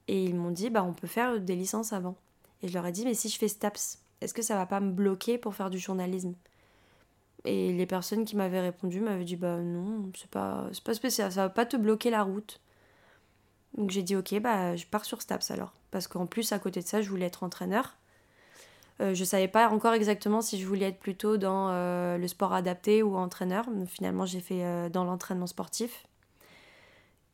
Et 0.09 0.25
ils 0.25 0.35
m'ont 0.35 0.51
dit, 0.51 0.71
bah, 0.71 0.85
on 0.85 0.93
peut 0.93 1.07
faire 1.07 1.40
des 1.40 1.57
licences 1.57 1.93
avant. 1.93 2.17
Et 2.62 2.69
je 2.69 2.75
leur 2.75 2.87
ai 2.87 2.93
dit, 2.93 3.05
mais 3.05 3.14
si 3.14 3.29
je 3.29 3.38
fais 3.38 3.49
STAPS, 3.49 3.99
est-ce 4.21 4.35
que 4.35 4.43
ça 4.43 4.57
va 4.57 4.67
pas 4.67 4.81
me 4.81 4.93
bloquer 4.93 5.38
pour 5.38 5.55
faire 5.55 5.71
du 5.71 5.79
journalisme? 5.79 6.35
Et 7.45 7.73
les 7.73 7.87
personnes 7.87 8.25
qui 8.25 8.37
m'avaient 8.37 8.61
répondu 8.61 9.01
m'avaient 9.01 9.25
dit, 9.25 9.37
bah 9.37 9.59
non, 9.59 10.11
c'est 10.17 10.31
pas, 10.31 10.71
pas 10.85 10.95
spécial, 10.95 11.31
ça 11.31 11.43
va 11.43 11.51
pas 11.51 11.67
te 11.67 11.77
bloquer 11.77 12.11
la 12.11 12.23
route. 12.23 12.61
Donc 13.77 13.90
j'ai 13.90 14.03
dit, 14.03 14.17
ok, 14.17 14.40
bah 14.40 14.77
je 14.77 14.87
pars 14.87 15.05
sur 15.05 15.21
STAPS 15.21 15.51
alors. 15.51 15.73
Parce 15.90 16.09
qu'en 16.09 16.27
plus, 16.27 16.53
à 16.53 16.59
côté 16.59 16.81
de 16.81 16.87
ça, 16.87 17.03
je 17.03 17.11
voulais 17.11 17.27
être 17.27 17.43
entraîneur. 17.43 17.97
Euh, 19.01 19.12
je 19.14 19.25
savais 19.25 19.49
pas 19.49 19.69
encore 19.71 19.93
exactement 19.93 20.40
si 20.40 20.59
je 20.61 20.67
voulais 20.67 20.87
être 20.87 21.01
plutôt 21.01 21.37
dans 21.37 21.69
euh, 21.71 22.17
le 22.17 22.29
sport 22.29 22.53
adapté 22.53 23.03
ou 23.03 23.17
entraîneur. 23.17 23.67
finalement, 23.88 24.25
j'ai 24.25 24.40
fait 24.40 24.64
euh, 24.64 24.88
dans 24.88 25.05
l'entraînement 25.05 25.49
sportif 25.49 26.07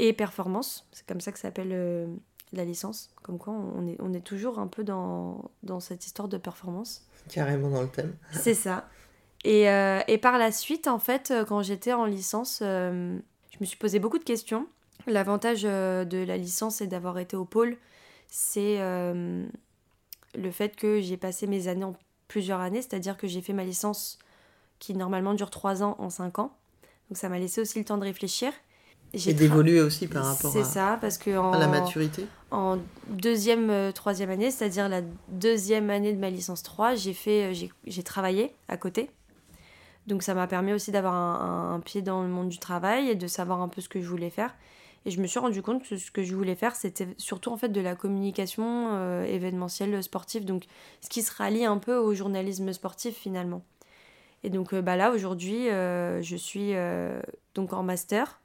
et 0.00 0.12
performance. 0.14 0.88
C'est 0.92 1.06
comme 1.06 1.20
ça 1.20 1.30
que 1.30 1.38
ça 1.38 1.48
s'appelle 1.48 1.72
euh, 1.72 2.06
la 2.52 2.64
licence. 2.64 3.10
Comme 3.22 3.38
quoi, 3.38 3.52
on 3.52 3.86
est, 3.86 3.96
on 4.00 4.12
est 4.12 4.20
toujours 4.20 4.58
un 4.58 4.66
peu 4.66 4.84
dans, 4.84 5.50
dans 5.62 5.80
cette 5.80 6.06
histoire 6.06 6.28
de 6.28 6.36
performance. 6.36 7.06
Carrément 7.28 7.70
dans 7.70 7.82
le 7.82 7.88
thème. 7.88 8.14
C'est 8.32 8.54
ça. 8.54 8.88
Et, 9.44 9.70
euh, 9.70 10.00
et, 10.06 10.18
par 10.18 10.38
la 10.38 10.52
suite, 10.52 10.86
en 10.86 10.98
fait, 10.98 11.30
euh, 11.30 11.44
quand 11.44 11.62
j'étais 11.62 11.92
en 11.92 12.04
licence, 12.04 12.60
euh, 12.62 13.18
je 13.52 13.56
me 13.60 13.64
suis 13.64 13.76
posé 13.76 13.98
beaucoup 13.98 14.18
de 14.18 14.24
questions. 14.24 14.66
L'avantage 15.06 15.62
de 15.62 16.24
la 16.24 16.36
licence 16.36 16.82
et 16.82 16.86
d'avoir 16.86 17.18
été 17.18 17.34
au 17.34 17.46
pôle, 17.46 17.78
c'est 18.28 18.78
le 18.78 20.50
fait 20.50 20.76
que 20.76 21.00
j'ai 21.00 21.16
passé 21.16 21.46
mes 21.46 21.68
années 21.68 21.84
en 21.84 21.96
plusieurs 22.28 22.60
années, 22.60 22.82
c'est-à-dire 22.82 23.16
que 23.16 23.26
j'ai 23.26 23.40
fait 23.40 23.54
ma 23.54 23.64
licence 23.64 24.18
qui 24.78 24.94
normalement 24.94 25.32
dure 25.32 25.48
trois 25.48 25.82
ans 25.82 25.96
en 25.98 26.10
cinq 26.10 26.38
ans. 26.38 26.54
Donc 27.08 27.16
ça 27.16 27.30
m'a 27.30 27.38
laissé 27.38 27.62
aussi 27.62 27.78
le 27.78 27.86
temps 27.86 27.96
de 27.96 28.04
réfléchir. 28.04 28.52
Et 29.14 29.32
d'évoluer 29.32 29.80
aussi 29.80 30.06
par 30.06 30.26
rapport 30.26 30.54
à, 30.54 30.64
ça, 30.64 30.98
parce 31.00 31.16
que 31.16 31.36
en, 31.36 31.52
à 31.52 31.58
la 31.58 31.66
maturité. 31.66 32.26
En 32.50 32.78
deuxième, 33.06 33.70
euh, 33.70 33.92
troisième 33.92 34.30
année, 34.30 34.50
c'est-à-dire 34.50 34.88
la 34.88 35.02
deuxième 35.28 35.88
année 35.88 36.12
de 36.12 36.18
ma 36.18 36.30
licence 36.30 36.64
3, 36.64 36.96
j'ai 36.96 37.12
fait, 37.12 37.52
euh, 37.52 37.68
j'ai 37.86 38.02
travaillé 38.02 38.52
à 38.68 38.76
côté. 38.76 39.10
Donc 40.08 40.24
ça 40.24 40.34
m'a 40.34 40.48
permis 40.48 40.72
aussi 40.72 40.90
d'avoir 40.90 41.14
un, 41.14 41.78
pied 41.80 42.02
dans 42.02 42.22
le 42.22 42.28
monde 42.28 42.48
du 42.48 42.58
travail 42.58 43.08
et 43.08 43.14
de 43.14 43.26
savoir 43.28 43.60
un 43.60 43.68
peu 43.68 43.80
ce 43.80 43.88
que 43.88 44.00
je 44.00 44.08
voulais 44.08 44.30
faire. 44.30 44.56
Et 45.06 45.10
je 45.10 45.20
me 45.20 45.26
suis 45.26 45.38
rendu 45.38 45.62
compte 45.62 45.86
que 45.86 45.96
ce 45.96 46.10
que 46.10 46.24
je 46.24 46.34
voulais 46.34 46.56
faire, 46.56 46.74
c'était 46.74 47.06
surtout 47.16 47.52
en 47.52 47.56
fait 47.56 47.68
de 47.68 47.80
la 47.80 47.94
communication 47.94 48.88
euh, 48.90 49.24
événementielle 49.24 50.02
sportive, 50.02 50.44
donc 50.44 50.64
ce 51.00 51.08
qui 51.08 51.22
se 51.22 51.32
rallie 51.32 51.64
un 51.64 51.78
peu 51.78 51.96
au 51.96 52.14
journalisme 52.14 52.72
sportif 52.72 53.14
finalement. 53.14 53.62
Et 54.42 54.50
donc 54.50 54.74
bah 54.74 54.96
là 54.96 55.12
aujourd'hui, 55.12 55.66
je 55.66 56.36
suis 56.36 56.72
donc 57.54 57.74
en 57.74 57.82
master 57.82 58.40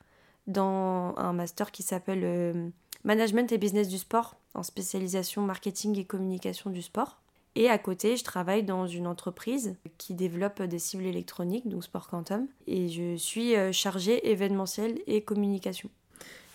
dans 0.45 1.15
un 1.17 1.31
master 1.31 1.71
qui 1.71 1.83
s'appelle 1.83 2.71
Management 3.05 3.51
et 3.51 3.59
Business 3.59 3.87
du 3.87 3.99
Sport, 3.99 4.35
en 4.55 4.63
spécialisation 4.63 5.43
marketing 5.43 5.97
et 5.99 6.05
communication 6.05 6.71
du 6.71 6.81
sport. 6.81 7.19
Et 7.55 7.69
à 7.69 7.77
côté, 7.77 8.17
je 8.17 8.23
travaille 8.23 8.63
dans 8.63 8.87
une 8.87 9.05
entreprise 9.05 9.75
qui 9.99 10.15
développe 10.15 10.61
des 10.63 10.79
cibles 10.79 11.05
électroniques, 11.05 11.69
donc 11.69 11.83
Sport 11.83 12.07
Quantum. 12.07 12.47
Et 12.65 12.89
je 12.89 13.15
suis 13.15 13.55
euh, 13.55 13.71
chargée 13.71 14.31
événementielle 14.31 14.97
et 15.05 15.21
communication. 15.21 15.89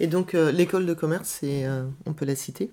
Et 0.01 0.09
donc, 0.09 0.35
euh, 0.35 0.51
l'école 0.51 0.87
de 0.87 0.93
commerce, 0.93 1.41
on 2.05 2.13
peut 2.13 2.25
la 2.25 2.35
citer? 2.35 2.71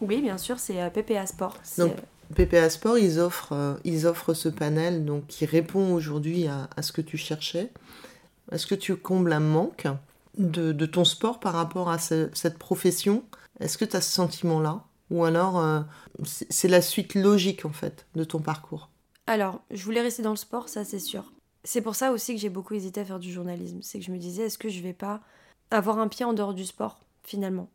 Oui, 0.00 0.20
bien 0.20 0.36
sûr, 0.36 0.58
c'est 0.58 0.90
PPA 0.90 1.24
Sport. 1.26 1.56
Donc, 1.78 1.92
PPA 2.34 2.68
Sport, 2.70 2.98
ils 2.98 3.20
offrent, 3.20 3.78
ils 3.84 4.04
offrent 4.04 4.34
ce 4.34 4.48
panel 4.48 5.04
donc, 5.04 5.28
qui 5.28 5.46
répond 5.46 5.94
aujourd'hui 5.94 6.48
à, 6.48 6.68
à, 6.76 6.82
ce 6.82 6.90
que 6.90 7.00
tu 7.00 7.16
cherchais. 7.16 7.70
Est-ce 8.50 8.66
que 8.66 8.74
tu 8.74 8.96
combles 8.96 9.32
un 9.32 9.40
manque 9.40 9.86
de, 10.38 10.86
ton 10.86 11.04
sport 11.04 11.40
par 11.40 11.54
rapport 11.54 11.90
à 11.90 11.98
cette 11.98 12.58
profession? 12.58 13.24
Est-ce 13.60 13.78
que 13.78 13.84
tu 13.84 13.96
as 13.96 14.00
ce 14.00 14.12
sentiment-là? 14.12 14.84
Ou 15.10 15.24
alors 15.24 15.58
euh, 15.58 15.80
c'est 16.24 16.68
la 16.68 16.80
suite 16.80 17.14
logique 17.14 17.66
en 17.66 17.72
fait 17.72 18.06
de 18.14 18.24
ton 18.24 18.40
parcours? 18.40 18.88
Alors, 19.26 19.60
je 19.70 19.84
voulais 19.84 20.00
rester 20.00 20.22
dans 20.22 20.30
le 20.30 20.36
sport, 20.36 20.68
ça 20.68 20.84
c'est 20.84 20.98
sûr. 20.98 21.32
C'est 21.64 21.82
pour 21.82 21.94
ça 21.94 22.12
aussi 22.12 22.34
que 22.34 22.40
j'ai 22.40 22.48
beaucoup 22.48 22.74
hésité 22.74 23.00
à 23.00 23.04
faire 23.04 23.20
du 23.20 23.30
journalisme. 23.30 23.80
C'est 23.82 23.98
que 23.98 24.04
je 24.04 24.10
me 24.10 24.18
disais, 24.18 24.44
est-ce 24.44 24.58
que 24.58 24.68
je 24.68 24.80
vais 24.80 24.94
pas 24.94 25.20
avoir 25.70 25.98
un 25.98 26.08
pied 26.08 26.24
en 26.24 26.32
dehors 26.32 26.54
du 26.54 26.64
sport 26.64 27.00
finalement? 27.22 27.68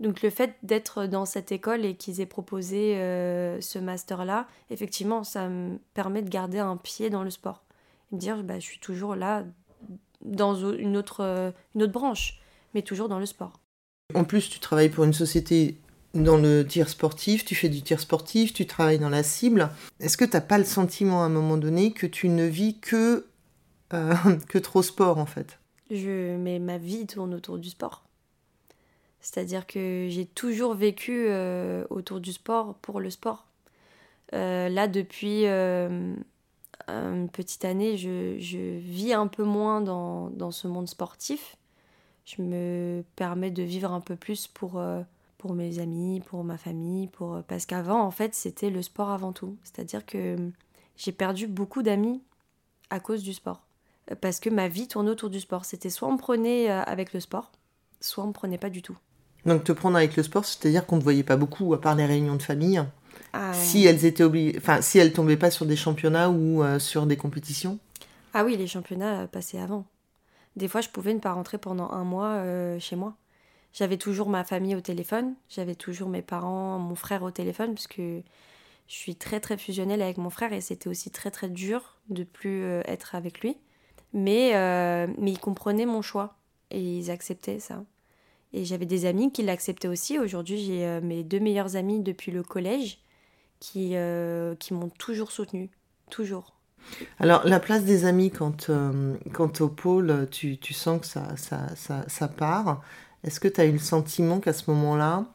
Donc 0.00 0.22
le 0.22 0.30
fait 0.30 0.56
d'être 0.62 1.06
dans 1.06 1.26
cette 1.26 1.52
école 1.52 1.84
et 1.84 1.94
qu'ils 1.94 2.20
aient 2.20 2.26
proposé 2.26 2.96
euh, 2.96 3.60
ce 3.60 3.78
master-là, 3.78 4.48
effectivement, 4.70 5.24
ça 5.24 5.48
me 5.48 5.78
permet 5.94 6.22
de 6.22 6.30
garder 6.30 6.58
un 6.58 6.76
pied 6.76 7.10
dans 7.10 7.22
le 7.22 7.30
sport. 7.30 7.62
Et 8.12 8.16
dire, 8.16 8.42
bah, 8.42 8.58
je 8.58 8.64
suis 8.64 8.80
toujours 8.80 9.14
là 9.14 9.44
dans 10.22 10.54
une 10.54 10.96
autre, 10.96 11.20
euh, 11.20 11.50
une 11.74 11.82
autre 11.82 11.92
branche, 11.92 12.40
mais 12.74 12.82
toujours 12.82 13.08
dans 13.08 13.18
le 13.18 13.26
sport. 13.26 13.60
En 14.14 14.24
plus, 14.24 14.48
tu 14.48 14.58
travailles 14.58 14.88
pour 14.88 15.04
une 15.04 15.12
société 15.12 15.78
dans 16.14 16.36
le 16.36 16.64
tir 16.64 16.88
sportif, 16.88 17.44
tu 17.44 17.54
fais 17.54 17.68
du 17.68 17.82
tir 17.82 18.00
sportif, 18.00 18.52
tu 18.52 18.66
travailles 18.66 18.98
dans 18.98 19.08
la 19.08 19.22
cible. 19.22 19.70
Est-ce 20.00 20.16
que 20.16 20.24
tu 20.24 20.32
n'as 20.32 20.40
pas 20.40 20.58
le 20.58 20.64
sentiment 20.64 21.22
à 21.22 21.26
un 21.26 21.30
moment 21.30 21.56
donné 21.56 21.92
que 21.92 22.06
tu 22.06 22.28
ne 22.28 22.44
vis 22.44 22.78
que, 22.80 23.26
euh, 23.92 24.14
que 24.48 24.58
trop 24.58 24.82
sport 24.82 25.18
en 25.18 25.26
fait? 25.26 25.58
Je, 25.90 26.36
Mais 26.36 26.58
ma 26.58 26.78
vie 26.78 27.06
tourne 27.06 27.34
autour 27.34 27.58
du 27.58 27.70
sport. 27.70 28.04
C'est-à-dire 29.20 29.66
que 29.66 30.06
j'ai 30.08 30.24
toujours 30.24 30.74
vécu 30.74 31.26
euh, 31.28 31.84
autour 31.90 32.20
du 32.20 32.32
sport 32.32 32.74
pour 32.76 33.00
le 33.00 33.10
sport. 33.10 33.46
là, 34.32 34.88
depuis 34.88 35.44
une 36.88 37.28
petite 37.28 37.64
année, 37.64 37.96
je, 37.96 38.38
je, 38.38 38.78
vis 38.78 39.12
un 39.12 39.26
peu 39.26 39.44
moins 39.44 39.80
dans, 39.80 40.30
dans, 40.30 40.50
ce 40.50 40.68
monde 40.68 40.88
sportif. 40.88 41.56
Je 42.24 42.42
me 42.42 43.04
permets 43.16 43.50
de 43.50 43.62
vivre 43.62 43.92
un 43.92 44.00
peu 44.00 44.16
plus 44.16 44.46
pour, 44.46 44.78
euh, 44.78 45.00
pour 45.38 45.54
mes 45.54 45.78
amis, 45.78 46.20
pour 46.20 46.44
ma 46.44 46.58
famille, 46.58 47.08
pour... 47.08 47.34
Euh, 47.34 47.42
parce 47.46 47.66
qu'avant, 47.66 48.02
en 48.02 48.10
fait, 48.10 48.34
c'était 48.34 48.70
le 48.70 48.82
sport 48.82 49.10
avant 49.10 49.32
tout. 49.32 49.56
C'est-à-dire 49.64 50.06
que 50.06 50.36
j'ai 50.96 51.12
perdu 51.12 51.46
beaucoup 51.46 51.82
d'amis 51.82 52.22
à 52.90 53.00
cause 53.00 53.22
du 53.22 53.32
sport. 53.32 53.62
Parce 54.20 54.40
que 54.40 54.50
ma 54.50 54.68
vie 54.68 54.88
tournait 54.88 55.10
autour 55.10 55.30
du 55.30 55.40
sport. 55.40 55.64
C'était 55.64 55.90
soit 55.90 56.08
on 56.08 56.12
me 56.12 56.18
prenait 56.18 56.70
euh, 56.70 56.82
avec 56.82 57.12
le 57.12 57.20
sport, 57.20 57.50
soit 58.00 58.24
on 58.24 58.28
me 58.28 58.32
prenait 58.32 58.58
pas 58.58 58.70
du 58.70 58.82
tout. 58.82 58.96
Donc 59.46 59.64
te 59.64 59.72
prendre 59.72 59.96
avec 59.96 60.16
le 60.16 60.22
sport, 60.22 60.44
c'est-à-dire 60.44 60.86
qu'on 60.86 60.96
ne 60.96 61.02
voyait 61.02 61.22
pas 61.22 61.36
beaucoup, 61.36 61.72
à 61.72 61.80
part 61.80 61.94
les 61.94 62.04
réunions 62.04 62.36
de 62.36 62.42
famille 62.42 62.82
ah, 63.32 63.52
si 63.54 63.86
elles 63.86 64.04
étaient 64.04 64.24
obligées, 64.24 64.56
enfin 64.58 64.82
si 64.82 64.98
elles 64.98 65.12
tombaient 65.12 65.36
pas 65.36 65.50
sur 65.50 65.66
des 65.66 65.76
championnats 65.76 66.30
ou 66.30 66.62
euh, 66.62 66.78
sur 66.78 67.06
des 67.06 67.16
compétitions. 67.16 67.78
Ah 68.34 68.44
oui, 68.44 68.56
les 68.56 68.66
championnats 68.66 69.22
euh, 69.22 69.26
passaient 69.26 69.60
avant. 69.60 69.86
Des 70.56 70.68
fois, 70.68 70.80
je 70.80 70.88
pouvais 70.88 71.14
ne 71.14 71.20
pas 71.20 71.32
rentrer 71.32 71.58
pendant 71.58 71.90
un 71.90 72.04
mois 72.04 72.34
euh, 72.34 72.78
chez 72.80 72.96
moi. 72.96 73.16
J'avais 73.72 73.98
toujours 73.98 74.28
ma 74.28 74.42
famille 74.42 74.74
au 74.74 74.80
téléphone, 74.80 75.34
j'avais 75.48 75.76
toujours 75.76 76.08
mes 76.08 76.22
parents, 76.22 76.78
mon 76.78 76.96
frère 76.96 77.22
au 77.22 77.30
téléphone, 77.30 77.74
parce 77.74 77.86
que 77.86 78.20
je 78.88 78.94
suis 78.94 79.14
très 79.14 79.38
très 79.38 79.56
fusionnelle 79.56 80.02
avec 80.02 80.18
mon 80.18 80.30
frère 80.30 80.52
et 80.52 80.60
c'était 80.60 80.88
aussi 80.88 81.10
très 81.12 81.30
très 81.30 81.48
dur 81.48 81.98
de 82.08 82.24
plus 82.24 82.64
être 82.86 83.14
avec 83.14 83.38
lui. 83.42 83.56
Mais, 84.12 84.54
mais 85.18 85.30
ils 85.30 85.38
comprenaient 85.38 85.86
mon 85.86 86.02
choix 86.02 86.34
et 86.72 86.80
ils 86.80 87.12
acceptaient 87.12 87.60
ça. 87.60 87.84
Et 88.52 88.64
j'avais 88.64 88.86
des 88.86 89.06
amis 89.06 89.30
qui 89.30 89.44
l'acceptaient 89.44 89.86
aussi. 89.86 90.18
Aujourd'hui, 90.18 90.58
j'ai 90.58 91.00
mes 91.00 91.22
deux 91.22 91.38
meilleurs 91.38 91.76
amis 91.76 92.00
depuis 92.00 92.32
le 92.32 92.42
collège 92.42 92.98
qui, 93.60 93.92
euh, 93.94 94.54
qui 94.56 94.74
m'ont 94.74 94.88
toujours 94.88 95.30
soutenu, 95.30 95.70
toujours. 96.10 96.56
Alors, 97.18 97.46
la 97.46 97.60
place 97.60 97.84
des 97.84 98.04
amis, 98.06 98.30
quand, 98.30 98.70
euh, 98.70 99.14
quand 99.32 99.60
au 99.60 99.68
pôle, 99.68 100.26
tu, 100.30 100.56
tu, 100.58 100.74
sens 100.74 101.00
que 101.00 101.06
ça, 101.06 101.36
ça, 101.36 101.76
ça, 101.76 102.04
ça 102.08 102.26
part, 102.26 102.82
est-ce 103.22 103.38
que 103.38 103.48
tu 103.48 103.60
as 103.60 103.66
eu 103.66 103.72
le 103.72 103.78
sentiment 103.78 104.40
qu'à 104.40 104.54
ce 104.54 104.70
moment-là, 104.70 105.26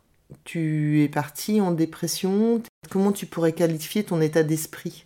tu 0.43 1.03
es 1.03 1.07
parti 1.07 1.61
en 1.61 1.71
dépression? 1.71 2.61
Comment 2.89 3.11
tu 3.11 3.27
pourrais 3.27 3.53
qualifier 3.53 4.03
ton 4.03 4.21
état 4.21 4.43
d'esprit? 4.43 5.05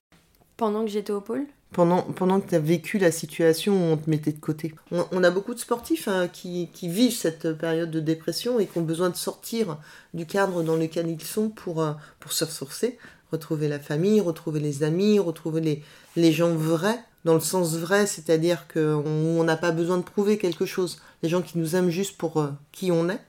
Pendant 0.58 0.84
que 0.84 0.90
j'étais 0.90 1.12
au 1.12 1.22
pôle? 1.22 1.46
Pendant, 1.72 2.02
pendant 2.02 2.40
que 2.40 2.50
tu 2.50 2.56
as 2.56 2.60
vécu 2.60 2.98
la 2.98 3.12
situation 3.12 3.74
où 3.74 3.94
on 3.94 3.98
te 3.98 4.10
mettait 4.10 4.32
de 4.32 4.40
côté. 4.40 4.74
On, 4.92 5.24
a 5.24 5.30
beaucoup 5.30 5.54
de 5.54 5.60
sportifs 5.60 6.08
hein, 6.08 6.28
qui, 6.28 6.70
qui, 6.74 6.90
vivent 6.90 7.16
cette 7.16 7.54
période 7.54 7.92
de 7.92 8.00
dépression 8.00 8.60
et 8.60 8.66
qui 8.66 8.78
ont 8.78 8.84
besoin 8.84 9.10
de 9.10 9.16
sortir 9.16 9.78
du 10.14 10.26
cadre 10.26 10.64
dans 10.64 10.76
lequel 10.76 11.08
ils 11.10 11.22
sont 11.22 11.50
pour, 11.50 11.82
euh, 11.82 11.94
pour 12.20 12.34
se 12.34 12.44
ressourcer, 12.44 12.98
retrouver 13.32 13.68
la 13.68 13.80
famille, 13.80 14.20
retrouver 14.20 14.60
les 14.60 14.84
amis, 14.84 15.20
retrouver 15.20 15.62
les, 15.62 15.84
les 16.16 16.32
gens 16.32 16.56
vrais, 16.56 17.00
dans 17.24 17.36
le 17.36 17.40
sens 17.40 17.76
vrai, 17.76 18.08
c'est-à-dire 18.08 18.68
qu'on 18.68 19.44
n'a 19.44 19.58
pas 19.58 19.72
besoin 19.72 19.98
de 19.98 20.04
prouver 20.04 20.38
quelque 20.38 20.66
chose. 20.66 21.00
Les 21.22 21.30
gens 21.30 21.42
qui 21.42 21.58
nous 21.60 21.76
aiment 21.76 21.90
juste 21.90 22.18
pour 22.18 22.38
euh, 22.38 22.50
qui 22.72 22.92
on 22.92 23.10
est. 23.10 23.20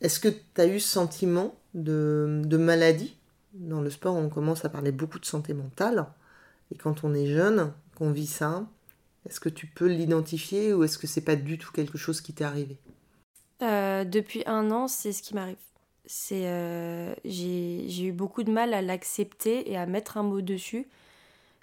Est-ce 0.00 0.20
que 0.20 0.28
tu 0.28 0.60
as 0.60 0.66
eu 0.66 0.80
ce 0.80 0.88
sentiment 0.88 1.54
de, 1.74 2.42
de 2.44 2.56
maladie? 2.56 3.16
Dans 3.54 3.80
le 3.80 3.90
sport, 3.90 4.14
on 4.14 4.28
commence 4.28 4.64
à 4.64 4.68
parler 4.68 4.92
beaucoup 4.92 5.18
de 5.18 5.24
santé 5.24 5.54
mentale. 5.54 6.06
Et 6.70 6.76
quand 6.76 7.04
on 7.04 7.14
est 7.14 7.26
jeune, 7.26 7.72
qu'on 7.96 8.10
vit 8.10 8.26
ça, 8.26 8.66
est-ce 9.28 9.40
que 9.40 9.48
tu 9.48 9.66
peux 9.66 9.86
l'identifier 9.86 10.72
ou 10.72 10.84
est-ce 10.84 10.98
que 10.98 11.06
c'est 11.06 11.24
pas 11.24 11.36
du 11.36 11.58
tout 11.58 11.72
quelque 11.72 11.98
chose 11.98 12.20
qui 12.20 12.32
t'est 12.32 12.44
arrivé? 12.44 12.76
Euh, 13.62 14.04
Depuis 14.04 14.42
un 14.46 14.70
an, 14.70 14.88
c'est 14.88 15.12
ce 15.12 15.22
qui 15.22 15.34
m'arrive. 15.34 15.56
C'est 16.06 16.46
euh, 16.46 17.14
j'ai 17.24 18.04
eu 18.04 18.12
beaucoup 18.12 18.44
de 18.44 18.52
mal 18.52 18.72
à 18.74 18.82
l'accepter 18.82 19.70
et 19.70 19.76
à 19.76 19.86
mettre 19.86 20.16
un 20.16 20.22
mot 20.22 20.40
dessus. 20.40 20.86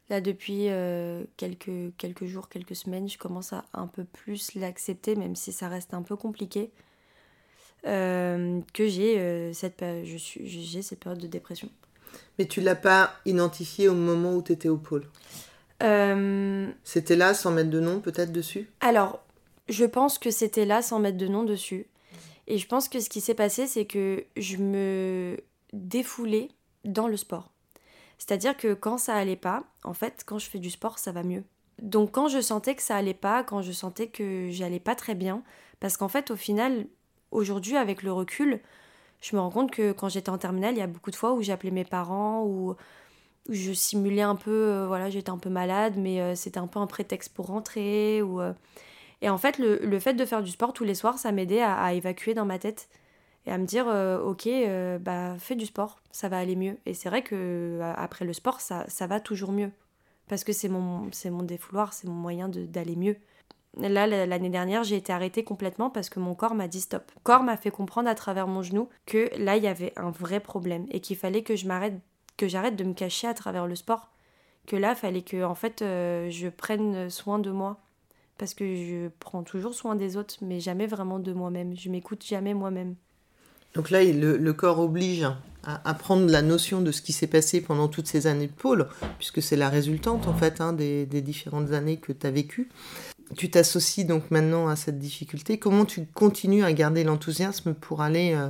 Là, 0.10 0.20
depuis 0.22 0.70
euh, 0.70 1.24
quelques, 1.38 1.96
quelques 1.98 2.26
jours, 2.26 2.50
quelques 2.50 2.76
semaines, 2.76 3.08
je 3.08 3.18
commence 3.18 3.54
à 3.54 3.66
un 3.74 3.88
peu 3.88 4.04
plus 4.04 4.56
l'accepter, 4.56 5.16
même 5.16 5.36
si 5.36 5.54
ça 5.54 5.70
reste 5.70 5.94
un 5.94 6.02
peu 6.02 6.16
compliqué. 6.18 6.72
que 7.84 8.88
j'ai 8.88 9.54
cette, 9.54 9.84
cette 10.84 11.00
période 11.00 11.22
de 11.22 11.28
dépression. 11.28 11.70
Mais 12.38 12.46
tu 12.46 12.62
l'as 12.62 12.76
pas 12.76 13.14
identifié 13.26 13.88
au 13.88 13.94
moment 13.94 14.34
où 14.34 14.42
tu 14.42 14.52
étais 14.52 14.70
au 14.70 14.78
pôle 14.78 15.06
euh, 15.82 16.70
C'était 16.84 17.16
là 17.16 17.34
sans 17.34 17.52
mettre 17.52 17.70
de 17.70 17.80
nom 17.80 18.00
peut-être 18.00 18.32
dessus? 18.32 18.70
Alors, 18.82 19.24
je 19.70 19.86
pense 19.86 20.18
que 20.18 20.32
c'était 20.32 20.66
là 20.66 20.82
sans 20.82 21.00
mettre 21.00 21.18
de 21.18 21.28
nom 21.28 21.44
dessus. 21.44 21.88
Et 22.48 22.58
je 22.58 22.68
pense 22.68 22.90
que 22.90 23.00
ce 23.00 23.10
qui 23.10 23.22
s'est 23.22 23.34
passé, 23.34 23.68
c'est 23.68 23.86
que 23.86 24.26
je 24.36 24.58
me 24.58 25.38
défoulais 25.72 26.50
dans 26.84 27.08
le 27.08 27.18
sport. 27.18 27.52
C'est-à-dire 28.18 28.56
que 28.56 28.74
quand 28.74 28.98
ça 28.98 29.16
allait 29.16 29.36
pas, 29.36 29.64
en 29.84 29.94
fait, 29.94 30.24
quand 30.26 30.40
je 30.40 30.50
fais 30.50 30.60
du 30.60 30.70
sport, 30.70 31.00
ça 31.00 31.12
va 31.12 31.24
mieux. 31.24 31.44
Donc 31.82 32.12
quand 32.12 32.28
je 32.28 32.40
sentais 32.42 32.76
que 32.76 32.82
ça 32.82 32.96
allait 32.96 33.14
pas, 33.14 33.44
quand 33.44 33.62
je 33.62 33.72
sentais 33.72 34.08
que 34.08 34.50
j'allais 34.52 34.80
pas 34.80 34.96
très 34.96 35.16
bien, 35.16 35.44
parce 35.80 35.98
qu'en 35.98 36.08
fait, 36.08 36.32
au 36.32 36.36
final, 36.36 36.86
aujourd'hui, 37.32 37.76
avec 37.76 38.04
le 38.04 38.14
recul, 38.14 38.62
je 39.24 39.36
me 39.36 39.42
rends 39.42 39.50
compte 39.50 39.72
que 39.72 39.94
quand 39.94 40.10
j'étais 40.10 40.30
en 40.30 40.38
terminale, 40.38 40.76
il 40.76 40.80
y 40.80 40.82
a 40.82 40.88
beaucoup 40.88 41.10
de 41.10 41.16
fois 41.16 41.34
où 41.34 41.42
j'appelais 41.42 41.72
mes 41.72 41.86
parents 41.86 42.44
ou 42.46 42.76
je 43.50 43.72
simulais 43.72 44.22
un 44.22 44.36
peu, 44.36 44.52
euh, 44.52 44.88
voilà, 44.88 45.10
j'étais 45.10 45.30
un 45.30 45.38
peu 45.38 45.50
malade, 45.50 45.96
mais 45.98 46.22
euh, 46.22 46.36
c'était 46.36 46.60
un 46.60 46.68
peu 46.68 46.80
un 46.80 46.88
prétexte 46.88 47.34
pour 47.34 47.48
rentrer. 47.48 48.22
Ou, 48.22 48.42
euh. 48.42 48.54
Et 49.22 49.30
en 49.30 49.38
fait, 49.38 49.58
le, 49.60 50.00
fait 50.00 50.14
de 50.14 50.26
faire 50.26 50.44
du 50.44 50.52
sport 50.52 50.74
tous 50.74 50.84
les 50.84 50.96
soirs, 50.96 51.18
ça 51.18 51.32
m'aidait 51.32 51.62
à, 51.62 51.94
évacuer 51.94 52.34
dans 52.34 52.46
ma 52.46 52.60
tête. 52.60 52.90
et 53.46 53.52
à 53.52 53.58
me 53.58 53.66
dire 53.66 53.88
ok 54.26 54.48
bah 55.02 55.36
fais 55.40 55.56
du 55.56 55.66
sport 55.66 56.00
ça 56.12 56.30
va 56.30 56.38
aller 56.40 56.56
mieux 56.56 56.78
et 56.86 56.94
c'est 56.94 57.10
vrai 57.10 57.24
que 57.24 57.80
après 57.98 58.26
le 58.26 58.34
sport 58.34 58.62
ça, 58.62 58.86
ça 58.88 59.08
va 59.08 59.20
toujours 59.20 59.52
mieux 59.52 59.72
parce 60.30 60.44
que 60.44 60.54
c'est 60.54 60.70
mon 60.70 61.10
mon 61.32 61.44
défouloir 61.44 61.94
c'est 61.94 62.08
mon 62.08 62.14
moyen 62.14 62.50
d'aller 62.50 62.96
mieux 62.96 63.18
là 63.78 64.08
l'année 64.08 64.50
dernière 64.50 64.84
j'ai 64.84 64.98
été 64.98 65.12
arrêtée 65.12 65.44
complètement 65.44 65.90
parce 65.90 66.10
que 66.10 66.20
mon 66.20 66.36
corps 66.36 66.56
m'a 66.56 66.68
dit 66.68 66.82
stop. 66.82 67.12
Corps 67.24 67.44
m'a 67.44 67.58
fait 67.58 67.72
comprendre 67.72 68.10
à 68.10 68.16
travers 68.16 68.48
mon 68.48 68.62
genou 68.62 68.90
que 69.06 69.30
là 69.38 69.58
il 69.58 69.64
y 69.64 69.68
avait 69.68 69.94
un 69.96 70.12
vrai 70.12 70.40
problème 70.40 70.86
et 70.92 71.00
qu'il 71.00 71.18
fallait 71.18 71.44
que 71.44 71.56
je 71.56 71.68
m'arrête 71.68 71.96
que 72.38 72.48
j'arrête 72.48 72.76
de 72.76 72.84
me 72.84 72.94
cacher 72.94 73.28
à 73.28 73.34
travers 73.34 73.68
le 73.68 73.76
sport. 73.76 74.10
Que 74.66 74.76
là 74.76 74.96
fallait 74.96 75.22
que 75.22 75.44
en 75.44 75.56
fait 75.56 75.80
je 75.80 76.50
prenne 76.50 77.10
soin 77.10 77.40
de 77.40 77.52
moi 77.52 77.80
parce 78.38 78.54
que 78.54 78.76
je 78.76 79.10
prends 79.20 79.44
toujours 79.44 79.74
soin 79.74 79.96
des 79.96 80.18
autres 80.18 80.36
mais 80.42 80.60
jamais 80.60 80.88
vraiment 80.88 81.20
de 81.20 81.34
moi-même. 81.34 81.76
Je 81.78 81.90
m'écoute 81.90 82.24
jamais 82.26 82.54
moi-même. 82.54 82.96
Donc 83.74 83.90
là, 83.90 84.04
le, 84.04 84.54
corps 84.54 84.80
oblige 84.80 85.26
à, 85.64 85.94
prendre 85.96 86.30
la 86.30 86.42
notion 86.42 86.82
de 86.82 86.92
ce 86.92 87.02
qui 87.02 87.12
s'est 87.12 87.28
passé 87.28 87.62
pendant 87.62 87.88
toutes 87.88 88.08
ces 88.08 88.28
années 88.28 88.48
de 88.48 88.54
pôle, 88.54 88.88
puisque 89.18 89.42
c'est 89.42 89.56
la 89.56 89.70
résultante 89.70 90.28
en 90.28 90.34
fait 90.34 90.62
hein, 90.62 90.74
des, 90.74 91.06
différentes 91.06 91.72
années 91.72 91.98
que 91.98 92.12
tu 92.12 92.28
as 92.28 92.32
vécues. 92.32 92.70
Tu 93.36 93.50
t'associes 93.50 94.06
donc 94.06 94.32
maintenant 94.32 94.68
à 94.68 94.76
cette 94.76 95.00
difficulté. 95.00 95.58
Comment 95.58 95.86
tu 95.86 96.06
continues 96.14 96.64
à 96.64 96.74
garder 96.74 97.04
l'enthousiasme 97.04 97.74
pour 97.74 98.02
aller, 98.02 98.34
euh, 98.36 98.50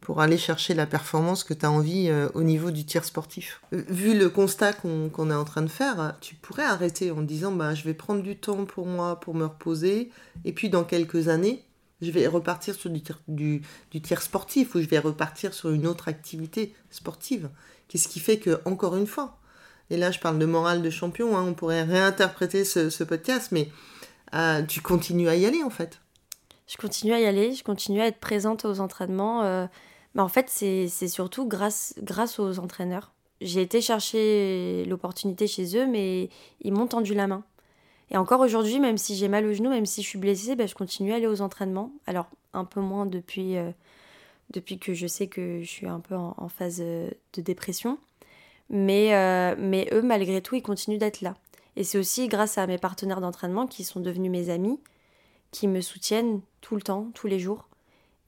pour 0.00 0.20
aller 0.20 0.38
chercher 0.38 0.74
la 0.74 0.86
performance 0.86 1.44
que 1.44 1.54
tu 1.54 1.64
as 1.64 1.70
envie 1.70 2.08
euh, 2.08 2.28
au 2.34 2.42
niveau 2.42 2.70
du 2.70 2.84
tir 2.84 3.04
sportif? 3.04 3.60
Euh, 3.72 3.82
Vu 3.88 4.18
le 4.18 4.28
constat 4.28 4.72
qu'on 4.72 5.30
est 5.30 5.34
en 5.34 5.44
train 5.44 5.62
de 5.62 5.68
faire, 5.68 6.16
tu 6.20 6.34
pourrais 6.34 6.64
arrêter 6.64 7.10
en 7.10 7.22
disant 7.22 7.52
bah, 7.52 7.74
je 7.74 7.84
vais 7.84 7.94
prendre 7.94 8.22
du 8.22 8.36
temps 8.36 8.64
pour 8.64 8.86
moi, 8.86 9.20
pour 9.20 9.34
me 9.34 9.44
reposer, 9.44 10.10
et 10.44 10.52
puis 10.52 10.68
dans 10.68 10.84
quelques 10.84 11.28
années, 11.28 11.62
je 12.04 12.10
vais 12.10 12.26
repartir 12.26 12.74
sur 12.74 12.90
du 12.90 13.02
tir, 13.02 13.20
du, 13.28 13.62
sportif 14.20 14.74
ou 14.74 14.80
je 14.80 14.88
vais 14.88 14.98
repartir 14.98 15.54
sur 15.54 15.70
une 15.70 15.86
autre 15.86 16.08
activité 16.08 16.74
sportive. 16.90 17.48
Qu'est-ce 17.88 18.08
qui 18.08 18.20
fait 18.20 18.38
que, 18.38 18.60
encore 18.64 18.96
une 18.96 19.06
fois, 19.06 19.38
et 19.90 19.96
là 19.96 20.10
je 20.10 20.18
parle 20.18 20.38
de 20.38 20.46
morale 20.46 20.82
de 20.82 20.90
champion, 20.90 21.36
hein, 21.36 21.44
on 21.46 21.54
pourrait 21.54 21.82
réinterpréter 21.82 22.64
ce, 22.64 23.04
podcast, 23.04 23.48
mais 23.52 23.68
euh, 24.34 24.62
tu 24.62 24.80
continues 24.80 25.28
à 25.28 25.36
y 25.36 25.46
aller 25.46 25.62
en 25.62 25.70
fait. 25.70 26.00
Je 26.66 26.76
continue 26.76 27.12
à 27.12 27.20
y 27.20 27.26
aller, 27.26 27.52
je 27.52 27.62
continue 27.62 28.00
à 28.00 28.06
être 28.06 28.18
présente 28.18 28.64
aux 28.64 28.80
entraînements. 28.80 29.42
Euh, 29.42 29.66
mais 30.14 30.22
en 30.22 30.28
fait, 30.28 30.48
c'est 30.48 31.08
surtout 31.08 31.46
grâce, 31.46 31.94
grâce 32.00 32.38
aux 32.38 32.58
entraîneurs. 32.58 33.12
J'ai 33.40 33.62
été 33.62 33.80
chercher 33.80 34.84
l'opportunité 34.86 35.46
chez 35.46 35.76
eux, 35.76 35.86
mais 35.86 36.30
ils 36.62 36.72
m'ont 36.72 36.86
tendu 36.86 37.14
la 37.14 37.26
main. 37.26 37.44
Et 38.10 38.16
encore 38.16 38.40
aujourd'hui, 38.40 38.78
même 38.78 38.96
si 38.96 39.16
j'ai 39.16 39.28
mal 39.28 39.44
au 39.44 39.52
genou, 39.52 39.70
même 39.70 39.86
si 39.86 40.02
je 40.02 40.08
suis 40.08 40.18
blessée, 40.18 40.56
ben, 40.56 40.68
je 40.68 40.74
continue 40.74 41.12
à 41.12 41.16
aller 41.16 41.26
aux 41.26 41.40
entraînements. 41.40 41.92
Alors, 42.06 42.28
un 42.52 42.64
peu 42.64 42.80
moins 42.80 43.06
depuis, 43.06 43.56
euh, 43.56 43.70
depuis 44.50 44.78
que 44.78 44.94
je 44.94 45.06
sais 45.06 45.26
que 45.26 45.60
je 45.60 45.68
suis 45.68 45.88
un 45.88 46.00
peu 46.00 46.14
en, 46.14 46.48
phase 46.48 46.78
de 46.78 47.42
dépression. 47.42 47.98
Mais, 48.70 49.10
mais 49.58 49.88
eux, 49.92 50.02
malgré 50.02 50.40
tout, 50.40 50.54
ils 50.54 50.62
continuent 50.62 50.98
d'être 50.98 51.20
là. 51.20 51.34
Et 51.76 51.84
c'est 51.84 51.98
aussi 51.98 52.28
grâce 52.28 52.58
à 52.58 52.66
mes 52.66 52.78
partenaires 52.78 53.20
d'entraînement 53.20 53.66
qui 53.66 53.84
sont 53.84 54.00
devenus 54.00 54.30
mes 54.30 54.50
amis, 54.50 54.78
qui 55.50 55.68
me 55.68 55.80
soutiennent 55.80 56.40
tout 56.60 56.76
le 56.76 56.82
temps, 56.82 57.10
tous 57.14 57.26
les 57.26 57.38
jours, 57.38 57.68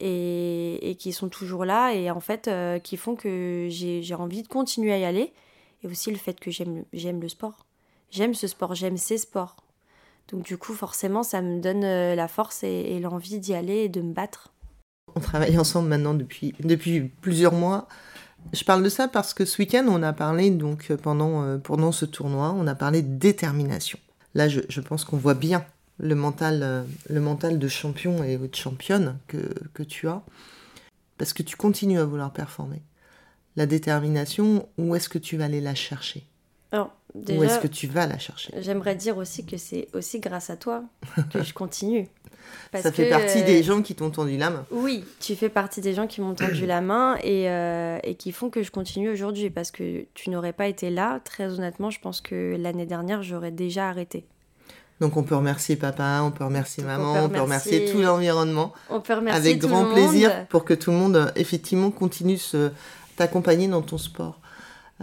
et, 0.00 0.90
et 0.90 0.96
qui 0.96 1.12
sont 1.12 1.28
toujours 1.28 1.64
là, 1.64 1.92
et 1.92 2.10
en 2.10 2.20
fait, 2.20 2.50
qui 2.82 2.96
font 2.96 3.14
que 3.14 3.68
j'ai 3.70 4.14
envie 4.14 4.42
de 4.42 4.48
continuer 4.48 4.92
à 4.92 4.98
y 4.98 5.04
aller. 5.04 5.32
Et 5.82 5.86
aussi 5.86 6.10
le 6.10 6.16
fait 6.16 6.38
que 6.40 6.50
j'aime 6.50 6.84
le 7.20 7.28
sport. 7.28 7.66
J'aime 8.10 8.34
ce 8.34 8.46
sport, 8.46 8.74
j'aime 8.74 8.96
ces 8.96 9.18
sports. 9.18 9.56
Donc 10.28 10.44
du 10.44 10.56
coup, 10.56 10.74
forcément, 10.74 11.22
ça 11.22 11.42
me 11.42 11.60
donne 11.60 11.84
euh, 11.84 12.14
la 12.14 12.28
force 12.28 12.64
et, 12.64 12.98
l'envie 13.00 13.38
d'y 13.38 13.54
aller 13.54 13.84
et 13.84 13.88
de 13.88 14.00
me 14.00 14.12
battre. 14.12 14.52
On 15.14 15.20
travaille 15.20 15.58
ensemble 15.58 15.88
maintenant 15.88 16.14
depuis, 16.14 16.54
depuis 16.60 17.02
plusieurs 17.02 17.52
mois. 17.52 17.86
Je 18.52 18.64
parle 18.64 18.82
de 18.82 18.88
ça 18.88 19.08
parce 19.08 19.34
que 19.34 19.44
ce 19.44 19.58
week-end, 19.58 19.86
on 19.88 20.02
a 20.02 20.12
parlé, 20.12 20.50
donc 20.50 20.92
pendant, 21.02 21.42
euh, 21.42 21.58
pendant 21.58 21.92
ce 21.92 22.04
tournoi, 22.04 22.54
on 22.56 22.66
a 22.66 22.74
parlé 22.74 23.02
de 23.02 23.16
détermination. 23.16 23.98
Là, 24.34 24.48
je, 24.48 24.60
je 24.68 24.80
pense 24.80 25.04
qu'on 25.04 25.16
voit 25.16 25.34
bien 25.34 25.64
le 25.98 26.14
mental, 26.14 26.60
euh, 26.62 26.82
le 27.08 27.20
mental 27.20 27.58
de 27.58 27.68
champion 27.68 28.22
et 28.22 28.36
de 28.36 28.54
championne 28.54 29.18
que, 29.28 29.48
que 29.74 29.82
tu 29.82 30.08
as. 30.08 30.22
Parce 31.18 31.32
que 31.32 31.42
tu 31.42 31.56
continues 31.56 31.98
à 31.98 32.04
vouloir 32.04 32.32
performer. 32.32 32.82
La 33.56 33.66
détermination, 33.66 34.68
où 34.76 34.94
est-ce 34.94 35.08
que 35.08 35.18
tu 35.18 35.36
vas 35.36 35.46
aller 35.46 35.62
la 35.62 35.74
chercher? 35.74 36.26
Où 37.28 37.44
est-ce 37.44 37.58
que 37.58 37.66
tu 37.66 37.86
vas 37.86 38.06
la 38.06 38.18
chercher? 38.18 38.52
J'aimerais 38.58 38.94
dire 38.94 39.16
aussi 39.16 39.44
que 39.44 39.56
c'est 39.56 39.88
aussi 39.92 40.20
grâce 40.20 40.50
à 40.50 40.56
toi 40.56 40.84
que 41.32 41.42
je 41.42 41.52
continue. 41.54 42.08
ça 42.72 42.92
fait 42.92 43.08
partie 43.08 43.42
des 43.42 43.62
gens 43.62 43.82
qui 43.82 43.94
t'ont 43.94 44.10
tendu 44.10 44.36
la 44.36 44.50
main. 44.50 44.66
Oui, 44.70 45.04
tu 45.20 45.34
fais 45.34 45.48
partie 45.48 45.80
des 45.80 45.94
gens 45.94 46.06
qui 46.06 46.20
m'ont 46.20 46.34
tendu 46.34 46.66
la 46.66 46.80
main 46.80 47.16
et, 47.22 47.48
euh, 47.50 47.98
et, 48.02 48.14
qui 48.14 48.32
font 48.32 48.50
que 48.50 48.62
je 48.62 48.70
continue 48.70 49.08
aujourd'hui. 49.08 49.50
Parce 49.50 49.70
que 49.70 50.06
tu 50.14 50.30
n'aurais 50.30 50.52
pas 50.52 50.66
été 50.66 50.90
là, 50.90 51.20
très 51.24 51.52
honnêtement, 51.52 51.90
je 51.90 52.00
pense 52.00 52.20
que 52.20 52.56
l'année 52.58 52.86
dernière, 52.86 53.22
j'aurais 53.22 53.52
déjà 53.52 53.88
arrêté. 53.88 54.26
Donc 55.00 55.16
on 55.18 55.22
peut 55.22 55.36
remercier 55.36 55.76
papa, 55.76 56.22
on 56.22 56.30
peut 56.30 56.44
remercier 56.44 56.82
maman, 56.82 57.24
on 57.24 57.28
peut 57.28 57.40
remercier, 57.40 57.84
tout 57.90 58.00
l'environnement. 58.00 58.72
On 58.88 59.00
peut 59.00 59.12
remercier 59.12 59.50
Avec 59.50 59.58
grand 59.58 59.92
plaisir 59.92 60.46
pour 60.48 60.64
que 60.64 60.72
tout 60.72 60.90
le 60.90 60.96
monde, 60.96 61.32
effectivement, 61.36 61.90
continue 61.90 62.38
t'accompagner 63.16 63.68
dans 63.68 63.82
ton 63.82 63.98
sport. 63.98 64.40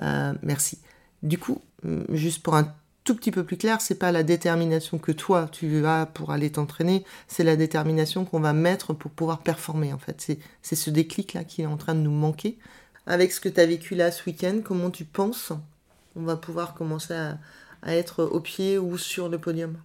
Euh, 0.01 0.33
merci. 0.41 0.79
Du 1.21 1.37
coup, 1.37 1.61
euh, 1.61 1.72
juste 2.09 2.43
pour 2.43 2.55
un 2.55 2.73
tout 3.03 3.15
petit 3.15 3.31
peu 3.31 3.43
plus 3.43 3.57
clair, 3.57 3.81
c'est 3.81 3.95
pas 3.95 4.11
la 4.11 4.23
détermination 4.23 4.97
que 4.97 5.11
toi 5.11 5.49
tu 5.51 5.85
as 5.85 6.05
pour 6.05 6.31
aller 6.31 6.51
t'entraîner, 6.51 7.03
c'est 7.27 7.43
la 7.43 7.55
détermination 7.55 8.23
qu'on 8.23 8.39
va 8.39 8.53
mettre 8.53 8.93
pour 8.93 9.11
pouvoir 9.11 9.39
performer 9.39 9.91
en 9.93 9.97
fait. 9.97 10.37
C'est 10.61 10.75
ce 10.75 10.89
déclic 10.89 11.33
là 11.33 11.43
qui 11.43 11.63
est 11.63 11.65
en 11.65 11.77
train 11.77 11.95
de 11.95 11.99
nous 11.99 12.11
manquer. 12.11 12.57
Avec 13.05 13.33
ce 13.33 13.41
que 13.41 13.49
tu 13.49 13.59
as 13.59 13.65
vécu 13.65 13.95
là 13.95 14.11
ce 14.11 14.23
week-end, 14.25 14.61
comment 14.63 14.89
tu 14.89 15.03
penses 15.03 15.51
on 16.15 16.23
va 16.23 16.35
pouvoir 16.35 16.73
commencer 16.73 17.13
à, 17.13 17.39
être 17.87 18.23
au 18.23 18.39
pied 18.39 18.77
ou 18.77 18.97
sur 18.97 19.29
le 19.29 19.39
podium? 19.39 19.77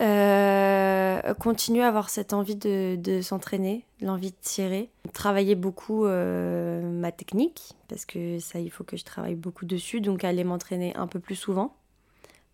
Euh, 0.00 1.34
continuer 1.34 1.82
à 1.82 1.88
avoir 1.88 2.08
cette 2.08 2.32
envie 2.32 2.56
de, 2.56 3.20
s'entraîner, 3.22 3.84
l'envie 4.00 4.30
de 4.30 4.36
tirer. 4.40 4.90
Travailler 5.12 5.54
beaucoup 5.54 6.06
euh, 6.06 6.80
ma 6.82 7.12
technique, 7.12 7.74
parce 7.88 8.04
que 8.04 8.38
ça, 8.38 8.58
il 8.58 8.70
faut 8.70 8.84
que 8.84 8.96
je 8.96 9.04
travaille 9.04 9.34
beaucoup 9.34 9.66
dessus, 9.66 10.00
donc 10.00 10.24
aller 10.24 10.44
m'entraîner 10.44 10.94
un 10.96 11.06
peu 11.06 11.20
plus 11.20 11.36
souvent. 11.36 11.76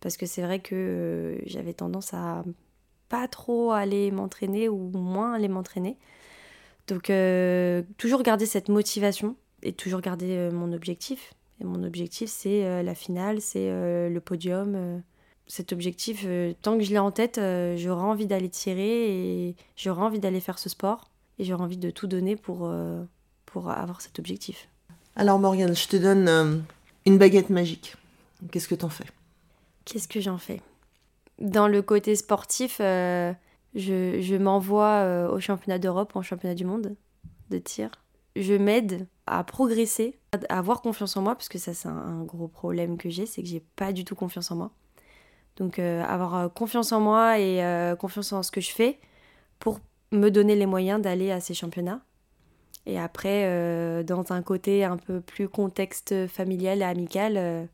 Parce 0.01 0.17
que 0.17 0.25
c'est 0.25 0.41
vrai 0.41 0.59
que 0.59 0.75
euh, 0.75 1.37
j'avais 1.45 1.73
tendance 1.73 2.13
à 2.13 2.43
pas 3.09 3.27
trop 3.27 3.71
aller 3.71 4.11
m'entraîner 4.11 4.69
ou 4.69 4.91
moins 4.91 5.33
aller 5.33 5.47
m'entraîner. 5.47 5.97
Donc 6.87 7.11
toujours 7.97 8.23
garder 8.23 8.47
cette 8.47 8.67
motivation 8.67 9.35
et 9.61 9.73
toujours 9.73 10.01
garder 10.01 10.49
mon 10.51 10.73
objectif. 10.73 11.33
Et 11.61 11.63
mon 11.63 11.83
objectif, 11.83 12.29
c'est 12.29 12.83
la 12.83 12.95
finale, 12.95 13.41
c'est 13.41 13.69
le 13.69 14.19
podium 14.19 15.03
cet 15.49 15.73
objectif, 15.73 16.21
euh, 16.25 16.53
tant 16.61 16.77
que 16.77 16.83
je 16.83 16.91
l'ai 16.91 16.99
en 16.99 17.11
tête, 17.11 17.39
euh, 17.39 17.75
j'aurai 17.75 18.03
envie 18.03 18.27
d'aller 18.27 18.49
tirer 18.49 19.47
et 19.47 19.55
j'aurai 19.75 20.01
envie 20.03 20.19
d'aller 20.19 20.39
faire 20.39 20.59
ce 20.59 20.69
sport 20.69 21.09
et 21.39 21.43
j'aurai 21.43 21.63
envie 21.63 21.77
de 21.77 21.89
tout 21.89 22.05
donner 22.05 22.35
pour, 22.35 22.67
euh, 22.67 23.03
pour 23.47 23.69
avoir 23.71 23.99
cet 23.99 24.19
objectif. 24.19 24.69
Alors 25.15 25.39
Morgane, 25.39 25.75
je 25.75 25.87
te 25.87 25.97
donne 25.97 26.63
une 27.05 27.17
baguette 27.17 27.49
magique. 27.49 27.95
Qu'est-ce 28.51 28.67
que 28.67 28.75
t'en 28.75 28.89
fais? 28.89 29.05
Qu'est-ce 29.85 30.07
que 30.07 30.21
j'en 30.21 30.37
fais? 30.37 30.61
Dans 31.39 31.67
le 31.67 31.81
côté 31.81 32.15
sportif, 32.15 32.77
je, 32.77 33.33
je 33.73 34.35
m'envoie 34.35 35.29
au 35.31 35.39
championnat 35.39 35.79
d'Europe, 35.79 36.15
au 36.15 36.21
championnat 36.21 36.55
du 36.55 36.63
monde 36.63 36.95
de 37.49 37.57
tir. 37.57 37.89
Je 38.35 38.53
m'aide 38.53 39.07
à 39.25 39.43
progresser, 39.43 40.19
à 40.31 40.59
avoir 40.59 40.81
confiance 40.81 41.17
en 41.17 41.21
moi, 41.21 41.35
parce 41.35 41.49
que 41.49 41.57
ça 41.57 41.73
c'est 41.73 41.89
un 41.89 42.23
gros 42.23 42.47
problème 42.47 42.97
que 42.97 43.09
j'ai, 43.09 43.25
c'est 43.25 43.41
que 43.41 43.47
j'ai 43.47 43.63
pas 43.75 43.91
du 43.91 44.05
tout 44.05 44.15
confiance 44.15 44.51
en 44.51 44.55
moi. 44.55 44.71
Donc 45.59 45.77
euh, 45.77 46.03
avoir 46.03 46.35
euh, 46.35 46.47
confiance 46.47 46.91
en 46.91 47.01
moi 47.01 47.37
et 47.37 47.63
euh, 47.63 47.95
confiance 47.95 48.31
en 48.31 48.43
ce 48.43 48.51
que 48.51 48.61
je 48.61 48.71
fais 48.71 48.97
pour 49.59 49.79
me 50.11 50.29
donner 50.29 50.55
les 50.55 50.65
moyens 50.65 51.01
d'aller 51.01 51.31
à 51.31 51.39
ces 51.41 51.53
championnats. 51.53 52.01
Et 52.85 52.97
après, 52.97 54.03
dans 54.03 54.31
un 54.31 54.41
côté 54.41 54.83
un 54.83 54.97
peu 54.97 55.21
plus 55.21 55.47
contexte 55.47 56.25
familial 56.25 56.79
et 56.79 56.85
amical, 56.85 57.67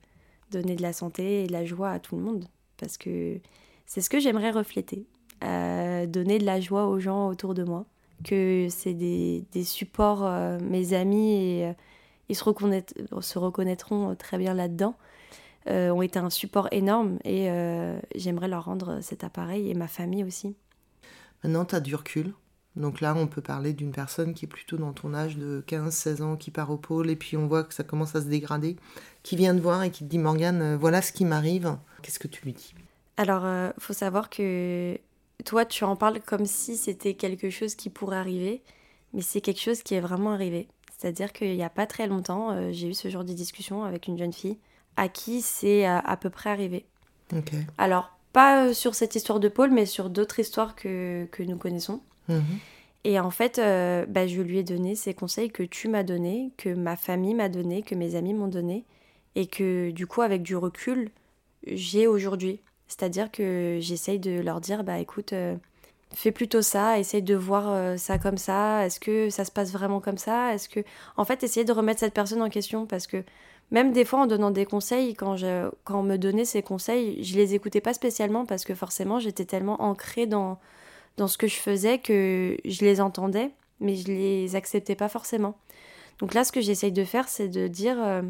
donner 0.52 0.76
de 0.76 0.82
la 0.82 0.92
santé 0.92 1.44
et 1.44 1.48
de 1.48 1.54
la 1.54 1.64
joie 1.64 1.92
à 1.92 2.00
tout 2.00 2.18
le 2.18 2.24
monde. 2.24 2.46
Parce 2.76 2.98
que 2.98 3.40
c'est 3.86 4.02
ce 4.02 4.10
que 4.10 4.20
j'aimerais 4.20 4.52
refléter. 4.52 5.06
donner 5.42 6.40
de 6.40 6.46
la 6.46 6.60
joie 6.60 6.88
aux 6.88 7.00
gens 7.00 7.30
autour 7.30 7.54
de 7.54 7.64
moi. 7.64 7.86
Que 8.26 8.68
c'est 8.70 8.94
des, 8.94 9.46
supports, 9.64 10.30
mes 10.60 10.92
amis, 10.92 11.64
ils 12.28 12.36
se 12.36 13.40
reconnaîtront 13.40 14.16
très 14.16 14.38
bien 14.38 14.54
là-dedans. 14.54 14.96
Euh, 15.68 15.90
ont 15.90 16.02
été 16.04 16.20
un 16.20 16.30
support 16.30 16.68
énorme 16.72 17.18
et 17.24 17.50
euh, 17.50 18.00
j'aimerais 18.14 18.48
leur 18.48 18.66
rendre 18.66 19.00
cet 19.02 19.24
appareil 19.24 19.70
et 19.70 19.74
ma 19.74 19.88
famille 19.88 20.24
aussi. 20.24 20.56
Maintenant, 21.44 21.66
tu 21.66 21.76
as 21.76 21.80
du 21.80 21.96
recul. 21.96 22.34
Donc 22.76 23.02
là, 23.02 23.16
on 23.16 23.26
peut 23.26 23.42
parler 23.42 23.74
d'une 23.74 23.92
personne 23.92 24.34
qui 24.34 24.46
est 24.46 24.50
plutôt 24.50 24.78
dans 24.78 24.94
ton 24.94 25.14
âge 25.14 25.38
de 25.38 25.64
15-16 25.68 26.22
ans, 26.22 26.36
qui 26.36 26.52
part 26.52 26.70
au 26.72 26.78
pôle, 26.78 27.10
et 27.10 27.16
puis 27.16 27.38
on 27.38 27.48
voit 27.48 27.64
que 27.64 27.74
ça 27.74 27.84
commence 27.84 28.16
à 28.16 28.22
se 28.22 28.28
dégrader, 28.28 28.76
qui 29.24 29.38
vient 29.38 29.56
te 29.56 29.62
voir 29.62 29.82
et 29.82 29.92
qui 29.92 30.04
te 30.04 30.10
dit 30.10 30.20
Morgane, 30.20 30.62
euh, 30.62 30.78
voilà 30.78 31.02
ce 31.02 31.12
qui 31.12 31.26
m'arrive. 31.26 31.78
Qu'est-ce 32.02 32.20
que 32.20 32.28
tu 32.28 32.44
lui 32.44 32.54
dis? 32.54 32.76
Alors, 33.18 33.46
il 33.46 33.82
faut 33.82 33.94
savoir 33.94 34.30
que 34.30 35.00
toi, 35.46 35.66
tu 35.66 35.84
en 35.84 35.96
parles 35.96 36.20
comme 36.20 36.46
si 36.46 36.76
c'était 36.76 37.14
quelque 37.14 37.50
chose 37.50 37.76
qui 37.76 37.90
pourrait 37.90 38.18
arriver, 38.18 38.62
mais 39.14 39.22
c'est 39.22 39.42
quelque 39.42 39.62
chose 39.62 39.84
qui 39.84 39.96
est 39.96 40.02
vraiment 40.02 40.32
arrivé. 40.32 40.68
C'est-à-dire 40.98 41.34
qu'il 41.34 41.56
n'y 41.56 41.64
a 41.64 41.70
pas 41.70 41.88
très 41.88 42.08
longtemps, 42.08 42.52
euh, 42.52 42.72
j'ai 42.72 42.88
eu 42.88 42.94
ce 42.94 43.10
genre 43.10 43.24
de 43.24 43.34
discussion 43.34 43.84
avec 43.84 44.08
une 44.08 44.18
jeune 44.18 44.34
fille 44.34 44.58
à 44.98 45.10
qui 45.10 45.42
c'est 45.42 45.86
à, 45.86 46.18
peu 46.20 46.30
près 46.30 46.50
arrivé. 46.50 46.86
Alors, 47.78 48.16
pas 48.34 48.66
euh, 48.66 48.74
sur 48.74 48.96
cette 48.96 49.16
histoire 49.16 49.40
de 49.40 49.50
Paul, 49.50 49.72
mais 49.72 49.86
sur 49.86 50.10
d'autres 50.10 50.40
histoires 50.40 50.76
que, 50.76 51.28
que 51.32 51.44
nous 51.44 51.58
connaissons. 51.58 52.02
Mhm. 52.30 52.44
Et 53.06 53.20
en 53.20 53.30
fait, 53.30 53.60
euh, 53.60 54.06
bah, 54.08 54.26
je 54.26 54.42
lui 54.42 54.58
ai 54.58 54.64
donné 54.64 54.96
ces 54.96 55.14
conseils 55.14 55.52
que 55.52 55.62
tu 55.62 55.88
m'as 55.88 56.02
donnés, 56.02 56.52
que 56.58 56.70
ma 56.74 56.96
famille 56.96 57.36
m'a 57.36 57.50
donné, 57.50 57.84
que 57.84 57.94
mes 57.94 58.16
amis 58.16 58.34
m'ont 58.34 58.48
donné, 58.48 58.84
et 59.36 59.46
que 59.46 59.92
du 59.92 60.08
coup, 60.08 60.24
avec 60.24 60.42
du 60.42 60.56
recul, 60.56 61.12
j'ai 61.68 62.08
aujourd'hui. 62.08 62.60
C'est-à-dire 62.88 63.32
que 63.32 63.78
j'essaye 63.80 64.18
de 64.18 64.42
leur 64.42 64.60
dire, 64.60 64.84
bah 64.84 64.98
écoute, 64.98 65.34
euh, 65.34 65.56
fais 66.16 66.32
plutôt 66.32 66.64
ça, 66.64 66.98
essaye 66.98 67.22
de 67.22 67.36
voir 67.36 67.70
euh, 67.70 67.96
ça 67.98 68.18
comme 68.18 68.38
ça, 68.38 68.86
est-ce 68.88 69.00
que 69.00 69.30
ça 69.30 69.46
se 69.46 69.52
passe 69.52 69.72
vraiment 69.72 70.00
comme 70.00 70.18
ça? 70.18 70.56
Est-ce 70.56 70.68
que... 70.68 70.80
En 71.16 71.26
fait, 71.26 71.44
essayer 71.44 71.64
de 71.64 71.74
remettre 71.74 72.00
cette 72.00 72.14
personne 72.14 72.42
en 72.42 72.50
question, 72.50 72.88
parce 72.88 73.06
que 73.06 73.24
même 73.72 73.92
des 73.92 74.06
fois 74.06 74.22
en 74.22 74.28
donnant 74.28 74.52
des 74.52 74.66
conseils, 74.66 75.16
quand, 75.16 75.36
je, 75.36 75.70
quand 75.84 76.00
on 76.00 76.04
me 76.04 76.18
donnait 76.18 76.46
ces 76.46 76.62
conseils, 76.62 77.24
je 77.24 77.36
les 77.36 77.56
écoutais 77.56 77.82
pas 77.82 77.94
spécialement, 77.94 78.46
parce 78.46 78.64
que 78.64 78.76
forcément, 78.76 79.20
j'étais 79.20 79.46
tellement 79.46 79.82
ancrée 79.82 80.28
dans 80.28 80.60
dans 81.18 81.28
ce 81.28 81.38
que 81.38 81.48
je 81.48 81.56
faisais 81.56 82.00
que 82.00 82.58
je 82.66 82.82
les 82.82 83.02
entendais, 83.02 83.52
mais 83.80 83.96
je 83.96 84.08
les 84.08 84.56
acceptais 84.56 84.96
pas 84.96 85.10
forcément. 85.10 85.58
Donc 86.20 86.34
là, 86.34 86.44
ce 86.44 86.52
que 86.52 86.62
j'essaye 86.62 86.92
de 86.92 87.04
faire, 87.04 87.28
c'est 87.28 87.48
de 87.48 87.68
dire, 87.68 87.98
euh, 88.02 88.22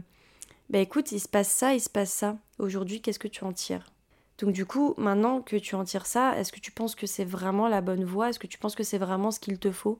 bah 0.69 0.79
écoute, 0.79 1.11
il 1.11 1.19
se 1.19 1.27
passe 1.27 1.49
ça, 1.49 1.73
il 1.73 1.81
se 1.81 1.89
passe 1.89 2.11
ça. 2.11 2.37
Aujourd'hui, 2.59 3.01
qu'est-ce 3.01 3.19
que 3.19 3.27
tu 3.27 3.43
en 3.43 3.53
tires? 3.53 3.91
Donc 4.39 4.51
du 4.51 4.65
coup, 4.65 4.93
maintenant 4.97 5.41
que 5.41 5.55
tu 5.55 5.75
en 5.75 5.83
tires 5.83 6.07
ça, 6.07 6.37
est-ce 6.37 6.51
que 6.51 6.59
tu 6.59 6.71
penses 6.71 6.95
que 6.95 7.07
c'est 7.07 7.25
vraiment 7.25 7.67
la 7.67 7.81
bonne 7.81 8.03
voie? 8.03 8.29
Est-ce 8.29 8.39
que 8.39 8.47
tu 8.47 8.57
penses 8.57 8.75
que 8.75 8.83
c'est 8.83 8.97
vraiment 8.97 9.31
ce 9.31 9.39
qu'il 9.39 9.59
te 9.59 9.71
faut? 9.71 9.99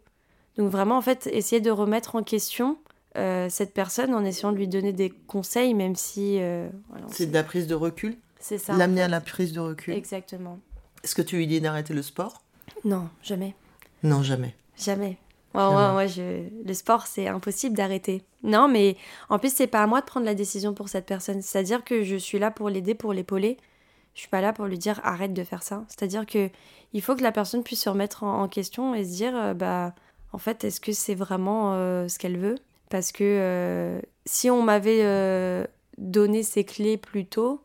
Donc 0.57 0.71
vraiment, 0.71 0.97
en 0.97 1.01
fait, 1.01 1.27
essayer 1.27 1.61
de 1.61 1.71
remettre 1.71 2.15
en 2.15 2.23
question 2.23 2.77
euh, 3.15 3.47
cette 3.49 3.73
personne 3.73 4.13
en 4.13 4.23
essayant 4.25 4.51
de 4.51 4.57
lui 4.57 4.67
donner 4.67 4.93
des 4.93 5.09
conseils, 5.09 5.73
même 5.73 5.95
si... 5.95 6.37
Euh, 6.39 6.69
c'est 7.07 7.27
de 7.27 7.33
la 7.33 7.43
prise 7.43 7.67
de 7.67 7.75
recul 7.75 8.17
C'est 8.39 8.57
ça. 8.57 8.73
L'amener 8.73 9.01
à 9.01 9.07
la 9.07 9.21
prise 9.21 9.53
de 9.53 9.59
recul. 9.59 9.93
Exactement. 9.93 10.59
Est-ce 11.03 11.15
que 11.15 11.21
tu 11.21 11.37
lui 11.37 11.47
dis 11.47 11.61
d'arrêter 11.61 11.93
le 11.93 12.01
sport 12.01 12.41
non, 12.83 13.09
jamais. 13.23 13.55
Non, 14.03 14.21
jamais. 14.21 14.55
Jamais. 14.77 15.17
Ouais, 15.53 16.07
je... 16.07 16.43
Le 16.65 16.73
sport, 16.73 17.07
c'est 17.07 17.27
impossible 17.27 17.75
d'arrêter. 17.75 18.21
Non, 18.43 18.67
mais 18.67 18.97
en 19.29 19.39
plus, 19.39 19.53
c'est 19.53 19.67
pas 19.67 19.81
à 19.81 19.87
moi 19.87 20.01
de 20.01 20.05
prendre 20.05 20.25
la 20.25 20.35
décision 20.35 20.73
pour 20.73 20.89
cette 20.89 21.05
personne. 21.05 21.41
C'est-à-dire 21.41 21.83
que 21.83 22.03
je 22.03 22.15
suis 22.15 22.37
là 22.37 22.51
pour 22.51 22.69
l'aider, 22.69 22.93
pour 22.93 23.13
l'épauler. 23.13 23.57
Je 24.13 24.19
suis 24.21 24.29
pas 24.29 24.41
là 24.41 24.53
pour 24.53 24.65
lui 24.65 24.77
dire 24.77 24.99
arrête 25.03 25.33
de 25.33 25.43
faire 25.43 25.63
ça. 25.63 25.83
C'est-à-dire 25.87 26.25
que 26.25 26.49
il 26.93 27.01
faut 27.01 27.15
que 27.15 27.23
la 27.23 27.31
personne 27.31 27.63
puisse 27.63 27.81
se 27.81 27.89
remettre 27.89 28.23
en, 28.23 28.47
question 28.47 28.95
et 28.95 29.03
se 29.03 29.11
dire 29.11 29.35
euh, 29.35 29.53
bah 29.53 29.93
en 30.31 30.37
fait 30.37 30.63
est-ce 30.63 30.79
que 30.79 30.93
c'est 30.93 31.15
vraiment 31.15 31.73
euh, 31.73 32.07
ce 32.07 32.17
qu'elle 32.17 32.37
veut 32.37 32.55
Parce 32.89 33.11
que 33.11 33.23
euh, 33.23 34.01
si 34.25 34.49
on 34.49 34.61
m'avait 34.61 35.67
donné 35.97 36.43
ces 36.43 36.63
clés 36.63 36.97
plus 36.97 37.25
tôt, 37.25 37.61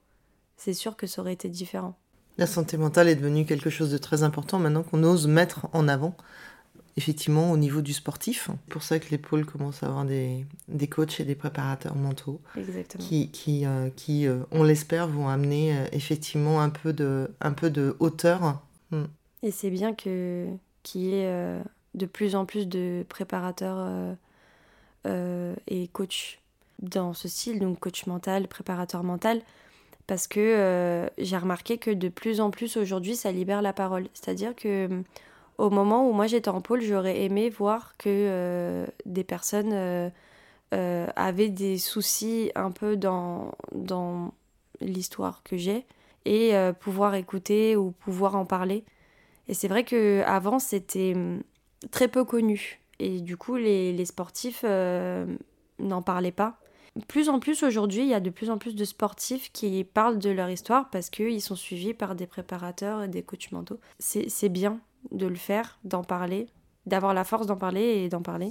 c'est 0.57 0.75
sûr 0.75 0.97
que 0.97 1.07
ça 1.07 1.23
aurait 1.23 1.33
été 1.33 1.49
différent. 1.49 1.97
La 2.39 2.47
santé 2.47 2.77
mentale 2.77 3.09
est 3.09 3.17
devenue 3.17 3.45
quelque 3.45 3.71
chose 3.71 3.91
de 3.91 3.99
très 3.99 4.23
important 4.23 4.59
maintenant 4.59 4.83
qu'on 4.83 5.03
ose 5.03 5.27
mettre 5.27 5.69
en 5.73 5.89
avant, 5.89 6.17
effectivement, 6.97 7.51
au 7.51 7.57
niveau 7.57 7.83
du 7.83 7.93
sportif. 7.93 8.49
C'est 8.49 8.73
pour 8.73 8.83
ça 8.83 8.99
que 8.99 9.11
les 9.11 9.19
pôles 9.19 9.45
commencent 9.45 9.83
à 9.83 9.87
avoir 9.87 10.05
des, 10.05 10.47
des 10.69 10.87
coachs 10.87 11.21
et 11.21 11.25
des 11.25 11.35
préparateurs 11.35 11.97
mentaux 11.97 12.41
qui, 12.99 13.29
qui, 13.31 13.67
euh, 13.67 13.91
qui 13.95 14.27
euh, 14.27 14.39
on 14.53 14.63
l'espère, 14.63 15.09
vont 15.09 15.29
amener 15.29 15.77
euh, 15.77 15.85
effectivement 15.93 16.61
un 16.61 16.71
peu 16.71 16.93
de, 16.93 17.31
un 17.41 17.53
peu 17.53 17.69
de 17.69 17.97
hauteur. 18.01 18.63
Hmm. 18.91 19.05
Et 19.43 19.51
c'est 19.51 19.71
bien 19.71 19.95
que 19.95 20.47
qu'il 20.83 21.03
y 21.03 21.15
ait 21.15 21.61
de 21.95 22.07
plus 22.07 22.35
en 22.35 22.47
plus 22.47 22.67
de 22.67 23.05
préparateurs 23.09 24.17
et 25.07 25.89
coachs 25.93 26.41
dans 26.81 27.15
ce 27.15 27.29
style, 27.29 27.61
donc 27.61 27.79
coach 27.79 28.07
mental, 28.07 28.49
préparateur 28.49 29.03
mental, 29.03 29.43
parce 30.07 30.27
que 30.27 30.41
euh, 30.41 31.09
j'ai 31.19 31.37
remarqué 31.37 31.79
que 31.79 31.91
de 31.91 32.09
plus 32.09 32.41
en 32.41 32.51
plus 32.51 32.77
aujourd'hui, 32.77 33.17
ça 33.17 33.31
libère 33.31 33.63
la 33.63 33.73
parole. 33.73 34.09
C'est-à-dire 34.13 34.57
que 34.57 34.89
au 35.59 35.71
moment 35.71 36.09
où 36.09 36.13
moi 36.13 36.27
j'étais 36.27 36.49
en 36.49 36.61
pôle, 36.61 36.81
j'aurais 36.81 37.23
aimé 37.23 37.51
voir 37.51 37.97
que 37.99 38.09
euh, 38.09 38.87
des 39.07 39.25
personnes 39.25 39.73
euh, 39.73 41.07
avaient 41.15 41.51
des 41.51 41.79
soucis 41.79 42.51
un 42.55 42.71
peu 42.71 42.97
dans, 42.97 43.53
dans 43.73 44.33
l'histoire 44.81 45.43
que 45.45 45.57
j'ai 45.57 45.87
et 46.25 46.53
pouvoir 46.81 47.15
écouter 47.15 47.77
ou 47.77 47.93
pouvoir 47.93 48.35
en 48.35 48.45
parler. 48.45 48.85
Et 49.49 49.55
c'est 49.55 49.69
vrai 49.69 49.85
qu'avant, 49.85 50.59
c'était 50.59 51.13
hum, 51.15 51.43
très 51.91 52.09
peu 52.09 52.25
connu. 52.25 52.80
Et 53.01 53.21
du 53.21 53.37
coup, 53.37 53.57
les, 53.57 54.05
sportifs 54.05 54.63
n'en 54.63 56.03
parlaient 56.03 56.33
pas 56.33 56.61
plus 57.07 57.29
en 57.29 57.39
plus 57.39 57.63
aujourd'hui, 57.63 58.03
il 58.03 58.09
y 58.09 58.15
a 58.15 58.21
de 58.21 58.31
plus 58.31 58.51
en 58.51 58.59
plus 58.59 58.75
de 58.75 58.85
sportifs 58.85 59.53
qui 59.53 59.85
parlent 59.85 60.19
de 60.19 60.31
leur 60.31 60.51
histoire 60.51 60.91
parce 60.91 61.09
qu'ils 61.09 61.41
sont 61.41 61.55
suivis 61.55 61.95
par 61.95 62.15
des 62.15 62.27
préparateurs 62.27 63.03
et 63.03 63.09
des 63.09 63.23
coachs 63.23 63.53
mentaux. 63.53 63.79
C'est 63.99 64.49
bien 64.49 64.81
de 65.13 65.27
le 65.27 65.37
faire, 65.37 65.79
d'en 65.85 66.03
parler, 66.03 66.49
d'avoir 66.87 67.15
la 67.15 67.25
force 67.25 67.47
d'en 67.47 67.57
parler 67.57 67.81
et 67.81 68.09
d'en 68.09 68.23
parler. 68.23 68.51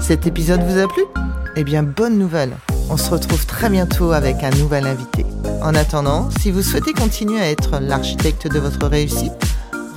Cet 0.00 0.26
épisode 0.26 0.62
vous 0.62 0.78
a 0.78 0.88
plu? 0.88 1.02
Eh 1.56 1.64
bien, 1.64 1.82
bonne 1.82 2.18
nouvelle 2.18 2.56
On 2.90 2.96
se 2.96 3.10
retrouve 3.10 3.46
très 3.46 3.70
bientôt 3.70 4.12
avec 4.12 4.42
un 4.42 4.50
nouvel 4.50 4.86
invité. 4.86 5.24
En 5.62 5.74
attendant, 5.74 6.30
si 6.40 6.50
vous 6.50 6.62
souhaitez 6.62 6.92
continuer 6.92 7.40
à 7.40 7.50
être 7.50 7.78
l'architecte 7.80 8.48
de 8.48 8.58
votre 8.58 8.86
réussite, 8.86 9.32